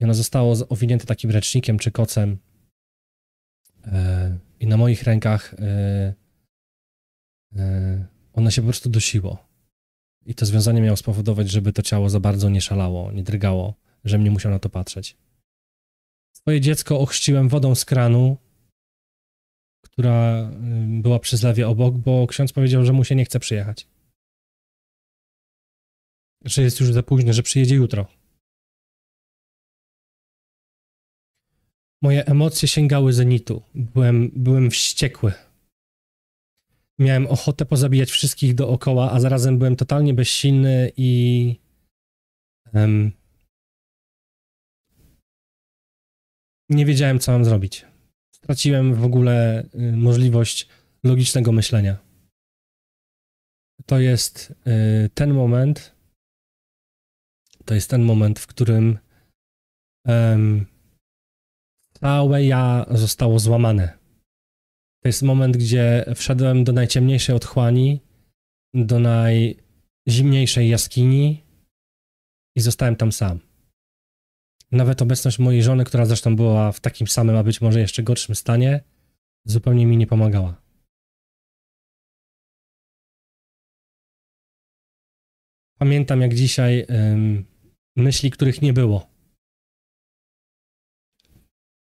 I 0.00 0.04
ono 0.04 0.14
zostało 0.14 0.56
owinięte 0.68 1.06
takim 1.06 1.30
ręcznikiem 1.30 1.78
czy 1.78 1.90
kocem. 1.90 2.38
E, 3.86 4.38
I 4.60 4.66
na 4.66 4.76
moich 4.76 5.02
rękach 5.02 5.54
e, 5.54 6.14
e, 7.56 8.06
ono 8.32 8.50
się 8.50 8.62
po 8.62 8.66
prostu 8.66 8.90
dusiło. 8.90 9.47
I 10.28 10.34
to 10.34 10.46
związanie 10.46 10.80
miało 10.80 10.96
spowodować, 10.96 11.50
żeby 11.50 11.72
to 11.72 11.82
ciało 11.82 12.10
za 12.10 12.20
bardzo 12.20 12.50
nie 12.50 12.60
szalało, 12.60 13.12
nie 13.12 13.22
drgało, 13.22 13.74
żebym 14.04 14.24
nie 14.24 14.30
musiał 14.30 14.52
na 14.52 14.58
to 14.58 14.68
patrzeć. 14.68 15.16
Swoje 16.36 16.60
dziecko 16.60 17.00
ochrzciłem 17.00 17.48
wodą 17.48 17.74
z 17.74 17.84
kranu, 17.84 18.36
która 19.84 20.50
y, 20.98 21.02
była 21.02 21.18
przy 21.18 21.36
zlewie 21.36 21.68
obok, 21.68 21.94
bo 21.94 22.26
ksiądz 22.26 22.52
powiedział, 22.52 22.84
że 22.84 22.92
mu 22.92 23.04
się 23.04 23.14
nie 23.14 23.24
chce 23.24 23.40
przyjechać. 23.40 23.86
Że 26.44 26.62
jest 26.62 26.80
już 26.80 26.92
za 26.92 27.02
późno, 27.02 27.32
że 27.32 27.42
przyjedzie 27.42 27.74
jutro. 27.74 28.06
Moje 32.02 32.26
emocje 32.26 32.68
sięgały 32.68 33.12
zenitu. 33.12 33.62
Byłem, 33.74 34.30
byłem 34.36 34.70
wściekły. 34.70 35.32
Miałem 36.98 37.26
ochotę 37.26 37.66
pozabijać 37.66 38.10
wszystkich 38.10 38.54
dookoła, 38.54 39.10
a 39.12 39.20
zarazem 39.20 39.58
byłem 39.58 39.76
totalnie 39.76 40.14
bezsilny 40.14 40.92
i. 40.96 41.56
em, 42.72 43.12
nie 46.70 46.86
wiedziałem, 46.86 47.18
co 47.18 47.32
mam 47.32 47.44
zrobić 47.44 47.86
straciłem 48.48 48.94
w 48.94 49.04
ogóle 49.04 49.64
y, 49.74 49.96
możliwość 49.96 50.68
logicznego 51.04 51.52
myślenia. 51.52 51.98
To 53.86 53.98
jest 54.00 54.50
y, 54.50 55.10
ten 55.14 55.34
moment, 55.34 55.96
to 57.64 57.74
jest 57.74 57.90
ten 57.90 58.02
moment, 58.02 58.38
w 58.38 58.46
którym 58.46 58.98
em, 60.06 60.66
całe 62.00 62.44
ja 62.44 62.86
zostało 62.90 63.38
złamane. 63.38 63.97
To 65.02 65.08
jest 65.08 65.22
moment, 65.22 65.56
gdzie 65.56 66.04
wszedłem 66.16 66.64
do 66.64 66.72
najciemniejszej 66.72 67.36
otchłani, 67.36 68.00
do 68.74 68.98
najzimniejszej 68.98 70.68
jaskini 70.68 71.44
i 72.56 72.60
zostałem 72.60 72.96
tam 72.96 73.12
sam. 73.12 73.40
Nawet 74.72 75.02
obecność 75.02 75.38
mojej 75.38 75.62
żony, 75.62 75.84
która 75.84 76.06
zresztą 76.06 76.36
była 76.36 76.72
w 76.72 76.80
takim 76.80 77.06
samym, 77.06 77.36
a 77.36 77.42
być 77.42 77.60
może 77.60 77.80
jeszcze 77.80 78.02
gorszym 78.02 78.34
stanie, 78.34 78.84
zupełnie 79.46 79.86
mi 79.86 79.96
nie 79.96 80.06
pomagała. 80.06 80.62
Pamiętam 85.78 86.20
jak 86.20 86.34
dzisiaj 86.34 86.86
ym, 86.90 87.46
myśli, 87.96 88.30
których 88.30 88.62
nie 88.62 88.72
było. 88.72 89.10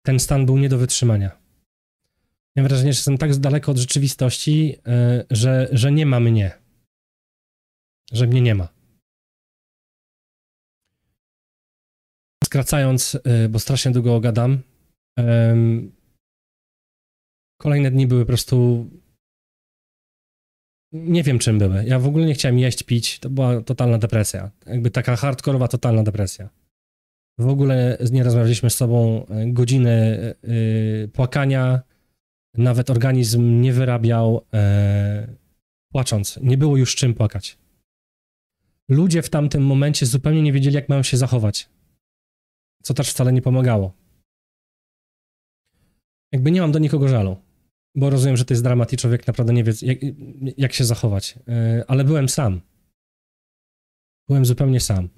Ten 0.05 0.19
stan 0.19 0.45
był 0.45 0.57
nie 0.57 0.69
do 0.69 0.77
wytrzymania. 0.77 1.42
Mam 2.55 2.67
wrażenie, 2.67 2.93
że 2.93 2.97
jestem 2.97 3.17
tak 3.17 3.35
daleko 3.35 3.71
od 3.71 3.77
rzeczywistości, 3.77 4.75
e, 4.87 5.25
że, 5.31 5.67
że 5.71 5.91
nie 5.91 6.05
ma 6.05 6.19
mnie. 6.19 6.51
Że 8.11 8.27
mnie 8.27 8.41
nie 8.41 8.55
ma. 8.55 8.67
Skracając, 12.43 13.17
e, 13.23 13.49
bo 13.49 13.59
strasznie 13.59 13.91
długo 13.91 14.19
gadam, 14.19 14.61
kolejne 17.61 17.91
dni 17.91 18.07
były 18.07 18.21
po 18.21 18.27
prostu. 18.27 18.85
Nie 20.91 21.23
wiem, 21.23 21.39
czym 21.39 21.59
były. 21.59 21.85
Ja 21.85 21.99
w 21.99 22.07
ogóle 22.07 22.25
nie 22.25 22.33
chciałem 22.33 22.59
jeść, 22.59 22.83
pić. 22.83 23.19
To 23.19 23.29
była 23.29 23.61
totalna 23.61 23.97
depresja. 23.97 24.51
Jakby 24.65 24.91
taka 24.91 25.15
hardkorowa, 25.15 25.67
totalna 25.67 26.03
depresja. 26.03 26.49
W 27.39 27.47
ogóle 27.47 27.97
nie 28.11 28.23
rozmawialiśmy 28.23 28.69
z 28.69 28.75
sobą 28.75 29.25
e, 29.25 29.47
godziny 29.47 30.17
yy, 30.43 31.07
płakania. 31.07 31.81
Nawet 32.57 32.89
organizm 32.89 33.61
nie 33.61 33.73
wyrabiał 33.73 34.45
yy, 34.53 35.37
płacząc. 35.91 36.39
Nie 36.41 36.57
było 36.57 36.77
już 36.77 36.95
czym 36.95 37.13
płakać. 37.13 37.57
Ludzie 38.89 39.21
w 39.21 39.29
tamtym 39.29 39.65
momencie 39.65 40.05
zupełnie 40.05 40.41
nie 40.41 40.53
wiedzieli, 40.53 40.75
jak 40.75 40.89
mają 40.89 41.03
się 41.03 41.17
zachować. 41.17 41.69
Co 42.83 42.93
też 42.93 43.09
wcale 43.09 43.33
nie 43.33 43.41
pomagało. 43.41 43.93
Jakby 46.31 46.51
nie 46.51 46.61
mam 46.61 46.71
do 46.71 46.79
nikogo 46.79 47.07
żalu, 47.07 47.37
bo 47.95 48.09
rozumiem, 48.09 48.37
że 48.37 48.45
to 48.45 48.53
jest 48.53 48.63
dramat 48.63 48.93
i 48.93 48.97
człowiek 48.97 49.27
naprawdę 49.27 49.53
nie 49.53 49.63
wie, 49.63 49.73
jak, 49.81 49.97
jak 50.57 50.73
się 50.73 50.85
zachować. 50.85 51.35
Yy, 51.47 51.83
ale 51.87 52.03
byłem 52.03 52.29
sam. 52.29 52.61
Byłem 54.27 54.45
zupełnie 54.45 54.79
sam. 54.79 55.09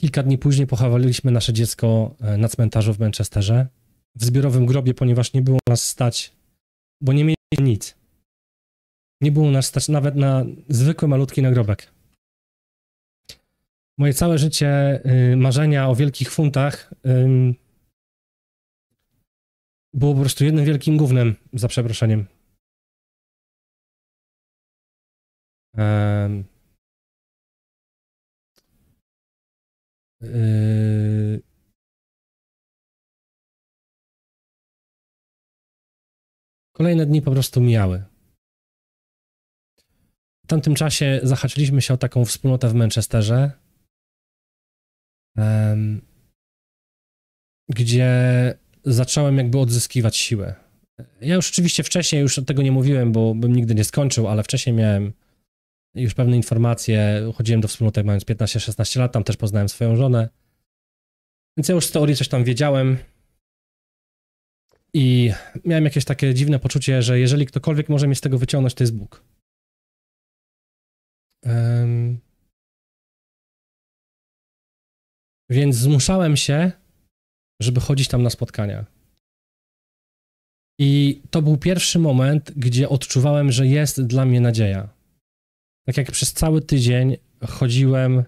Kilka 0.00 0.22
dni 0.22 0.38
później 0.38 0.66
pochowaliśmy 0.66 1.30
nasze 1.30 1.52
dziecko 1.52 2.14
e, 2.20 2.36
na 2.38 2.48
cmentarzu 2.48 2.94
w 2.94 2.98
Manchesterze, 2.98 3.66
w 4.16 4.24
zbiorowym 4.24 4.66
grobie, 4.66 4.94
ponieważ 4.94 5.32
nie 5.32 5.42
było 5.42 5.58
nas 5.68 5.84
stać, 5.84 6.32
bo 7.00 7.12
nie 7.12 7.24
mieliśmy 7.24 7.64
nic. 7.70 7.94
Nie 9.20 9.32
było 9.32 9.50
nas 9.50 9.66
stać 9.66 9.88
nawet 9.88 10.14
na 10.14 10.44
zwykły, 10.68 11.08
malutki 11.08 11.42
nagrobek. 11.42 11.92
Moje 13.98 14.14
całe 14.14 14.38
życie, 14.38 15.00
y, 15.32 15.36
marzenia 15.36 15.88
o 15.88 15.94
wielkich 15.94 16.30
funtach 16.30 16.92
y, 17.06 17.54
było 19.94 20.14
po 20.14 20.20
prostu 20.20 20.44
jednym 20.44 20.64
wielkim 20.64 20.96
gównem, 20.96 21.34
za 21.52 21.68
przeproszeniem. 21.68 22.26
Yy... 30.20 31.45
Kolejne 36.76 37.06
dni 37.06 37.22
po 37.22 37.30
prostu 37.30 37.60
mijały. 37.60 38.04
W 40.44 40.46
tamtym 40.48 40.74
czasie 40.74 41.20
zahaczyliśmy 41.22 41.82
się 41.82 41.94
o 41.94 41.96
taką 41.96 42.24
wspólnotę 42.24 42.68
w 42.68 42.74
Manchesterze, 42.74 43.50
gdzie 47.68 48.10
zacząłem 48.84 49.38
jakby 49.38 49.58
odzyskiwać 49.58 50.16
siłę. 50.16 50.54
Ja 51.20 51.34
już 51.34 51.50
oczywiście 51.50 51.82
wcześniej 51.82 52.22
już 52.22 52.40
tego 52.46 52.62
nie 52.62 52.72
mówiłem, 52.72 53.12
bo 53.12 53.34
bym 53.34 53.56
nigdy 53.56 53.74
nie 53.74 53.84
skończył, 53.84 54.28
ale 54.28 54.42
wcześniej 54.42 54.76
miałem 54.76 55.12
już 55.94 56.14
pewne 56.14 56.36
informacje. 56.36 57.30
Chodziłem 57.34 57.60
do 57.60 57.68
wspólnoty 57.68 58.04
mając 58.04 58.24
15-16 58.24 58.98
lat, 58.98 59.12
tam 59.12 59.24
też 59.24 59.36
poznałem 59.36 59.68
swoją 59.68 59.96
żonę. 59.96 60.28
Więc 61.56 61.68
ja 61.68 61.74
już 61.74 61.86
z 61.86 61.90
teorii 61.90 62.16
coś 62.16 62.28
tam 62.28 62.44
wiedziałem. 62.44 62.98
I 64.96 65.32
miałem 65.64 65.84
jakieś 65.84 66.04
takie 66.04 66.34
dziwne 66.34 66.58
poczucie, 66.58 67.02
że 67.02 67.18
jeżeli 67.18 67.46
ktokolwiek 67.46 67.88
może 67.88 68.06
mnie 68.06 68.16
z 68.16 68.20
tego 68.20 68.38
wyciągnąć, 68.38 68.74
to 68.74 68.82
jest 68.84 68.96
Bóg. 68.96 69.22
Um, 71.44 72.18
więc 75.50 75.76
zmuszałem 75.76 76.36
się, 76.36 76.72
żeby 77.62 77.80
chodzić 77.80 78.08
tam 78.08 78.22
na 78.22 78.30
spotkania. 78.30 78.86
I 80.80 81.22
to 81.30 81.42
był 81.42 81.56
pierwszy 81.56 81.98
moment, 81.98 82.52
gdzie 82.56 82.88
odczuwałem, 82.88 83.52
że 83.52 83.66
jest 83.66 84.02
dla 84.02 84.24
mnie 84.24 84.40
nadzieja 84.40 84.96
tak 85.86 85.96
jak 85.96 86.12
przez 86.12 86.32
cały 86.32 86.60
tydzień 86.60 87.16
chodziłem 87.48 88.24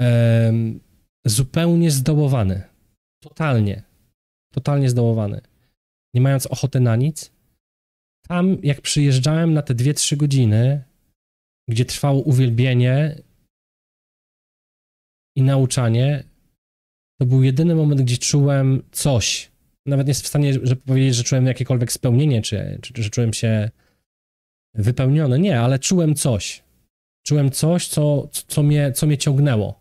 um, 0.00 0.80
zupełnie 1.24 1.90
zdołowany. 1.90 2.62
Totalnie. 3.22 3.82
Totalnie 4.52 4.90
zdołowany. 4.90 5.40
Nie 6.16 6.22
mając 6.22 6.46
ochoty 6.46 6.80
na 6.80 6.96
nic. 6.96 7.32
Tam, 8.28 8.58
jak 8.62 8.80
przyjeżdżałem 8.80 9.52
na 9.52 9.62
te 9.62 9.74
2-3 9.74 10.16
godziny, 10.16 10.84
gdzie 11.68 11.84
trwało 11.84 12.20
uwielbienie 12.20 13.22
i 15.36 15.42
nauczanie, 15.42 16.24
to 17.20 17.26
był 17.26 17.42
jedyny 17.42 17.74
moment, 17.74 18.00
gdzie 18.00 18.18
czułem 18.18 18.82
coś. 18.92 19.50
Nawet 19.86 20.06
nie 20.06 20.10
jest 20.10 20.22
w 20.22 20.26
stanie 20.26 20.52
że 20.62 20.76
powiedzieć, 20.76 21.14
że 21.14 21.24
czułem 21.24 21.46
jakiekolwiek 21.46 21.92
spełnienie, 21.92 22.42
czy, 22.42 22.78
czy, 22.82 23.02
że 23.02 23.10
czułem 23.10 23.32
się 23.32 23.70
wypełniony. 24.74 25.38
Nie, 25.38 25.60
ale 25.60 25.78
czułem 25.78 26.14
coś. 26.14 26.62
Czułem 27.26 27.50
coś, 27.50 27.88
co, 27.88 28.28
co, 28.32 28.62
mnie, 28.62 28.92
co 28.92 29.06
mnie 29.06 29.18
ciągnęło. 29.18 29.80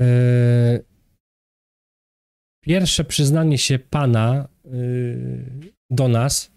E, 0.00 0.95
pierwsze 2.66 3.04
przyznanie 3.04 3.58
się 3.58 3.78
Pana 3.78 4.48
e, 4.64 4.68
do 5.90 6.08
nas 6.08 6.50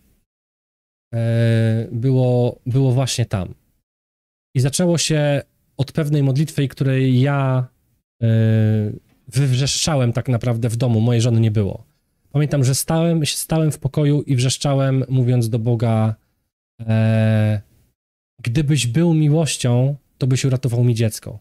e, 1.13 1.87
było, 1.91 2.59
było 2.65 2.91
właśnie 2.91 3.25
tam. 3.25 3.53
I 4.55 4.59
zaczęło 4.59 4.97
się 4.97 5.41
od 5.77 5.91
pewnej 5.91 6.23
modlitwy, 6.23 6.67
której 6.67 7.21
ja 7.21 7.67
wywrzeszczałem 9.27 10.13
tak 10.13 10.29
naprawdę 10.29 10.69
w 10.69 10.75
domu. 10.75 11.01
Mojej 11.01 11.21
żony 11.21 11.39
nie 11.39 11.51
było. 11.51 11.83
Pamiętam, 12.31 12.63
że 12.63 12.75
stałem, 12.75 13.25
stałem 13.25 13.71
w 13.71 13.79
pokoju 13.79 14.21
i 14.21 14.35
wrzeszczałem, 14.35 15.03
mówiąc 15.09 15.49
do 15.49 15.59
Boga: 15.59 16.15
Gdybyś 18.41 18.87
był 18.87 19.13
miłością, 19.13 19.95
to 20.17 20.27
byś 20.27 20.45
uratował 20.45 20.83
mi 20.83 20.95
dziecko. 20.95 21.39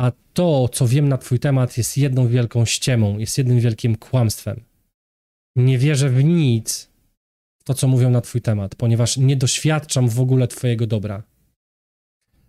A 0.00 0.12
to, 0.32 0.68
co 0.68 0.86
wiem 0.86 1.08
na 1.08 1.18
Twój 1.18 1.38
temat, 1.38 1.78
jest 1.78 1.98
jedną 1.98 2.28
wielką 2.28 2.64
ściemą, 2.64 3.18
jest 3.18 3.38
jednym 3.38 3.60
wielkim 3.60 3.96
kłamstwem. 3.96 4.64
Nie 5.56 5.78
wierzę 5.78 6.08
w 6.08 6.24
nic, 6.24 6.90
w 7.60 7.64
to, 7.64 7.74
co 7.74 7.88
mówią 7.88 8.10
na 8.10 8.20
Twój 8.20 8.40
temat, 8.40 8.74
ponieważ 8.74 9.16
nie 9.16 9.36
doświadczam 9.36 10.08
w 10.08 10.20
ogóle 10.20 10.48
Twojego 10.48 10.86
dobra. 10.86 11.22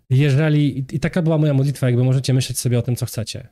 Jeżeli, 0.09 0.85
i 0.91 0.99
taka 0.99 1.21
była 1.21 1.37
moja 1.37 1.53
modlitwa, 1.53 1.87
jakby 1.87 2.03
możecie 2.03 2.33
myśleć 2.33 2.59
sobie 2.59 2.79
o 2.79 2.81
tym, 2.81 2.95
co 2.95 3.05
chcecie, 3.05 3.47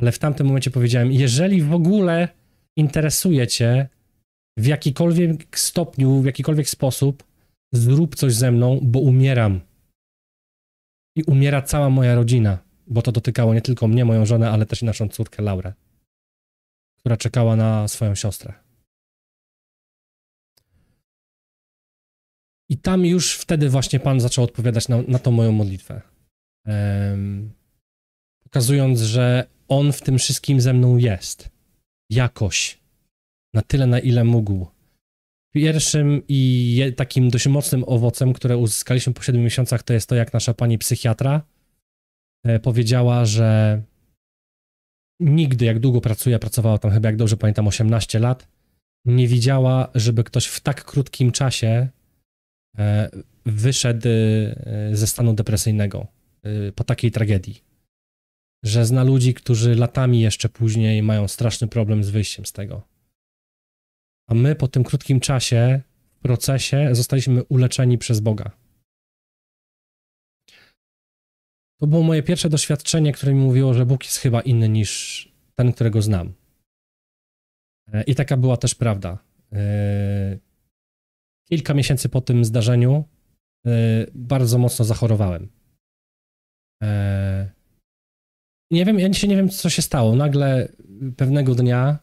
ale 0.00 0.12
w 0.12 0.18
tamtym 0.18 0.46
momencie 0.46 0.70
powiedziałem: 0.70 1.12
Jeżeli 1.12 1.62
w 1.62 1.74
ogóle 1.74 2.28
interesuje 2.76 3.46
Cię 3.46 3.88
w 4.58 4.66
jakikolwiek 4.66 5.58
stopniu, 5.58 6.20
w 6.20 6.24
jakikolwiek 6.24 6.68
sposób, 6.68 7.24
zrób 7.72 8.16
coś 8.16 8.34
ze 8.34 8.52
mną, 8.52 8.80
bo 8.82 9.00
umieram. 9.00 9.60
I 11.16 11.22
umiera 11.22 11.62
cała 11.62 11.90
moja 11.90 12.14
rodzina, 12.14 12.71
bo 12.92 13.02
to 13.02 13.12
dotykało 13.12 13.54
nie 13.54 13.62
tylko 13.62 13.88
mnie, 13.88 14.04
moją 14.04 14.26
żonę, 14.26 14.50
ale 14.50 14.66
też 14.66 14.82
i 14.82 14.84
naszą 14.84 15.08
córkę 15.08 15.42
Laurę, 15.42 15.72
która 16.98 17.16
czekała 17.16 17.56
na 17.56 17.88
swoją 17.88 18.14
siostrę. 18.14 18.54
I 22.68 22.78
tam 22.78 23.06
już 23.06 23.34
wtedy 23.34 23.68
właśnie 23.68 24.00
Pan 24.00 24.20
zaczął 24.20 24.44
odpowiadać 24.44 24.88
na, 24.88 25.02
na 25.02 25.18
tą 25.18 25.30
moją 25.30 25.52
modlitwę. 25.52 26.00
Um, 26.66 27.52
pokazując, 28.44 29.00
że 29.00 29.46
On 29.68 29.92
w 29.92 30.02
tym 30.02 30.18
wszystkim 30.18 30.60
ze 30.60 30.72
mną 30.72 30.96
jest. 30.96 31.50
Jakoś. 32.10 32.78
Na 33.54 33.62
tyle, 33.62 33.86
na 33.86 33.98
ile 33.98 34.24
mógł. 34.24 34.66
Pierwszym 35.54 36.22
i 36.28 36.80
takim 36.96 37.30
dość 37.30 37.46
mocnym 37.46 37.84
owocem, 37.86 38.32
które 38.32 38.56
uzyskaliśmy 38.56 39.12
po 39.14 39.22
7 39.22 39.42
miesiącach, 39.42 39.82
to 39.82 39.92
jest 39.92 40.08
to, 40.08 40.14
jak 40.14 40.32
nasza 40.32 40.54
pani 40.54 40.78
psychiatra 40.78 41.42
powiedziała, 42.62 43.24
że 43.24 43.82
nigdy, 45.20 45.64
jak 45.64 45.78
długo 45.78 46.00
pracuje, 46.00 46.38
pracowała 46.38 46.78
tam 46.78 46.90
chyba, 46.90 47.08
jak 47.08 47.16
dobrze 47.16 47.36
pamiętam, 47.36 47.66
18 47.66 48.18
lat, 48.18 48.48
nie 49.04 49.28
widziała, 49.28 49.90
żeby 49.94 50.24
ktoś 50.24 50.46
w 50.46 50.60
tak 50.60 50.84
krótkim 50.84 51.32
czasie 51.32 51.88
e, 52.78 53.10
wyszedł 53.46 54.08
e, 54.08 54.96
ze 54.96 55.06
stanu 55.06 55.34
depresyjnego 55.34 56.06
po 56.74 56.84
takiej 56.84 57.10
tragedii. 57.10 57.64
Że 58.64 58.86
zna 58.86 59.02
ludzi, 59.02 59.34
którzy 59.34 59.74
latami 59.74 60.20
jeszcze 60.20 60.48
później 60.48 61.02
mają 61.02 61.28
straszny 61.28 61.68
problem 61.68 62.04
z 62.04 62.10
wyjściem 62.10 62.46
z 62.46 62.52
tego 62.52 62.92
a 64.32 64.34
my 64.34 64.54
po 64.54 64.68
tym 64.68 64.84
krótkim 64.84 65.20
czasie, 65.20 65.80
w 66.18 66.22
procesie, 66.22 66.88
zostaliśmy 66.92 67.44
uleczeni 67.44 67.98
przez 67.98 68.20
Boga. 68.20 68.50
To 71.82 71.86
było 71.86 72.02
moje 72.02 72.22
pierwsze 72.22 72.48
doświadczenie, 72.48 73.12
które 73.12 73.34
mi 73.34 73.40
mówiło, 73.40 73.74
że 73.74 73.86
Bóg 73.86 74.04
jest 74.04 74.18
chyba 74.18 74.40
inny 74.40 74.68
niż 74.68 75.28
ten, 75.54 75.72
którego 75.72 76.02
znam. 76.02 76.32
E, 77.92 78.02
I 78.02 78.14
taka 78.14 78.36
była 78.36 78.56
też 78.56 78.74
prawda. 78.74 79.18
kilka 81.48 81.74
miesięcy 81.74 82.08
po 82.08 82.20
tym 82.20 82.44
zdarzeniu 82.44 83.04
bardzo 84.14 84.58
mocno 84.58 84.84
zachorowałem. 84.84 85.48
Nie 88.70 88.84
wiem, 88.84 88.98
ja 88.98 89.08
nie 89.08 89.36
wiem, 89.36 89.48
co 89.48 89.70
się 89.70 89.82
stało. 89.82 90.16
Nagle 90.16 90.68
pewnego 91.16 91.54
dnia 91.54 91.98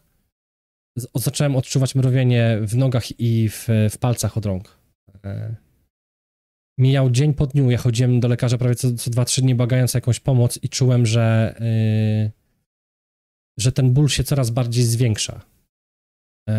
zacząłem 1.14 1.56
odczuwać 1.56 1.94
mrowienie 1.94 2.58
w 2.62 2.76
nogach 2.76 3.20
i 3.20 3.48
w, 3.48 3.68
w 3.90 3.98
palcach 3.98 4.36
od 4.36 4.46
rąk. 4.46 4.78
Mijał 6.78 7.10
dzień 7.10 7.34
po 7.34 7.46
dniu, 7.46 7.70
ja 7.70 7.78
chodziłem 7.78 8.20
do 8.20 8.28
lekarza 8.28 8.58
prawie 8.58 8.74
co, 8.74 8.94
co 8.94 9.10
2-3 9.10 9.40
dni 9.40 9.54
bagając 9.54 9.94
jakąś 9.94 10.20
pomoc 10.20 10.58
i 10.62 10.68
czułem, 10.68 11.06
że, 11.06 11.54
yy, 11.60 12.30
że 13.58 13.72
ten 13.72 13.92
ból 13.92 14.08
się 14.08 14.24
coraz 14.24 14.50
bardziej 14.50 14.84
zwiększa. 14.84 15.40
Yy, 16.48 16.54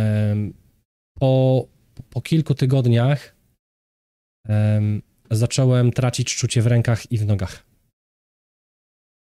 po, 1.13 1.67
po 2.09 2.21
kilku 2.21 2.55
tygodniach 2.55 3.35
yy, 4.47 4.55
zacząłem 5.31 5.91
tracić 5.91 6.35
czucie 6.35 6.61
w 6.61 6.67
rękach 6.67 7.11
i 7.11 7.17
w 7.17 7.25
nogach. 7.25 7.71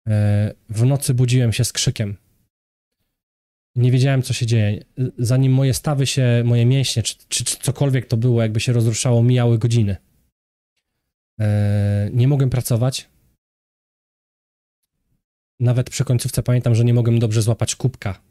E, 0.07 0.53
w 0.69 0.85
nocy 0.85 1.13
budziłem 1.13 1.53
się 1.53 1.65
z 1.65 1.73
krzykiem. 1.73 2.17
Nie 3.75 3.91
wiedziałem, 3.91 4.21
co 4.21 4.33
się 4.33 4.45
dzieje. 4.45 4.83
Zanim 5.17 5.53
moje 5.53 5.73
stawy 5.73 6.07
się, 6.07 6.43
moje 6.45 6.65
mięśnie, 6.65 7.03
czy, 7.03 7.15
czy, 7.29 7.43
czy 7.43 7.57
cokolwiek 7.57 8.05
to 8.05 8.17
było, 8.17 8.41
jakby 8.41 8.59
się 8.59 8.73
rozruszało, 8.73 9.23
mijały 9.23 9.59
godziny. 9.59 9.95
E, 11.41 12.09
nie 12.13 12.27
mogłem 12.27 12.49
pracować. 12.49 13.09
Nawet 15.59 15.89
przy 15.89 16.05
końcówce 16.05 16.43
pamiętam, 16.43 16.75
że 16.75 16.85
nie 16.85 16.93
mogłem 16.93 17.19
dobrze 17.19 17.41
złapać 17.41 17.75
kubka. 17.75 18.21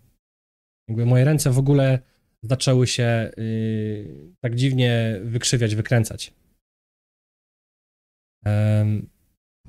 Jakby 0.89 1.07
moje 1.07 1.25
ręce 1.25 1.51
w 1.51 1.59
ogóle 1.59 1.99
zaczęły 2.43 2.87
się 2.87 3.31
yy, 3.37 4.35
tak 4.41 4.55
dziwnie 4.55 5.21
wykrzywiać, 5.25 5.75
wykręcać. 5.75 6.35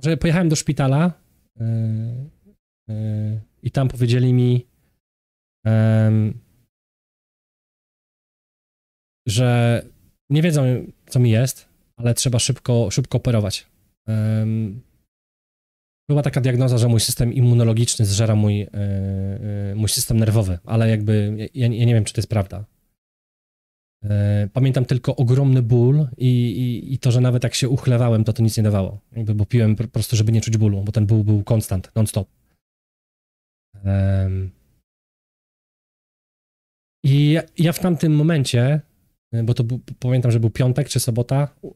Yy, 0.04 0.18
pojechałem 0.18 0.50
do 0.50 0.56
szpitala 0.56 1.14
yy, 2.88 3.42
i 3.64 3.72
tam 3.72 3.88
powiedzieli 3.88 4.34
mi, 4.34 4.68
że 9.28 9.82
nie 10.30 10.42
wiedzą, 10.42 10.92
co 11.06 11.20
mi 11.20 11.30
jest, 11.32 11.70
ale 11.98 12.14
trzeba 12.14 12.40
szybko, 12.40 12.92
szybko 12.92 13.18
operować. 13.18 13.68
Była 16.10 16.22
taka 16.22 16.42
diagnoza, 16.42 16.78
że 16.78 16.88
mój 16.88 17.00
system 17.00 17.34
immunologiczny 17.34 18.06
zżera 18.06 18.36
mój, 18.36 18.62
e, 18.62 18.68
e, 18.74 19.76
mój 19.76 19.90
system 19.90 20.18
nerwowy, 20.18 20.60
ale 20.66 20.90
jakby 20.90 21.36
ja, 21.38 21.68
ja 21.68 21.86
nie 21.86 21.94
wiem, 21.94 22.04
czy 22.04 22.14
to 22.14 22.20
jest 22.20 22.30
prawda. 22.30 22.66
E, 24.04 24.50
pamiętam 24.54 24.86
tylko 24.86 25.16
ogromny 25.16 25.62
ból 25.62 26.08
i, 26.18 26.28
i, 26.28 26.94
i, 26.94 27.00
to, 27.00 27.12
że 27.12 27.22
nawet 27.22 27.44
jak 27.44 27.56
się 27.56 27.70
uchlewałem, 27.70 28.24
to 28.24 28.34
to 28.34 28.44
nic 28.44 28.58
nie 28.58 28.64
dawało. 28.64 29.02
Jakby, 29.12 29.36
bo 29.36 29.46
piłem 29.46 29.76
po 29.76 29.88
prostu, 29.88 30.16
żeby 30.16 30.32
nie 30.32 30.42
czuć 30.42 30.58
bólu, 30.58 30.84
bo 30.84 30.92
ten 30.92 31.06
ból 31.06 31.24
był 31.24 31.44
konstant, 31.44 31.92
non-stop. 31.96 32.28
I 37.04 37.32
ja, 37.32 37.44
ja 37.58 37.74
w 37.74 37.80
tamtym 37.80 38.16
momencie, 38.16 38.82
bo 39.44 39.54
to 39.54 39.64
był, 39.64 39.80
pamiętam, 40.00 40.32
że 40.32 40.40
był 40.40 40.50
piątek 40.50 40.90
czy 40.90 41.00
sobota, 41.00 41.48
yy, 41.64 41.70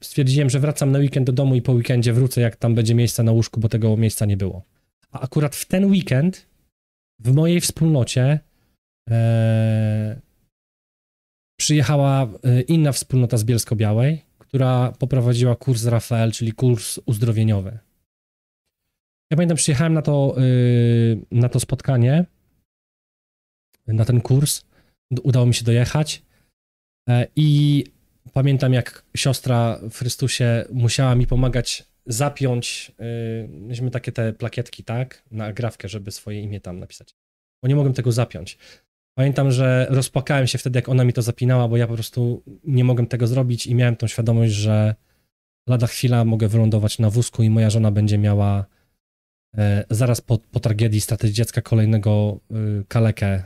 stwierdziłem, 0.00 0.50
że 0.50 0.60
wracam 0.60 0.92
na 0.92 0.98
weekend 0.98 1.26
do 1.26 1.32
domu 1.32 1.54
i 1.54 1.62
po 1.62 1.72
weekendzie 1.72 2.12
wrócę, 2.12 2.40
jak 2.40 2.56
tam 2.56 2.74
będzie 2.74 2.94
miejsce 2.94 3.22
na 3.22 3.32
łóżku, 3.32 3.60
bo 3.60 3.68
tego 3.68 3.96
miejsca 3.96 4.26
nie 4.26 4.36
było. 4.36 4.62
A 5.10 5.20
akurat 5.20 5.56
w 5.56 5.66
ten 5.66 5.84
weekend 5.84 6.46
w 7.20 7.34
mojej 7.34 7.60
wspólnocie 7.60 8.40
yy, 9.10 9.16
przyjechała 11.60 12.28
yy, 12.42 12.62
inna 12.62 12.92
wspólnota 12.92 13.36
z 13.36 13.44
Bielsko-Białej, 13.44 14.22
która 14.38 14.92
poprowadziła 14.98 15.56
kurs 15.56 15.84
Rafael, 15.84 16.32
czyli 16.32 16.52
kurs 16.52 17.00
uzdrowieniowy. 17.06 17.78
Ja 19.30 19.36
pamiętam, 19.36 19.56
przyjechałem 19.56 19.94
na 19.94 20.02
to, 20.02 20.34
yy, 20.38 21.20
na 21.30 21.48
to 21.48 21.60
spotkanie 21.60 22.24
na 23.86 24.04
ten 24.04 24.20
kurs. 24.20 24.64
Udało 25.22 25.46
mi 25.46 25.54
się 25.54 25.64
dojechać. 25.64 26.22
E, 27.08 27.26
I 27.36 27.84
pamiętam, 28.32 28.72
jak 28.72 29.04
siostra 29.16 29.78
w 29.90 29.98
Chrystusie 29.98 30.64
musiała 30.72 31.14
mi 31.14 31.26
pomagać 31.26 31.84
zapiąć, 32.06 32.92
yy, 32.98 33.48
mieliśmy 33.48 33.90
takie 33.90 34.12
te 34.12 34.32
plakietki, 34.32 34.84
tak, 34.84 35.22
na 35.30 35.52
grafkę, 35.52 35.88
żeby 35.88 36.10
swoje 36.10 36.40
imię 36.40 36.60
tam 36.60 36.78
napisać. 36.78 37.14
Bo 37.62 37.68
nie 37.68 37.76
mogłem 37.76 37.94
tego 37.94 38.12
zapiąć. 38.12 38.58
Pamiętam, 39.18 39.50
że 39.50 39.86
rozpłakałem 39.90 40.46
się 40.46 40.58
wtedy, 40.58 40.78
jak 40.78 40.88
ona 40.88 41.04
mi 41.04 41.12
to 41.12 41.22
zapinała, 41.22 41.68
bo 41.68 41.76
ja 41.76 41.86
po 41.86 41.94
prostu 41.94 42.42
nie 42.64 42.84
mogłem 42.84 43.06
tego 43.06 43.26
zrobić 43.26 43.66
i 43.66 43.74
miałem 43.74 43.96
tą 43.96 44.06
świadomość, 44.06 44.52
że 44.52 44.94
lada 45.68 45.86
chwila 45.86 46.24
mogę 46.24 46.48
wylądować 46.48 46.98
na 46.98 47.10
wózku 47.10 47.42
i 47.42 47.50
moja 47.50 47.70
żona 47.70 47.90
będzie 47.90 48.18
miała 48.18 48.66
E, 49.58 49.84
zaraz 49.90 50.20
po, 50.20 50.38
po 50.38 50.60
tragedii 50.60 51.00
straty 51.00 51.32
dziecka 51.32 51.62
kolejnego 51.62 52.40
kalekę, 52.88 53.42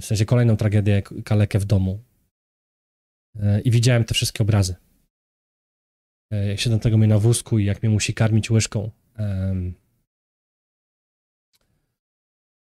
w 0.00 0.04
sensie 0.04 0.24
kolejną 0.24 0.56
tragedię, 0.56 1.02
kalekę 1.24 1.58
w 1.58 1.64
domu. 1.64 1.98
E, 3.42 3.60
I 3.60 3.70
widziałem 3.70 4.04
te 4.04 4.14
wszystkie 4.14 4.42
obrazy. 4.42 4.74
E, 6.32 6.46
jak 6.46 6.60
siedzę 6.60 6.78
tego 6.78 6.98
mnie 6.98 7.08
na 7.08 7.18
wózku 7.18 7.58
i 7.58 7.64
jak 7.64 7.82
mnie 7.82 7.90
musi 7.90 8.14
karmić 8.14 8.50
łyżką. 8.50 8.90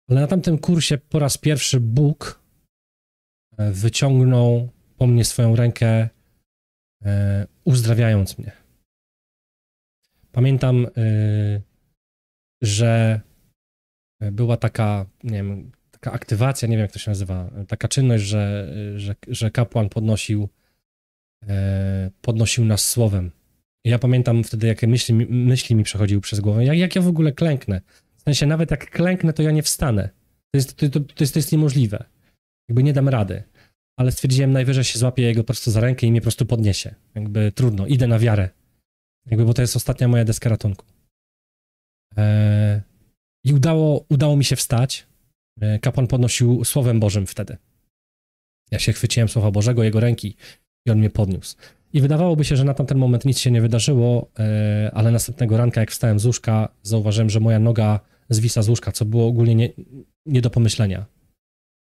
Ale 0.09 0.21
na 0.21 0.27
tamtym 0.27 0.57
kursie 0.57 0.97
po 0.97 1.19
raz 1.19 1.37
pierwszy 1.37 1.79
Bóg 1.79 2.41
wyciągnął 3.57 4.69
po 4.97 5.07
mnie 5.07 5.25
swoją 5.25 5.55
rękę, 5.55 6.09
uzdrawiając 7.63 8.37
mnie. 8.37 8.61
Pamiętam, 10.31 10.87
y, 10.97 11.61
że 12.61 13.21
była 14.31 14.57
taka, 14.57 15.05
nie 15.23 15.43
wiem, 15.43 15.71
taka 16.01 16.15
aktywacja, 16.15 16.67
nie 16.67 16.77
wiem 16.77 16.81
jak 16.81 16.91
to 16.91 16.99
się 16.99 17.11
nazywa, 17.11 17.49
taka 17.67 17.87
czynność, 17.87 18.23
że, 18.23 18.73
że, 18.95 19.15
że 19.27 19.51
kapłan 19.51 19.89
podnosił, 19.89 20.49
e, 21.47 22.11
podnosił 22.21 22.65
nas 22.65 22.89
słowem. 22.89 23.31
Ja 23.85 23.99
pamiętam 23.99 24.43
wtedy, 24.43 24.67
jakie 24.67 24.87
myśli, 24.87 25.15
myśli 25.29 25.75
mi 25.75 25.83
przechodziły 25.83 26.21
przez 26.21 26.39
głowę, 26.39 26.65
jak, 26.65 26.77
jak 26.77 26.95
ja 26.95 27.01
w 27.01 27.07
ogóle 27.07 27.31
klęknę. 27.31 27.81
W 28.17 28.21
sensie 28.21 28.45
nawet 28.45 28.71
jak 28.71 28.89
klęknę, 28.89 29.33
to 29.33 29.43
ja 29.43 29.51
nie 29.51 29.63
wstanę. 29.63 30.09
To 30.51 30.57
jest, 30.57 30.75
to, 30.75 30.89
to, 30.89 30.99
to 30.99 31.23
jest, 31.23 31.33
to 31.33 31.39
jest 31.39 31.51
niemożliwe. 31.51 32.05
Jakby 32.69 32.83
nie 32.83 32.93
dam 32.93 33.09
rady. 33.09 33.43
Ale 33.97 34.11
stwierdziłem, 34.11 34.51
najwyżej 34.51 34.83
się 34.83 34.99
złapię 34.99 35.23
jego 35.23 35.41
po 35.41 35.47
prostu 35.47 35.71
za 35.71 35.79
rękę 35.79 36.07
i 36.07 36.11
mnie 36.11 36.21
po 36.21 36.25
prostu 36.25 36.45
podniesie. 36.45 36.95
Jakby 37.15 37.51
trudno, 37.51 37.87
idę 37.87 38.07
na 38.07 38.19
wiarę. 38.19 38.49
Jakby, 39.25 39.45
bo 39.45 39.53
to 39.53 39.61
jest 39.61 39.75
ostatnia 39.75 40.07
moja 40.07 40.25
deska 40.25 40.49
ratunku. 40.49 40.85
E, 42.17 42.81
I 43.43 43.53
udało, 43.53 44.05
udało 44.09 44.37
mi 44.37 44.43
się 44.43 44.55
wstać. 44.55 45.10
E, 45.61 45.79
kapłan 45.79 46.07
podnosił 46.07 46.65
Słowem 46.65 46.99
Bożym 46.99 47.27
wtedy. 47.27 47.57
Ja 48.71 48.79
się 48.79 48.93
chwyciłem 48.93 49.29
Słowa 49.29 49.51
Bożego, 49.51 49.83
jego 49.83 49.99
ręki 49.99 50.35
i 50.85 50.91
on 50.91 50.99
mnie 50.99 51.09
podniósł. 51.09 51.55
I 51.93 52.01
wydawałoby 52.01 52.45
się, 52.45 52.55
że 52.55 52.63
na 52.63 52.73
tamten 52.73 52.97
moment 52.97 53.25
nic 53.25 53.39
się 53.39 53.51
nie 53.51 53.61
wydarzyło, 53.61 54.31
e, 54.39 54.91
ale 54.93 55.11
następnego 55.11 55.57
ranka, 55.57 55.79
jak 55.79 55.91
wstałem 55.91 56.19
z 56.19 56.25
łóżka, 56.25 56.69
zauważyłem, 56.83 57.29
że 57.29 57.39
moja 57.39 57.59
noga 57.59 57.99
zwisa 58.29 58.61
z 58.61 58.69
łóżka, 58.69 58.91
co 58.91 59.05
było 59.05 59.27
ogólnie 59.27 59.55
nie, 59.55 59.69
nie 60.25 60.41
do 60.41 60.49
pomyślenia 60.49 61.05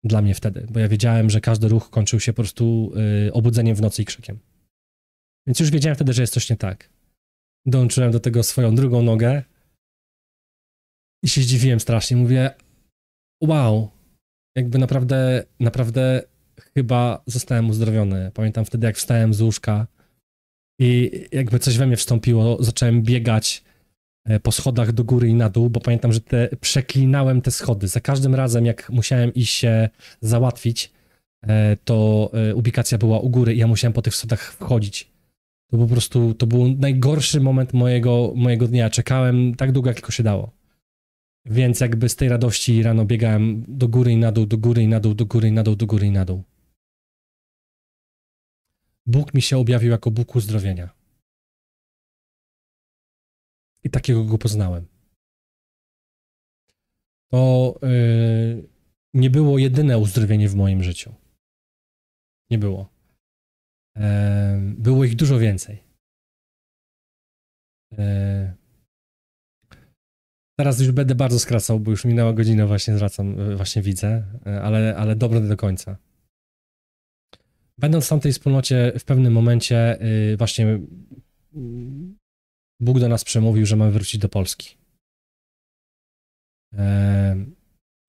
dla 0.03 0.21
mnie 0.21 0.35
wtedy, 0.35 0.67
bo 0.69 0.79
ja 0.79 0.87
wiedziałem, 0.87 1.29
że 1.29 1.41
każdy 1.41 1.67
ruch 1.67 1.89
kończył 1.89 2.19
się 2.19 2.33
po 2.33 2.41
prostu 2.43 2.93
obudzeniem 3.33 3.75
w 3.75 3.81
nocy 3.81 4.01
i 4.01 4.05
krzykiem. 4.05 4.39
Więc 5.47 5.59
już 5.59 5.71
wiedziałem 5.71 5.95
wtedy, 5.95 6.13
że 6.13 6.23
jest 6.23 6.33
coś 6.33 6.49
nie 6.49 6.55
tak. 6.55 6.89
Dołączyłem 7.65 8.11
do 8.11 8.19
tego 8.19 8.43
swoją 8.43 8.75
drugą 8.75 9.01
nogę, 9.01 9.43
i 11.23 11.29
się 11.29 11.41
zdziwiłem 11.41 11.79
strasznie. 11.79 12.17
Mówię, 12.17 12.51
wow, 13.41 13.89
jakby 14.55 14.79
naprawdę, 14.79 15.43
naprawdę 15.59 16.23
chyba 16.73 17.23
zostałem 17.25 17.69
uzdrowiony. 17.69 18.31
Pamiętam 18.33 18.65
wtedy, 18.65 18.87
jak 18.87 18.97
wstałem 18.97 19.33
z 19.33 19.41
łóżka 19.41 19.87
i 20.79 21.11
jakby 21.31 21.59
coś 21.59 21.77
we 21.77 21.87
mnie 21.87 21.97
wstąpiło, 21.97 22.63
zacząłem 22.63 23.03
biegać 23.03 23.63
e, 24.25 24.39
po 24.39 24.51
schodach 24.51 24.91
do 24.91 25.03
góry 25.03 25.27
i 25.27 25.33
na 25.33 25.49
dół, 25.49 25.69
bo 25.69 25.79
pamiętam, 25.79 26.13
że 26.13 26.21
te, 26.21 26.49
przeklinałem 26.61 27.41
te 27.41 27.51
schody. 27.51 27.87
Za 27.87 27.99
każdym 27.99 28.35
razem, 28.35 28.65
jak 28.65 28.89
musiałem 28.89 29.33
iść 29.33 29.53
się 29.53 29.89
załatwić, 30.21 30.91
e, 31.43 31.77
to 31.83 32.31
e, 32.33 32.55
ubikacja 32.55 32.97
była 32.97 33.19
u 33.19 33.29
góry 33.29 33.53
i 33.53 33.57
ja 33.57 33.67
musiałem 33.67 33.93
po 33.93 34.01
tych 34.01 34.15
schodach 34.15 34.53
wchodzić. 34.53 35.11
To 35.71 35.77
po 35.77 35.87
prostu, 35.87 36.33
to 36.33 36.47
był 36.47 36.67
najgorszy 36.67 37.41
moment 37.41 37.73
mojego, 37.73 38.33
mojego 38.35 38.67
dnia. 38.67 38.89
Czekałem 38.89 39.55
tak 39.55 39.71
długo, 39.71 39.89
jak 39.89 39.97
tylko 39.97 40.11
się 40.11 40.23
dało. 40.23 40.58
Więc 41.49 41.79
jakby 41.79 42.09
z 42.09 42.15
tej 42.15 42.29
radości 42.29 42.83
rano 42.83 43.05
biegałem 43.05 43.65
do 43.67 43.87
góry 43.87 44.11
i 44.11 44.17
na 44.17 44.31
dół, 44.31 44.45
do 44.45 44.57
góry 44.57 44.83
i 44.83 44.87
na 44.87 44.99
dół, 44.99 45.13
do 45.13 45.25
góry 45.25 45.47
i 45.47 45.51
na 45.51 45.63
dół, 45.63 45.75
do 45.75 45.85
góry 45.85 46.07
i 46.07 46.11
na 46.11 46.25
dół. 46.25 46.43
Bóg 49.05 49.33
mi 49.33 49.41
się 49.41 49.57
objawił 49.57 49.91
jako 49.91 50.11
Bóg 50.11 50.35
uzdrowienia. 50.35 50.89
I 53.83 53.89
takiego 53.89 54.25
go 54.25 54.37
poznałem. 54.37 54.87
To 57.31 57.79
yy, 57.81 58.69
nie 59.13 59.29
było 59.29 59.57
jedyne 59.57 59.97
uzdrowienie 59.97 60.49
w 60.49 60.55
moim 60.55 60.83
życiu. 60.83 61.15
Nie 62.49 62.57
było. 62.57 62.89
Było 64.59 65.03
ich 65.03 65.15
dużo 65.15 65.39
więcej. 65.39 65.83
Teraz 70.59 70.79
już 70.79 70.91
będę 70.91 71.15
bardzo 71.15 71.39
skracał, 71.39 71.79
bo 71.79 71.91
już 71.91 72.05
minęła 72.05 72.33
godzina, 72.33 72.67
właśnie 72.67 72.95
zwracam, 72.95 73.55
właśnie 73.55 73.81
widzę, 73.81 74.23
ale, 74.63 74.95
ale 74.97 75.15
dobre 75.15 75.41
do 75.41 75.57
końca. 75.57 75.97
Będąc 77.77 78.05
w 78.05 78.09
tamtej 78.09 78.31
wspólnocie, 78.31 78.93
w 78.99 79.03
pewnym 79.03 79.33
momencie 79.33 80.01
y, 80.31 80.37
właśnie 80.37 80.79
Bóg 82.79 82.99
do 82.99 83.09
nas 83.09 83.23
przemówił, 83.23 83.65
że 83.65 83.75
mamy 83.75 83.91
wrócić 83.91 84.21
do 84.21 84.29
Polski. 84.29 84.77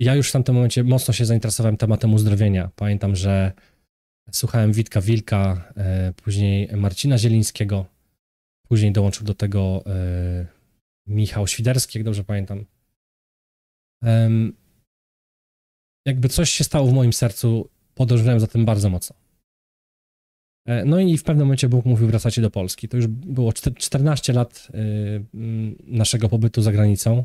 Ja 0.00 0.14
już 0.14 0.28
w 0.28 0.32
tamtym 0.32 0.54
momencie 0.54 0.84
mocno 0.84 1.14
się 1.14 1.24
zainteresowałem 1.24 1.76
tematem 1.76 2.14
uzdrowienia. 2.14 2.70
Pamiętam, 2.76 3.16
że 3.16 3.52
słuchałem 4.32 4.72
Witka 4.72 5.00
Wilka, 5.00 5.72
e, 5.76 6.12
później 6.12 6.68
Marcina 6.76 7.18
Zielińskiego, 7.18 7.86
później 8.68 8.92
dołączył 8.92 9.26
do 9.26 9.34
tego 9.34 9.82
e, 9.86 10.59
Michał 11.10 11.46
Świderski, 11.46 11.98
jak 11.98 12.04
dobrze 12.04 12.24
pamiętam. 12.24 12.64
Jakby 16.06 16.28
coś 16.28 16.50
się 16.50 16.64
stało 16.64 16.86
w 16.86 16.92
moim 16.92 17.12
sercu, 17.12 17.70
podążałem 17.94 18.40
za 18.40 18.46
tym 18.46 18.64
bardzo 18.64 18.90
mocno. 18.90 19.16
E, 20.66 20.84
no 20.84 21.00
i 21.00 21.18
w 21.18 21.22
pewnym 21.22 21.46
momencie 21.46 21.68
Bóg 21.68 21.84
mówił, 21.84 22.08
wracacie 22.08 22.42
do 22.42 22.50
Polski. 22.50 22.88
To 22.88 22.96
już 22.96 23.06
było 23.06 23.52
14 23.52 24.32
lat 24.32 24.68
naszego 25.84 26.28
pobytu 26.28 26.62
za 26.62 26.72
granicą. 26.72 27.24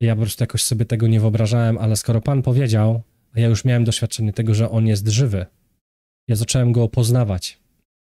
Ja 0.00 0.14
po 0.14 0.22
prostu 0.22 0.42
jakoś 0.42 0.64
sobie 0.64 0.84
tego 0.84 1.06
nie 1.06 1.20
wyobrażałem, 1.20 1.78
ale 1.78 1.96
skoro 1.96 2.20
Pan 2.20 2.42
powiedział, 2.42 3.02
a 3.32 3.40
ja 3.40 3.46
już 3.46 3.64
miałem 3.64 3.84
doświadczenie 3.84 4.32
tego, 4.32 4.54
że 4.54 4.70
On 4.70 4.86
jest 4.86 5.08
żywy, 5.08 5.46
ja 6.28 6.36
zacząłem 6.36 6.72
Go 6.72 6.88
poznawać 6.88 7.58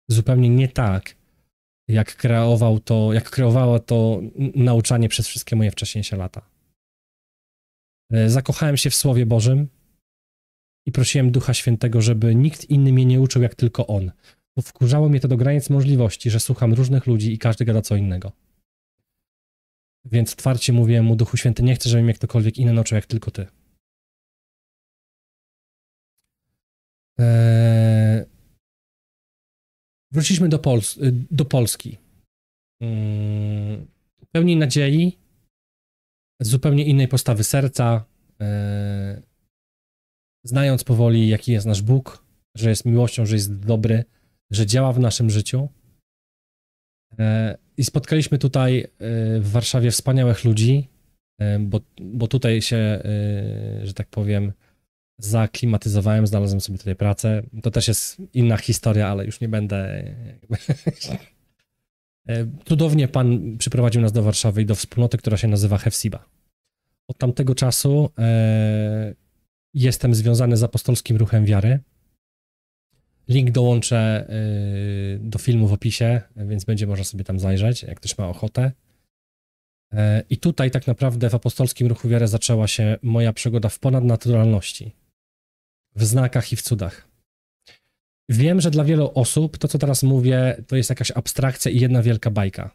zupełnie 0.10 0.50
nie 0.50 0.68
tak, 0.68 1.16
jak 1.90 2.16
kreował 2.16 2.80
to, 2.80 3.14
jak 3.14 3.30
kreowało 3.30 3.80
to 3.80 4.22
nauczanie 4.56 5.10
przez 5.10 5.28
wszystkie 5.28 5.56
moje 5.56 5.72
wcześniejsze 5.72 6.18
lata. 6.18 6.50
E, 8.12 8.30
zakochałem 8.30 8.78
się 8.78 8.90
w 8.90 8.96
Słowie 8.96 9.26
Bożym 9.26 9.68
i 10.86 10.92
prosiłem 10.92 11.32
Ducha 11.32 11.54
Świętego, 11.54 12.02
żeby 12.02 12.36
nikt 12.36 12.70
inny 12.70 12.94
mnie 12.94 13.06
nie 13.06 13.22
uczył, 13.22 13.42
jak 13.42 13.56
tylko 13.56 13.88
On. 13.88 14.12
Bo 14.56 14.62
wkurzało 14.62 15.10
mnie 15.10 15.20
to 15.20 15.28
do 15.28 15.38
granic 15.38 15.70
możliwości, 15.70 16.30
że 16.30 16.40
słucham 16.40 16.74
różnych 16.74 17.08
ludzi 17.08 17.34
i 17.34 17.38
każdy 17.38 17.66
gada 17.66 17.82
co 17.82 17.96
innego. 17.96 18.32
Więc 20.06 20.36
twarcie 20.36 20.74
mówię 20.74 21.02
mu, 21.02 21.16
Duchu 21.16 21.38
Święty, 21.38 21.64
nie 21.64 21.76
chcę, 21.76 21.90
żeby 21.90 22.04
mnie 22.04 22.14
ktokolwiek 22.14 22.58
inny 22.58 22.74
nauczył, 22.74 22.96
jak 22.96 23.06
tylko 23.06 23.32
Ty. 23.32 23.48
Eee... 27.20 27.89
Wróciliśmy 30.12 30.50
do, 30.50 30.60
Pols 30.60 31.00
do 31.32 31.46
Polski. 31.46 31.98
Hmm, 32.82 33.88
pełni 34.32 34.56
nadziei, 34.56 35.18
zupełnie 36.42 36.86
innej 36.86 37.08
postawy 37.08 37.44
serca, 37.44 38.06
eee... 38.40 39.22
znając 40.46 40.84
powoli, 40.84 41.28
jaki 41.28 41.52
jest 41.52 41.66
nasz 41.66 41.82
Bóg, 41.82 42.26
że 42.58 42.70
jest 42.70 42.86
miłością, 42.86 43.26
że 43.26 43.36
jest 43.36 43.60
dobry, 43.60 44.06
że 44.52 44.66
działa 44.66 44.94
w 44.94 45.00
naszym 45.00 45.30
życiu. 45.30 45.70
Eee 47.18 47.70
i 47.80 47.84
spotkaliśmy 47.84 48.38
tutaj 48.38 48.80
e, 48.80 48.90
w 49.40 49.52
Warszawie 49.52 49.92
wspaniałych 49.92 50.46
ludzi, 50.46 50.88
e, 51.42 51.60
bo, 51.60 51.80
bo 52.02 52.28
tutaj 52.28 52.62
się, 52.62 52.78
e, 52.78 53.02
że 53.84 53.94
tak 53.94 54.08
powiem, 54.08 54.54
zaklimatyzowałem, 55.20 56.28
znalazłem 56.28 56.62
sobie 56.62 56.78
tutaj 56.78 56.96
pracę. 56.96 57.44
To 57.64 57.72
też 57.72 57.88
jest 57.88 58.18
inna 58.34 58.58
historia, 58.58 59.08
ale 59.08 59.26
już 59.26 59.42
nie 59.42 59.50
będę. 59.50 60.04
Cudownie 62.66 63.08
pan 63.08 63.58
przyprowadził 63.58 64.02
nas 64.02 64.12
do 64.12 64.24
Warszawy 64.24 64.62
i 64.62 64.66
do 64.66 64.76
wspólnoty, 64.76 65.18
która 65.18 65.38
się 65.38 65.48
nazywa 65.48 65.78
Hefsiba. 65.78 66.26
Od 67.08 67.18
tamtego 67.18 67.56
czasu 67.56 68.10
jestem 69.74 70.16
związany 70.16 70.58
z 70.58 70.64
apostolskim 70.64 71.18
ruchem 71.18 71.46
wiary. 71.46 71.80
Link 73.28 73.52
dołączę 73.52 74.28
y, 75.16 75.20
do 75.20 75.40
filmu 75.40 75.68
w 75.68 75.74
opisie, 75.74 76.22
więc 76.36 76.66
będzie 76.66 76.88
można 76.88 77.04
sobie 77.04 77.24
tam 77.24 77.40
zajrzeć, 77.40 77.84
jak 77.84 77.98
ktoś 77.98 78.18
ma 78.18 78.30
ochotę. 78.30 78.72
E, 79.94 80.24
I 80.30 80.38
tutaj 80.38 80.72
tak 80.72 80.88
naprawdę 80.88 81.30
w 81.30 81.36
apostolskim 81.36 81.88
ruchu 81.88 82.10
wiary 82.10 82.28
zaczęła 82.28 82.68
się 82.68 82.98
moja 83.02 83.34
przygoda 83.34 83.70
w 83.70 83.80
ponadnaturalności, 83.80 84.96
w 86.00 86.04
znakach 86.04 86.52
i 86.52 86.56
w 86.56 86.62
cudach. 86.62 87.08
Wiem, 88.30 88.62
że 88.62 88.72
dla 88.72 88.84
wielu 88.84 89.12
osób 89.16 89.58
to, 89.58 89.68
co 89.68 89.78
teraz 89.78 90.04
mówię, 90.04 90.64
to 90.68 90.76
jest 90.76 90.90
jakaś 90.90 91.12
abstrakcja 91.12 91.72
i 91.72 91.80
jedna 91.80 92.02
wielka 92.02 92.32
bajka. 92.32 92.72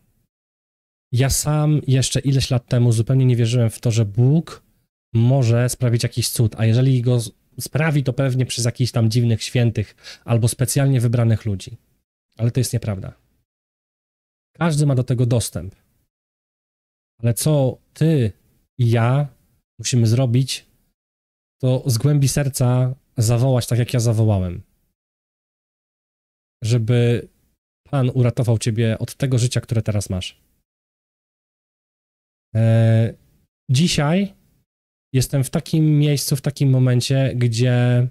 Ja 1.13 1.31
sam 1.31 1.81
jeszcze 1.87 2.21
ileś 2.21 2.51
lat 2.51 2.69
temu 2.69 2.93
zupełnie 2.93 3.25
nie 3.25 3.37
wierzyłem 3.37 3.71
w 3.71 3.81
to, 3.81 3.91
że 3.91 4.05
Bóg 4.05 4.63
może 5.15 5.69
sprawić 5.69 6.03
jakiś 6.03 6.29
cud, 6.29 6.55
a 6.59 6.67
jeżeli 6.67 7.03
go 7.03 7.19
sprawi 7.61 8.05
to 8.05 8.13
pewnie 8.13 8.47
przez 8.47 8.65
jakichś 8.65 8.93
tam 8.93 9.11
dziwnych 9.11 9.43
świętych 9.43 10.21
albo 10.25 10.49
specjalnie 10.49 11.01
wybranych 11.01 11.45
ludzi. 11.45 11.77
Ale 12.37 12.51
to 12.51 12.61
jest 12.61 12.73
nieprawda. 12.73 13.13
Każdy 14.59 14.87
ma 14.87 14.95
do 14.95 15.05
tego 15.05 15.27
dostęp. 15.27 15.75
Ale 17.23 17.35
co 17.35 17.79
ty 17.95 18.33
i 18.79 18.91
ja 18.91 19.29
musimy 19.79 20.07
zrobić, 20.07 20.67
to 21.61 21.83
z 21.87 21.99
głębi 21.99 22.29
serca 22.29 22.95
zawołać 23.17 23.67
tak, 23.67 23.79
jak 23.79 23.95
ja 23.95 24.01
zawołałem. 24.01 24.63
Żeby 26.65 27.29
Pan 27.91 28.11
uratował 28.11 28.59
ciebie 28.59 28.99
od 28.99 29.15
tego 29.15 29.39
życia, 29.39 29.61
które 29.61 29.83
teraz 29.83 30.11
masz. 30.11 30.41
Eee, 32.55 33.15
dzisiaj 33.71 34.35
jestem 35.13 35.45
w 35.45 35.51
takim 35.51 35.99
miejscu, 35.99 36.37
w 36.37 36.43
takim 36.43 36.71
momencie, 36.71 37.35
gdzie 37.37 38.09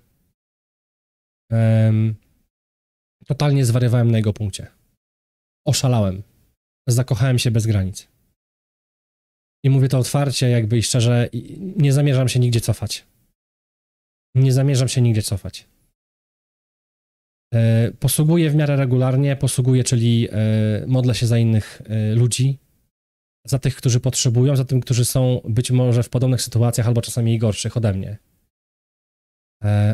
totalnie 3.26 3.66
zwariowałem 3.66 4.12
na 4.12 4.18
jego 4.18 4.34
punkcie. 4.34 4.68
Oszalałem. 5.68 6.24
Zakochałem 6.89 7.39
się 7.39 7.51
bez 7.51 7.68
granic. 7.68 8.08
I 9.66 9.70
mówię 9.70 9.89
to 9.89 9.99
otwarcie, 9.99 10.49
jakby 10.49 10.78
i 10.78 10.84
szczerze, 10.84 11.30
nie 11.78 11.93
zamierzam 11.93 12.30
się 12.30 12.39
nigdzie 12.39 12.62
cofać. 12.62 13.06
Nie 14.36 14.53
zamierzam 14.53 14.88
się 14.88 15.01
nigdzie 15.01 15.21
cofać. 15.21 15.67
E, 17.53 17.91
posługuję 17.99 18.49
w 18.49 18.55
miarę 18.55 18.75
regularnie, 18.75 19.36
posługuję, 19.36 19.84
czyli 19.84 20.27
e, 20.31 20.36
modlę 20.88 21.15
się 21.15 21.27
za 21.27 21.38
innych 21.38 21.81
e, 21.86 22.15
ludzi, 22.15 22.59
za 23.47 23.59
tych, 23.59 23.75
którzy 23.75 23.99
potrzebują, 23.99 24.55
za 24.55 24.65
tym, 24.65 24.81
którzy 24.81 25.05
są 25.05 25.41
być 25.49 25.71
może 25.71 26.03
w 26.03 26.09
podobnych 26.09 26.41
sytuacjach 26.41 26.88
albo 26.88 27.01
czasami 27.01 27.39
gorszych 27.39 27.77
ode 27.77 27.93
mnie. 27.93 28.17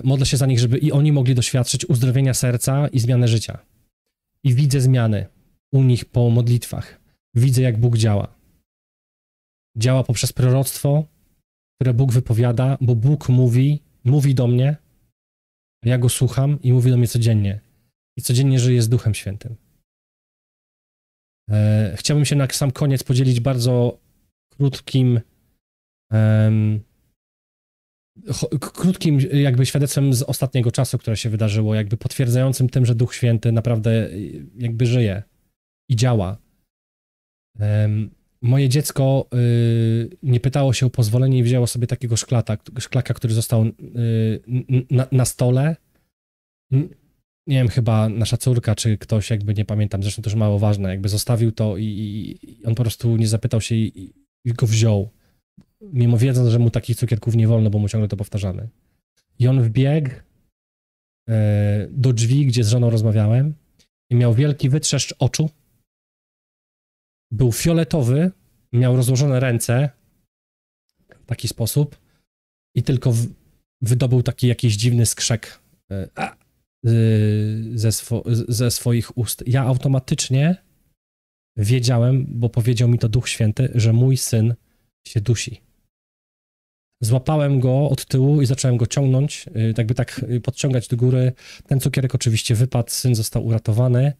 Modlę 0.03 0.25
się 0.25 0.37
za 0.37 0.45
nich, 0.45 0.59
żeby 0.59 0.77
i 0.77 0.91
oni 0.91 1.11
mogli 1.11 1.35
doświadczyć 1.35 1.85
uzdrowienia 1.89 2.33
serca 2.33 2.87
i 2.87 2.99
zmiany 2.99 3.27
życia. 3.27 3.59
I 4.43 4.53
widzę 4.53 4.81
zmiany 4.81 5.27
u 5.73 5.83
nich 5.83 6.05
po 6.05 6.29
modlitwach. 6.29 6.99
Widzę, 7.35 7.61
jak 7.61 7.77
Bóg 7.77 7.97
działa. 7.97 8.35
Działa 9.77 10.03
poprzez 10.03 10.33
proroctwo, 10.33 11.05
które 11.75 11.93
Bóg 11.93 12.13
wypowiada, 12.13 12.77
bo 12.81 12.95
Bóg 12.95 13.29
mówi, 13.29 13.83
mówi 14.03 14.35
do 14.35 14.47
mnie, 14.47 14.77
ja 15.85 15.97
go 15.97 16.09
słucham 16.09 16.61
i 16.61 16.73
mówi 16.73 16.91
do 16.91 16.97
mnie 16.97 17.07
codziennie. 17.07 17.61
I 18.17 18.21
codziennie 18.21 18.59
żyję 18.59 18.81
z 18.81 18.89
Duchem 18.89 19.13
Świętym. 19.13 19.55
E, 21.51 21.93
chciałbym 21.97 22.25
się 22.25 22.35
na 22.35 22.47
sam 22.47 22.71
koniec 22.71 23.03
podzielić 23.03 23.39
bardzo 23.39 23.99
krótkim, 24.49 25.21
um, 26.11 26.83
krótkim 28.59 29.19
jakby 29.19 29.65
świadectwem 29.65 30.13
z 30.13 30.23
ostatniego 30.23 30.71
czasu, 30.71 30.97
które 30.97 31.17
się 31.17 31.29
wydarzyło, 31.29 31.75
jakby 31.75 31.97
potwierdzającym 31.97 32.69
tym, 32.69 32.85
że 32.85 32.95
Duch 32.95 33.15
Święty 33.15 33.51
naprawdę 33.51 34.09
jakby 34.55 34.85
żyje 34.85 35.23
i 35.89 35.95
działa. 35.95 36.37
Um, 37.59 38.18
moje 38.41 38.69
dziecko 38.69 39.27
y, 39.33 40.17
nie 40.23 40.39
pytało 40.39 40.73
się 40.73 40.85
o 40.85 40.89
pozwolenie 40.89 41.37
i 41.37 41.43
wzięło 41.43 41.67
sobie 41.67 41.87
takiego 41.87 42.17
szklata, 42.17 42.57
szklaka, 42.79 43.13
który 43.13 43.33
został 43.33 43.65
y, 43.65 43.71
na, 44.89 45.07
na 45.11 45.25
stole 45.25 45.75
nie 47.49 47.57
wiem, 47.57 47.67
chyba 47.67 48.09
nasza 48.09 48.37
córka, 48.37 48.75
czy 48.75 48.97
ktoś, 48.97 49.29
jakby 49.29 49.53
nie 49.53 49.65
pamiętam, 49.65 50.03
zresztą 50.03 50.21
też 50.21 50.35
mało 50.35 50.59
ważne, 50.59 50.89
jakby 50.89 51.09
zostawił 51.09 51.51
to 51.51 51.77
i, 51.77 51.85
i 52.43 52.65
on 52.65 52.75
po 52.75 52.83
prostu 52.83 53.17
nie 53.17 53.27
zapytał 53.27 53.61
się 53.61 53.75
i, 53.75 54.13
i, 54.45 54.53
go 54.53 54.67
wziął. 54.67 55.09
Mimo 55.81 56.17
wiedząc, 56.17 56.49
że 56.49 56.59
mu 56.59 56.69
takich 56.69 56.97
cukierków 56.97 57.35
nie 57.35 57.47
wolno, 57.47 57.69
bo 57.69 57.79
mu 57.79 57.89
ciągle 57.89 58.07
to 58.07 58.17
powtarzamy. 58.17 58.69
I 59.39 59.47
on 59.47 59.61
wbiegł 59.61 60.09
e, 61.29 61.87
do 61.91 62.13
drzwi, 62.13 62.45
gdzie 62.45 62.63
z 62.63 62.69
żoną 62.69 62.89
rozmawiałem 62.89 63.53
i 64.09 64.15
miał 64.15 64.33
wielki 64.33 64.69
wytrzeszcz 64.69 65.15
oczu. 65.19 65.49
Był 67.31 67.51
fioletowy, 67.51 68.31
miał 68.73 68.95
rozłożone 68.95 69.39
ręce 69.39 69.89
w 71.23 71.25
taki 71.25 71.47
sposób 71.47 71.99
i 72.75 72.83
tylko 72.83 73.11
w, 73.11 73.27
wydobył 73.81 74.23
taki 74.23 74.47
jakiś 74.47 74.75
dziwny 74.75 75.05
skrzek. 75.05 75.59
E, 75.91 76.09
y, 76.87 77.71
ze, 77.75 77.91
swo, 77.91 78.23
ze 78.47 78.71
swoich 78.71 79.17
ust. 79.17 79.43
Ja 79.47 79.63
automatycznie 79.63 80.55
wiedziałem, 81.57 82.25
bo 82.29 82.49
powiedział 82.49 82.89
mi 82.89 82.99
to 82.99 83.09
Duch 83.09 83.29
Święty, 83.29 83.71
że 83.75 83.93
mój 83.93 84.17
syn 84.17 84.55
się 85.07 85.21
dusi. 85.21 85.61
Złapałem 87.03 87.59
go 87.59 87.89
od 87.89 88.05
tyłu 88.05 88.41
i 88.41 88.45
zacząłem 88.45 88.77
go 88.77 88.87
ciągnąć, 88.87 89.45
y, 89.47 89.73
jakby 89.77 89.95
tak 89.95 90.25
podciągać 90.43 90.87
do 90.87 90.97
góry. 90.97 91.33
Ten 91.67 91.79
cukierek 91.79 92.15
oczywiście 92.15 92.55
wypadł, 92.55 92.89
syn 92.89 93.15
został 93.15 93.45
uratowany, 93.45 94.13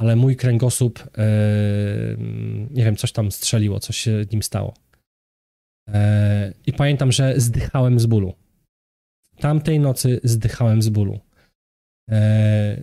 ale 0.00 0.16
mój 0.16 0.36
kręgosłup, 0.36 1.08
nie 2.70 2.84
wiem, 2.84 2.96
coś 2.96 3.12
tam 3.12 3.32
strzeliło, 3.32 3.80
coś 3.80 3.96
się 3.96 4.24
nim 4.32 4.42
stało. 4.42 4.74
E, 5.88 6.52
I 6.66 6.72
pamiętam, 6.72 7.12
że 7.12 7.34
zdychałem 7.36 8.00
z 8.00 8.06
bólu. 8.06 8.34
Tamtej 9.38 9.80
nocy 9.80 10.20
zdychałem 10.24 10.82
z 10.82 10.88
bólu. 10.88 11.20
E, 12.10 12.76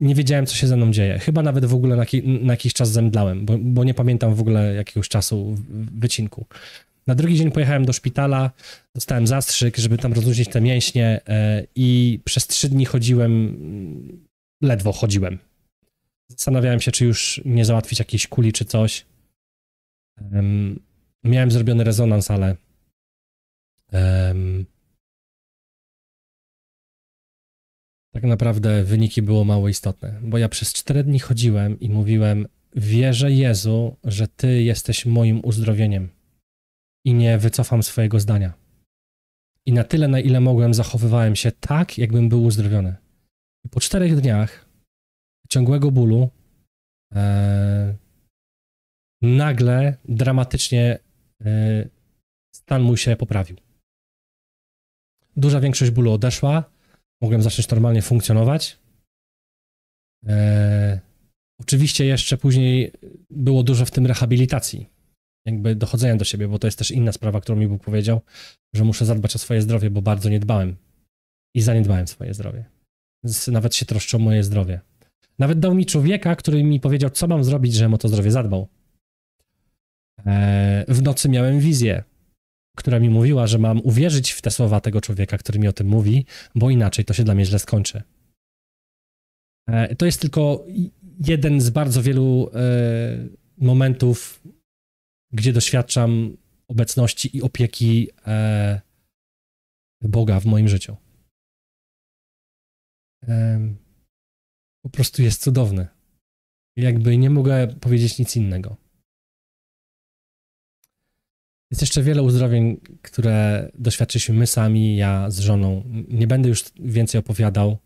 nie 0.00 0.14
wiedziałem, 0.14 0.46
co 0.46 0.54
się 0.54 0.66
ze 0.66 0.76
mną 0.76 0.92
dzieje. 0.92 1.18
Chyba 1.18 1.42
nawet 1.42 1.64
w 1.64 1.74
ogóle 1.74 1.96
na, 1.96 2.04
na 2.24 2.52
jakiś 2.52 2.74
czas 2.74 2.90
zemdlałem, 2.90 3.46
bo, 3.46 3.58
bo, 3.58 3.84
nie 3.84 3.94
pamiętam 3.94 4.34
w 4.34 4.40
ogóle 4.40 4.74
jakiegoś 4.74 5.08
czasu 5.08 5.56
wycinku. 5.94 6.46
Na 7.06 7.14
drugi 7.14 7.36
dzień 7.36 7.50
pojechałem 7.50 7.84
do 7.84 7.92
szpitala, 7.92 8.50
dostałem 8.94 9.26
zastrzyk, 9.26 9.76
żeby 9.76 9.98
tam 9.98 10.12
rozluźnić 10.12 10.48
te 10.48 10.60
mięśnie 10.60 11.20
e, 11.28 11.66
i 11.74 12.20
przez 12.24 12.46
trzy 12.46 12.68
dni 12.68 12.84
chodziłem, 12.84 13.56
ledwo 14.62 14.92
chodziłem. 14.92 15.38
Zastanawiałem 16.30 16.80
się, 16.80 16.92
czy 16.92 17.04
już 17.04 17.40
nie 17.44 17.64
załatwić 17.64 17.98
jakiejś 17.98 18.26
kuli 18.26 18.52
czy 18.52 18.64
coś. 18.64 19.06
Miałem 21.24 21.50
zrobiony 21.50 21.84
rezonans, 21.84 22.30
ale 22.30 22.56
tak 28.12 28.22
naprawdę 28.22 28.84
wyniki 28.84 29.22
było 29.22 29.44
mało 29.44 29.68
istotne, 29.68 30.20
bo 30.22 30.38
ja 30.38 30.48
przez 30.48 30.72
cztery 30.72 31.04
dni 31.04 31.18
chodziłem 31.18 31.80
i 31.80 31.88
mówiłem: 31.88 32.48
Wierzę 32.76 33.32
Jezu, 33.32 33.96
że 34.04 34.28
Ty 34.28 34.62
jesteś 34.62 35.06
moim 35.06 35.40
uzdrowieniem 35.44 36.08
i 37.04 37.14
nie 37.14 37.38
wycofam 37.38 37.82
swojego 37.82 38.20
zdania. 38.20 38.52
I 39.66 39.72
na 39.72 39.84
tyle, 39.84 40.08
na 40.08 40.20
ile 40.20 40.40
mogłem, 40.40 40.74
zachowywałem 40.74 41.36
się 41.36 41.52
tak, 41.52 41.98
jakbym 41.98 42.28
był 42.28 42.44
uzdrowiony. 42.44 42.96
I 43.64 43.68
po 43.68 43.80
czterech 43.80 44.20
dniach 44.20 44.69
ciągłego 45.52 45.90
bólu 45.90 46.30
e, 47.14 47.94
nagle, 49.22 49.96
dramatycznie 50.04 50.98
e, 51.44 51.88
stan 52.54 52.82
mój 52.82 52.96
się 52.96 53.16
poprawił. 53.16 53.56
Duża 55.36 55.60
większość 55.60 55.90
bólu 55.90 56.12
odeszła, 56.12 56.64
mogłem 57.22 57.42
zacząć 57.42 57.68
normalnie 57.68 58.02
funkcjonować. 58.02 58.78
E, 60.26 61.00
oczywiście 61.60 62.04
jeszcze 62.04 62.36
później 62.36 62.92
było 63.30 63.62
dużo 63.62 63.84
w 63.84 63.90
tym 63.90 64.06
rehabilitacji, 64.06 64.88
jakby 65.46 65.74
dochodzenia 65.74 66.16
do 66.16 66.24
siebie, 66.24 66.48
bo 66.48 66.58
to 66.58 66.66
jest 66.66 66.78
też 66.78 66.90
inna 66.90 67.12
sprawa, 67.12 67.40
którą 67.40 67.58
mi 67.58 67.68
Bóg 67.68 67.84
powiedział, 67.84 68.20
że 68.74 68.84
muszę 68.84 69.06
zadbać 69.06 69.36
o 69.36 69.38
swoje 69.38 69.62
zdrowie, 69.62 69.90
bo 69.90 70.02
bardzo 70.02 70.28
nie 70.28 70.40
dbałem 70.40 70.76
i 71.54 71.60
zaniedbałem 71.60 72.08
swoje 72.08 72.34
zdrowie. 72.34 72.64
Więc 73.24 73.48
nawet 73.48 73.74
się 73.74 73.86
troszczę 73.86 74.16
o 74.16 74.20
moje 74.20 74.44
zdrowie. 74.44 74.80
Nawet 75.40 75.58
dał 75.58 75.74
mi 75.74 75.86
człowieka, 75.86 76.36
który 76.36 76.64
mi 76.64 76.80
powiedział, 76.80 77.10
co 77.10 77.26
mam 77.26 77.44
zrobić, 77.44 77.74
żebym 77.74 77.94
o 77.94 77.98
to 77.98 78.08
zdrowie 78.08 78.30
zadbał. 78.30 78.68
E, 80.26 80.84
w 80.88 81.02
nocy 81.02 81.28
miałem 81.28 81.60
wizję 81.60 82.04
która 82.76 83.00
mi 83.00 83.10
mówiła, 83.10 83.46
że 83.46 83.58
mam 83.58 83.80
uwierzyć 83.84 84.30
w 84.30 84.42
te 84.42 84.50
słowa 84.50 84.80
tego 84.80 85.00
człowieka, 85.00 85.38
który 85.38 85.58
mi 85.58 85.68
o 85.68 85.72
tym 85.72 85.86
mówi, 85.86 86.26
bo 86.54 86.70
inaczej 86.70 87.04
to 87.04 87.14
się 87.14 87.24
dla 87.24 87.34
mnie 87.34 87.44
źle 87.44 87.58
skończy. 87.58 88.02
E, 89.68 89.96
to 89.96 90.06
jest 90.06 90.20
tylko 90.20 90.66
jeden 91.26 91.60
z 91.60 91.70
bardzo 91.70 92.02
wielu 92.02 92.50
e, 92.54 92.58
momentów, 93.58 94.42
gdzie 95.32 95.52
doświadczam 95.52 96.36
obecności 96.68 97.36
i 97.36 97.42
opieki 97.42 98.08
Boga 100.02 100.40
w 100.40 100.46
moim 100.46 100.68
życiu. 100.68 100.96
Po 104.82 104.90
prostu 104.90 105.22
jest 105.22 105.42
cudowny. 105.42 105.88
Jakby 106.76 107.16
nie 107.18 107.30
mogę 107.30 107.68
powiedzieć 107.80 108.18
nic 108.18 108.36
innego. 108.36 108.76
Jest 111.70 111.80
jeszcze 111.80 112.02
wiele 112.02 112.22
uzdrowień, 112.22 112.80
które 113.02 113.70
doświadczyliśmy 113.74 114.34
my 114.34 114.46
sami, 114.46 114.96
ja 114.96 115.30
z 115.30 115.38
żoną. 115.38 115.84
Nie 116.08 116.26
będę 116.26 116.48
już 116.48 116.64
więcej 116.80 117.18
opowiadał. 117.18 117.78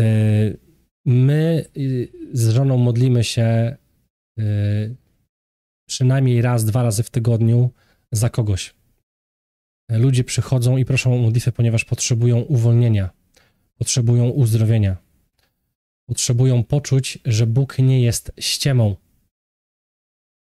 Y, 0.00 0.58
my 1.06 1.64
y, 1.76 2.12
z 2.32 2.48
żoną 2.48 2.78
modlimy 2.78 3.24
się 3.24 3.76
y, 4.38 4.96
przynajmniej 5.88 6.42
raz, 6.42 6.64
dwa 6.64 6.82
razy 6.82 7.02
w 7.02 7.10
tygodniu 7.10 7.70
za 8.12 8.30
kogoś. 8.30 8.74
Ludzie 9.90 10.24
przychodzą 10.24 10.76
i 10.76 10.84
proszą 10.84 11.14
o 11.14 11.18
modlitwę, 11.18 11.52
ponieważ 11.52 11.84
potrzebują 11.84 12.40
uwolnienia, 12.40 13.10
potrzebują 13.78 14.28
uzdrowienia, 14.28 14.96
potrzebują 16.08 16.64
poczuć, 16.64 17.18
że 17.24 17.46
Bóg 17.46 17.78
nie 17.78 18.02
jest 18.02 18.32
ściemą. 18.40 18.96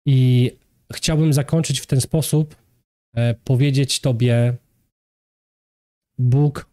I 0.07 0.51
chciałbym 0.93 1.33
zakończyć 1.33 1.81
w 1.81 1.87
ten 1.87 2.01
sposób, 2.01 2.57
e, 3.17 3.35
powiedzieć 3.35 4.01
Tobie: 4.01 4.57
Bóg 6.19 6.71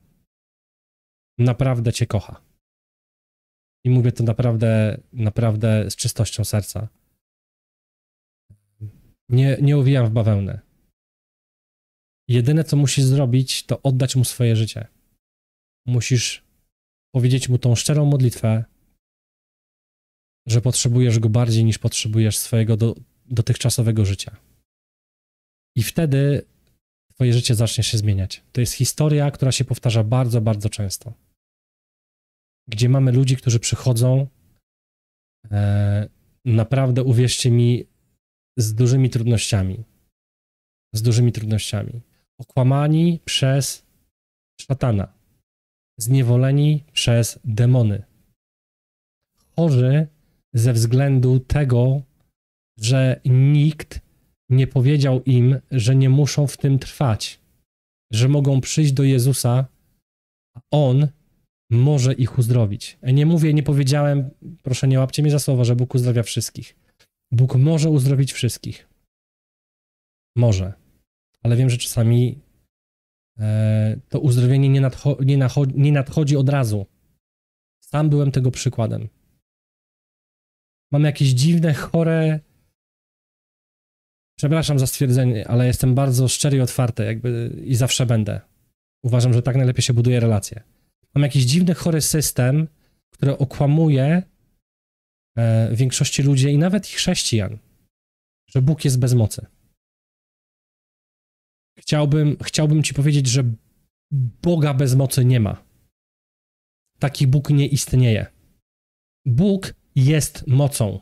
naprawdę 1.37 1.93
Cię 1.93 2.07
kocha. 2.07 2.41
I 3.85 3.89
mówię 3.89 4.11
to 4.11 4.23
naprawdę, 4.23 5.01
naprawdę 5.13 5.91
z 5.91 5.95
czystością 5.95 6.43
serca. 6.43 6.87
Nie, 9.29 9.57
nie 9.61 9.77
uwijam 9.77 10.07
w 10.07 10.11
bawełnę. 10.11 10.59
Jedyne, 12.27 12.63
co 12.63 12.77
musisz 12.77 13.03
zrobić, 13.03 13.65
to 13.65 13.81
oddać 13.81 14.15
mu 14.15 14.23
swoje 14.23 14.55
życie. 14.55 14.87
Musisz 15.87 16.44
powiedzieć 17.15 17.49
mu 17.49 17.57
tą 17.57 17.75
szczerą 17.75 18.05
modlitwę, 18.05 18.63
że 20.47 20.61
potrzebujesz 20.61 21.19
go 21.19 21.29
bardziej 21.29 21.65
niż 21.65 21.77
potrzebujesz 21.77 22.37
swojego 22.37 22.77
do, 22.77 22.95
dotychczasowego 23.25 24.05
życia. 24.05 24.35
I 25.75 25.83
wtedy 25.83 26.45
Twoje 27.15 27.33
życie 27.33 27.55
zacznie 27.55 27.83
się 27.83 27.97
zmieniać. 27.97 28.43
To 28.51 28.61
jest 28.61 28.73
historia, 28.73 29.31
która 29.31 29.51
się 29.51 29.65
powtarza 29.65 30.03
bardzo, 30.03 30.41
bardzo 30.41 30.69
często. 30.69 31.13
Gdzie 32.67 32.89
mamy 32.89 33.11
ludzi, 33.11 33.37
którzy 33.37 33.59
przychodzą, 33.59 34.27
e, 35.51 36.09
naprawdę 36.45 37.03
uwierzcie 37.03 37.51
mi, 37.51 37.85
z 38.57 38.73
dużymi 38.73 39.09
trudnościami. 39.09 39.83
Z 40.93 41.01
dużymi 41.01 41.31
trudnościami. 41.31 42.01
Okłamani 42.39 43.19
przez 43.25 43.85
szatana. 44.61 45.13
Zniewoleni 45.99 46.83
przez 46.93 47.39
demony. 47.43 48.03
Chorzy 49.55 50.07
ze 50.53 50.73
względu 50.73 51.39
tego, 51.39 52.01
że 52.79 53.21
nikt 53.25 54.01
nie 54.49 54.67
powiedział 54.67 55.23
im, 55.23 55.59
że 55.71 55.95
nie 55.95 56.09
muszą 56.09 56.47
w 56.47 56.57
tym 56.57 56.79
trwać, 56.79 57.39
że 58.13 58.27
mogą 58.27 58.61
przyjść 58.61 58.91
do 58.91 59.03
Jezusa, 59.03 59.65
a 60.57 60.59
On 60.71 61.07
może 61.71 62.13
ich 62.13 62.37
uzdrowić. 62.37 62.97
Nie 63.03 63.25
mówię, 63.25 63.53
nie 63.53 63.63
powiedziałem, 63.63 64.29
proszę 64.63 64.87
nie 64.87 64.99
łapcie 64.99 65.21
mnie 65.21 65.31
za 65.31 65.39
słowo, 65.39 65.65
że 65.65 65.75
Bóg 65.75 65.95
uzdrawia 65.95 66.23
wszystkich. 66.23 66.75
Bóg 67.31 67.55
może 67.55 67.89
uzdrowić 67.89 68.33
wszystkich. 68.33 68.87
Może. 70.37 70.73
Ale 71.43 71.55
wiem, 71.55 71.69
że 71.69 71.77
czasami 71.77 72.29
e, 72.29 72.54
to 74.09 74.19
uzdrowienie 74.19 74.69
nie, 74.69 74.81
nadcho 74.81 75.17
nie, 75.25 75.37
nie 75.75 75.91
nadchodzi 75.91 76.37
od 76.37 76.49
razu. 76.49 76.85
Sam 77.83 78.09
byłem 78.09 78.31
tego 78.31 78.51
przykładem. 78.51 79.09
Mam 80.91 81.03
jakieś 81.03 81.29
dziwne, 81.29 81.73
chore 81.73 82.39
Przepraszam 84.37 84.79
za 84.79 84.87
stwierdzenie, 84.87 85.47
ale 85.47 85.67
jestem 85.67 85.95
bardzo 85.95 86.27
szczery 86.27 86.57
i 86.57 86.61
otwarty, 86.61 87.05
jakby 87.05 87.61
i 87.65 87.75
zawsze 87.75 88.05
będę. 88.05 88.41
Uważam, 89.03 89.33
że 89.33 89.41
tak 89.41 89.55
najlepiej 89.55 89.81
się 89.81 89.93
buduje 89.93 90.19
relacje. 90.19 90.63
Mam 91.15 91.23
jakiś 91.23 91.43
dziwny, 91.43 91.73
chory 91.73 92.01
system, 92.01 92.67
który 93.09 93.37
okłamuje 93.37 94.23
e, 95.37 95.75
większości 95.75 96.23
ludzi 96.23 96.47
i 96.47 96.57
nawet 96.57 96.89
ich 96.89 96.95
chrześcijan, 96.95 97.57
że 98.47 98.61
Bóg 98.61 98.85
jest 98.85 98.99
bez 98.99 99.13
mocy. 99.13 99.45
Chciałbym, 101.79 102.37
chciałbym 102.43 102.83
ci 102.83 102.93
powiedzieć, 102.93 103.27
że 103.27 103.43
Boga 104.41 104.73
bez 104.73 104.95
mocy 104.95 105.25
nie 105.25 105.39
ma. 105.39 105.63
Taki 106.99 107.27
Bóg 107.27 107.49
nie 107.49 107.67
istnieje. 107.67 108.25
Bóg 109.25 109.73
jest 109.95 110.47
mocą. 110.47 110.99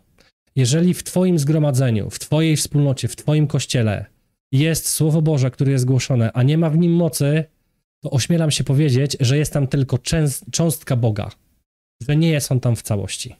Jeżeli 0.55 0.93
w 0.93 1.03
Twoim 1.03 1.39
zgromadzeniu, 1.39 2.09
w 2.09 2.19
Twojej 2.19 2.57
wspólnocie, 2.57 3.07
w 3.07 3.15
Twoim 3.15 3.47
kościele 3.47 4.05
jest 4.51 4.89
Słowo 4.89 5.21
Boże, 5.21 5.51
które 5.51 5.71
jest 5.71 5.85
głoszone, 5.85 6.31
a 6.33 6.43
nie 6.43 6.57
ma 6.57 6.69
w 6.69 6.77
nim 6.77 6.93
mocy, 6.93 7.43
to 8.03 8.09
ośmielam 8.11 8.51
się 8.51 8.63
powiedzieć, 8.63 9.17
że 9.19 9.37
jest 9.37 9.53
tam 9.53 9.67
tylko 9.67 9.97
cząstka 10.51 10.95
Boga. 10.95 11.31
że 12.01 12.15
nie 12.15 12.29
jest 12.29 12.51
on 12.51 12.59
tam 12.59 12.75
w 12.75 12.81
całości. 12.81 13.35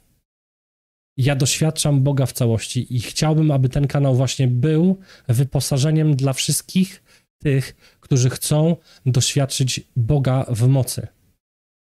Ja 1.16 1.36
doświadczam 1.36 2.02
Boga 2.02 2.26
w 2.26 2.32
całości 2.32 2.96
i 2.96 3.00
chciałbym, 3.00 3.50
aby 3.50 3.68
ten 3.68 3.86
kanał 3.86 4.14
właśnie 4.14 4.48
był 4.48 4.98
wyposażeniem 5.28 6.16
dla 6.16 6.32
wszystkich 6.32 7.03
tych, 7.42 7.76
którzy 8.00 8.30
chcą 8.30 8.76
doświadczyć 9.06 9.80
Boga 9.96 10.44
w 10.48 10.68
mocy, 10.68 11.08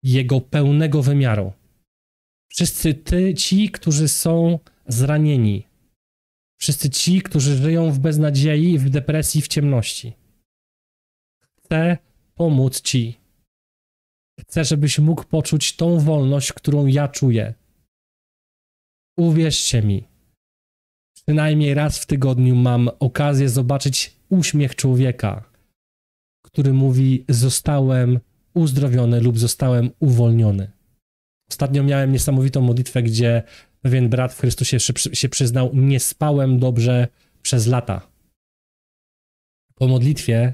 Jego 0.03 0.41
pełnego 0.41 1.03
wymiaru. 1.03 1.53
Wszyscy 2.51 2.93
ty, 2.93 3.33
ci, 3.33 3.71
którzy 3.71 4.07
są 4.07 4.59
zranieni, 4.87 5.67
wszyscy 6.59 6.89
ci, 6.89 7.21
którzy 7.21 7.55
żyją 7.55 7.91
w 7.91 7.99
beznadziei, 7.99 8.79
w 8.79 8.89
depresji, 8.89 9.41
w 9.41 9.47
ciemności. 9.47 10.13
Chcę 11.41 11.97
pomóc 12.35 12.81
ci. 12.81 13.17
Chcę, 14.39 14.65
żebyś 14.65 14.99
mógł 14.99 15.23
poczuć 15.23 15.75
tą 15.75 15.99
wolność, 15.99 16.53
którą 16.53 16.85
ja 16.85 17.07
czuję. 17.07 17.53
Uwierzcie 19.17 19.81
mi, 19.81 20.07
przynajmniej 21.13 21.73
raz 21.73 21.99
w 21.99 22.05
tygodniu 22.05 22.55
mam 22.55 22.89
okazję 22.99 23.49
zobaczyć 23.49 24.15
uśmiech 24.35 24.75
człowieka, 24.75 25.49
który 26.45 26.73
mówi: 26.73 27.25
Zostałem 27.29 28.19
uzdrowiony 28.53 29.21
lub 29.21 29.39
zostałem 29.39 29.89
uwolniony. 29.99 30.71
Ostatnio 31.49 31.83
miałem 31.83 32.11
niesamowitą 32.11 32.61
modlitwę, 32.61 33.03
gdzie 33.03 33.43
pewien 33.81 34.09
brat 34.09 34.33
w 34.33 34.39
Chrystusie 34.39 34.77
się 35.13 35.29
przyznał: 35.29 35.71
Nie 35.73 35.99
spałem 35.99 36.59
dobrze 36.59 37.07
przez 37.41 37.67
lata. 37.67 38.11
Po 39.75 39.87
modlitwie 39.87 40.53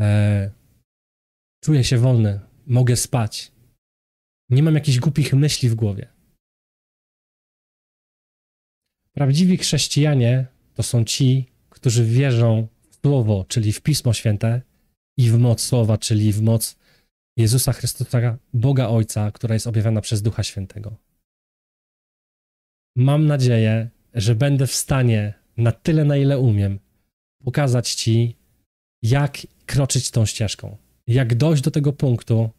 e, 0.00 0.50
czuję 1.64 1.84
się 1.84 1.98
wolny, 1.98 2.40
mogę 2.66 2.96
spać. 2.96 3.52
Nie 4.50 4.62
mam 4.62 4.74
jakichś 4.74 4.98
głupich 4.98 5.34
myśli 5.34 5.68
w 5.68 5.74
głowie. 5.74 6.08
Prawdziwi 9.12 9.56
chrześcijanie 9.56 10.46
to 10.74 10.82
są 10.82 11.04
ci, 11.04 11.52
którzy 11.70 12.04
wierzą 12.04 12.68
Słowo, 13.04 13.44
czyli 13.48 13.72
w 13.72 13.80
Pismo 13.80 14.12
Święte 14.12 14.62
i 15.18 15.30
w 15.30 15.38
moc 15.38 15.60
Słowa, 15.60 15.98
czyli 15.98 16.32
w 16.32 16.42
moc 16.42 16.76
Jezusa 17.38 17.72
Chrystusa, 17.72 18.38
Boga 18.54 18.88
Ojca, 18.88 19.32
która 19.32 19.54
jest 19.54 19.66
objawiona 19.66 20.00
przez 20.00 20.22
Ducha 20.22 20.42
Świętego. 20.42 20.96
Mam 22.96 23.26
nadzieję, 23.26 23.90
że 24.14 24.34
będę 24.34 24.66
w 24.66 24.74
stanie 24.74 25.34
na 25.56 25.72
tyle, 25.72 26.04
na 26.04 26.16
ile 26.16 26.38
umiem, 26.38 26.78
pokazać 27.42 27.94
Ci, 27.94 28.36
jak 29.02 29.38
kroczyć 29.66 30.10
tą 30.10 30.26
ścieżką, 30.26 30.76
jak 31.06 31.34
dojść 31.34 31.62
do 31.62 31.70
tego 31.70 31.92
punktu, 31.92 32.50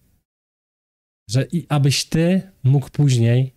że 1.30 1.46
i 1.52 1.66
abyś 1.70 2.06
Ty 2.06 2.52
mógł 2.64 2.90
później 2.90 3.54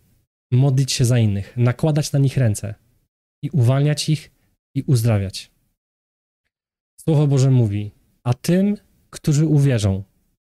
modlić 0.52 0.92
się 0.92 1.04
za 1.04 1.18
innych, 1.18 1.56
nakładać 1.56 2.12
na 2.12 2.18
nich 2.18 2.36
ręce 2.36 2.74
i 3.42 3.50
uwalniać 3.50 4.08
ich 4.08 4.30
i 4.74 4.82
uzdrawiać. 4.82 5.57
Słowo 7.08 7.26
Boże 7.26 7.50
mówi, 7.50 7.90
a 8.24 8.34
tym, 8.34 8.76
którzy 9.10 9.46
uwierzą 9.46 10.04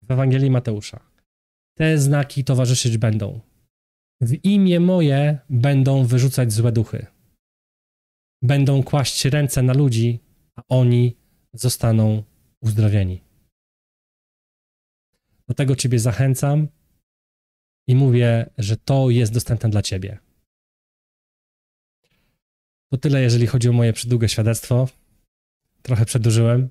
w 0.01 0.11
Ewangelii 0.11 0.49
Mateusza, 0.49 1.11
te 1.77 1.97
znaki 1.97 2.43
towarzyszyć 2.43 2.97
będą. 2.97 3.39
W 4.21 4.45
imię 4.45 4.79
moje 4.79 5.39
będą 5.49 6.05
wyrzucać 6.05 6.53
złe 6.53 6.71
duchy. 6.71 7.05
Będą 8.41 8.83
kłaść 8.83 9.25
ręce 9.25 9.61
na 9.61 9.73
ludzi, 9.73 10.19
a 10.55 10.61
oni 10.67 11.17
zostaną 11.53 12.23
uzdrowieni. 12.61 13.21
Do 15.47 15.53
tego 15.53 15.75
Ciebie 15.75 15.99
zachęcam 15.99 16.67
i 17.87 17.95
mówię, 17.95 18.49
że 18.57 18.77
to 18.77 19.09
jest 19.09 19.33
dostępne 19.33 19.69
dla 19.69 19.81
Ciebie. 19.81 20.19
To 22.91 22.97
tyle, 22.97 23.21
jeżeli 23.21 23.47
chodzi 23.47 23.69
o 23.69 23.73
moje 23.73 23.93
przydługie 23.93 24.29
świadectwo. 24.29 24.87
Trochę 25.85 26.05
przedłużyłem. 26.05 26.69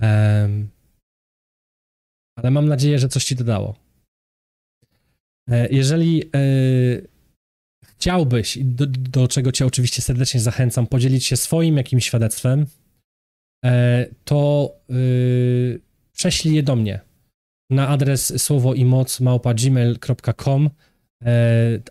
Um, 0.00 0.70
ale 2.36 2.50
mam 2.50 2.68
nadzieję, 2.68 2.98
że 2.98 3.08
coś 3.08 3.24
ci 3.24 3.34
dodało. 3.36 3.76
E, 5.50 5.68
jeżeli 5.70 6.22
e, 6.22 6.28
chciałbyś, 7.84 8.58
do, 8.62 8.86
do, 8.86 9.28
czego 9.28 9.52
cię 9.52 9.66
oczywiście 9.66 10.02
serdecznie 10.02 10.40
zachęcam, 10.40 10.86
podzielić 10.86 11.26
się 11.26 11.36
swoim 11.36 11.76
jakimś 11.76 12.06
świadectwem, 12.06 12.66
e, 13.64 14.06
to 14.24 14.70
prześlij 16.12 16.54
je 16.54 16.62
do 16.62 16.76
mnie 16.76 17.00
na 17.70 17.88
adres 17.88 18.42
słowo 18.42 18.74
i 18.74 18.84
moc 18.84 19.20
małpa.gmail.com. 19.20 20.70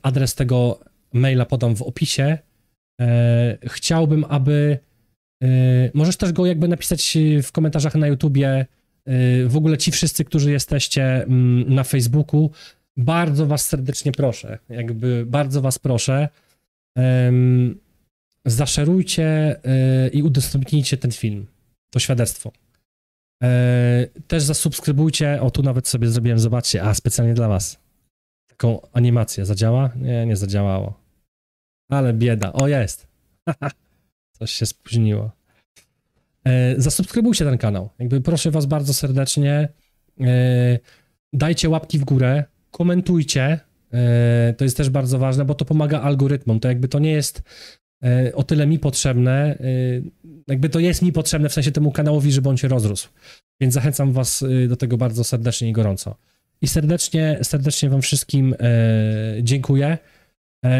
Adres 0.04 0.36
tego 0.36 0.80
maila 1.14 1.46
podam 1.46 1.76
w 1.76 1.82
opisie. 1.82 2.38
Chciałbym, 3.66 4.26
aby 4.30 4.80
możesz 5.94 6.18
też 6.18 6.32
go 6.32 6.46
jakby 6.46 6.68
napisać 6.68 7.18
w 7.44 7.52
komentarzach 7.52 7.96
na 7.96 8.08
YouTubie. 8.08 8.66
W 9.46 9.54
ogóle 9.56 9.78
ci 9.78 9.92
wszyscy, 9.92 10.26
którzy 10.26 10.52
jesteście 10.52 11.04
mm, 11.24 11.74
na 11.74 11.84
Facebooku, 11.84 12.52
bardzo 12.98 13.46
was 13.46 13.66
serdecznie 13.66 14.12
proszę, 14.12 14.60
jakby 14.70 15.26
bardzo 15.26 15.62
was 15.62 15.80
proszę, 15.80 16.30
zaszerujcie 18.46 19.60
y, 20.06 20.10
i 20.10 20.24
udostępnijcie 20.24 20.98
ten 20.98 21.12
film, 21.12 21.48
to 21.90 22.00
świadectwo. 22.00 22.52
E, 23.44 24.08
też 24.28 24.44
zasubskrybujcie, 24.44 25.42
o 25.42 25.52
tu 25.52 25.64
nawet 25.64 25.88
sobie 25.88 26.08
zrobiłem, 26.10 26.40
zobaczcie, 26.40 26.84
a 26.84 26.94
specjalnie 26.94 27.34
dla 27.34 27.48
was. 27.48 27.80
Taką 28.48 28.82
animację, 28.94 29.46
zadziała? 29.46 29.90
Nie, 29.96 30.26
nie 30.26 30.36
zadziałało. 30.36 31.00
Ale 31.92 32.14
bieda, 32.14 32.54
o 32.54 32.68
jest. 32.68 33.08
Coś 34.40 34.52
się 34.52 34.66
spóźniło. 34.66 35.32
E, 36.44 36.82
zasubskrybujcie 36.82 37.46
ten 37.46 37.58
kanał, 37.58 37.90
jakby 38.00 38.22
proszę 38.22 38.52
was 38.52 38.66
bardzo 38.66 38.94
serdecznie, 38.94 39.70
e, 40.22 40.80
dajcie 41.34 41.70
łapki 41.70 42.00
w 42.00 42.04
górę, 42.04 42.44
komentujcie. 42.72 43.60
E, 43.94 44.54
to 44.58 44.64
jest 44.64 44.78
też 44.78 44.90
bardzo 44.90 45.20
ważne, 45.20 45.46
bo 45.46 45.56
to 45.56 45.66
pomaga 45.66 46.02
algorytmom. 46.02 46.60
To 46.60 46.68
jakby 46.68 46.88
to 46.88 47.00
nie 47.00 47.12
jest 47.12 47.42
o 48.34 48.44
tyle 48.44 48.68
mi 48.68 48.80
potrzebne, 48.80 49.58
jakby 50.48 50.70
to 50.70 50.80
jest 50.80 51.02
mi 51.02 51.12
potrzebne 51.12 51.50
w 51.50 51.54
sensie 51.54 51.72
temu 51.72 51.92
kanałowi, 51.92 52.32
żeby 52.32 52.50
on 52.50 52.58
się 52.58 52.68
rozrósł. 52.68 53.10
Więc 53.62 53.74
zachęcam 53.74 54.14
Was 54.14 54.46
do 54.70 54.76
tego 54.76 54.98
bardzo 54.98 55.24
serdecznie 55.24 55.70
i 55.70 55.72
gorąco. 55.72 56.16
I 56.62 56.68
serdecznie, 56.68 57.40
serdecznie 57.44 57.90
Wam 57.90 58.02
wszystkim 58.02 58.56
dziękuję. 59.42 59.98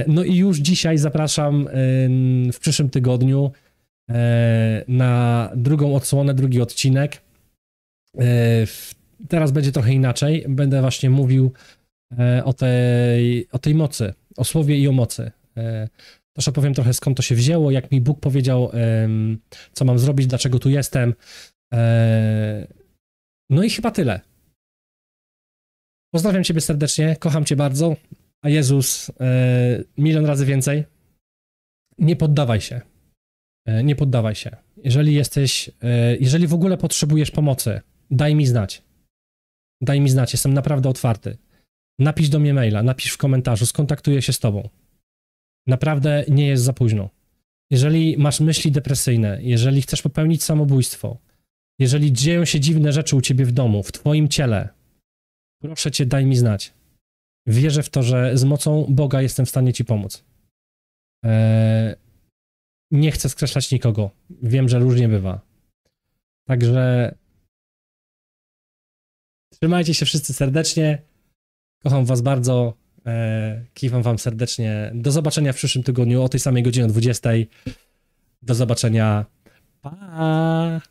No 0.08 0.24
i 0.24 0.36
już 0.36 0.58
dzisiaj 0.58 0.98
zapraszam 0.98 1.68
w 2.54 2.58
przyszłym 2.60 2.90
tygodniu 2.90 3.52
na 4.88 5.50
drugą 5.56 5.96
odsłonę, 5.96 6.34
drugi 6.34 6.62
odcinek. 6.62 7.22
Teraz 9.28 9.52
będzie 9.52 9.72
trochę 9.72 9.94
inaczej. 9.94 10.46
Będę 10.50 10.82
właśnie 10.82 11.10
mówił 11.10 11.52
E, 12.18 12.44
o 12.44 12.54
tej, 12.54 13.48
o 13.52 13.60
tej 13.60 13.76
mocy, 13.76 14.14
o 14.38 14.44
słowie 14.44 14.78
i 14.78 14.88
o 14.88 14.92
mocy. 14.92 15.32
E, 15.58 15.88
też 16.34 16.48
opowiem 16.48 16.74
trochę 16.74 16.94
skąd 16.94 17.18
to 17.18 17.24
się 17.24 17.36
wzięło, 17.36 17.72
jak 17.72 17.92
mi 17.92 18.02
Bóg 18.02 18.20
powiedział, 18.20 18.72
co 19.74 19.86
mam 19.86 20.00
zrobić, 20.00 20.28
dlaczego 20.28 20.60
tu 20.60 20.70
jestem. 20.70 21.14
E, 21.74 22.68
no 23.50 23.64
i 23.64 23.70
chyba 23.70 23.92
tyle. 23.92 24.20
Pozdrawiam 26.14 26.44
Ciebie 26.44 26.62
serdecznie, 26.62 27.16
kocham 27.20 27.46
Cię 27.46 27.56
bardzo, 27.56 27.96
a 28.42 28.50
Jezus 28.50 29.12
milion 29.98 30.26
razy 30.26 30.46
więcej. 30.46 30.84
Nie 31.98 32.16
poddawaj 32.16 32.62
się. 32.62 32.82
Nie 33.84 33.96
poddawaj 33.96 34.36
się. 34.36 34.56
Jeżeli 34.84 35.14
jesteś, 35.14 35.72
jeżeli 36.20 36.48
w 36.48 36.54
ogóle 36.54 36.78
potrzebujesz 36.78 37.32
pomocy, 37.32 37.82
daj 38.12 38.36
mi 38.36 38.48
znać. 38.48 38.84
Daj 39.82 40.02
mi 40.02 40.10
znać, 40.10 40.34
jestem 40.34 40.54
naprawdę 40.54 40.90
otwarty. 40.90 41.38
Napisz 42.00 42.30
do 42.30 42.40
mnie 42.40 42.54
maila, 42.54 42.84
napisz 42.84 43.12
w 43.12 43.18
komentarzu, 43.18 43.66
skontaktuję 43.66 44.22
się 44.22 44.34
z 44.34 44.40
tobą. 44.40 44.70
Naprawdę 45.68 46.26
nie 46.30 46.48
jest 46.48 46.64
za 46.64 46.74
późno. 46.74 47.10
Jeżeli 47.72 48.18
masz 48.18 48.40
myśli 48.40 48.72
depresyjne, 48.72 49.40
jeżeli 49.42 49.82
chcesz 49.82 50.02
popełnić 50.02 50.44
samobójstwo, 50.44 51.18
jeżeli 51.80 52.14
dzieją 52.14 52.46
się 52.46 52.60
dziwne 52.60 52.94
rzeczy 52.94 53.16
u 53.16 53.22
ciebie 53.22 53.46
w 53.46 53.52
domu, 53.52 53.84
w 53.84 53.92
twoim 53.92 54.28
ciele, 54.28 54.70
proszę 55.62 55.92
cię, 55.92 56.06
daj 56.06 56.26
mi 56.26 56.36
znać. 56.36 56.74
Wierzę 57.48 57.84
w 57.84 57.90
to, 57.90 58.04
że 58.04 58.38
z 58.38 58.44
mocą 58.44 58.86
Boga 58.90 59.22
jestem 59.22 59.46
w 59.46 59.50
stanie 59.50 59.74
ci 59.74 59.86
pomóc. 59.86 60.24
Eee, 61.24 61.96
nie 62.92 63.12
chcę 63.12 63.30
skreślać 63.30 63.72
nikogo. 63.72 64.12
Wiem, 64.30 64.70
że 64.70 64.80
różnie 64.80 65.08
bywa. 65.10 65.42
Także 66.48 67.16
trzymajcie 69.54 69.94
się 69.94 70.06
wszyscy 70.06 70.34
serdecznie. 70.34 71.02
Kocham 71.84 72.06
Was 72.06 72.22
bardzo. 72.22 72.74
E, 73.06 73.66
kiwam 73.74 74.02
Wam 74.02 74.20
serdecznie. 74.20 74.92
Do 74.96 75.12
zobaczenia 75.12 75.54
w 75.54 75.56
przyszłym 75.56 75.84
tygodniu 75.84 76.24
o 76.24 76.30
tej 76.30 76.40
samej 76.40 76.64
godzinie 76.64 76.88
20. 76.88 77.30
Do 78.42 78.56
zobaczenia. 78.56 79.26
Pa! 79.82 80.82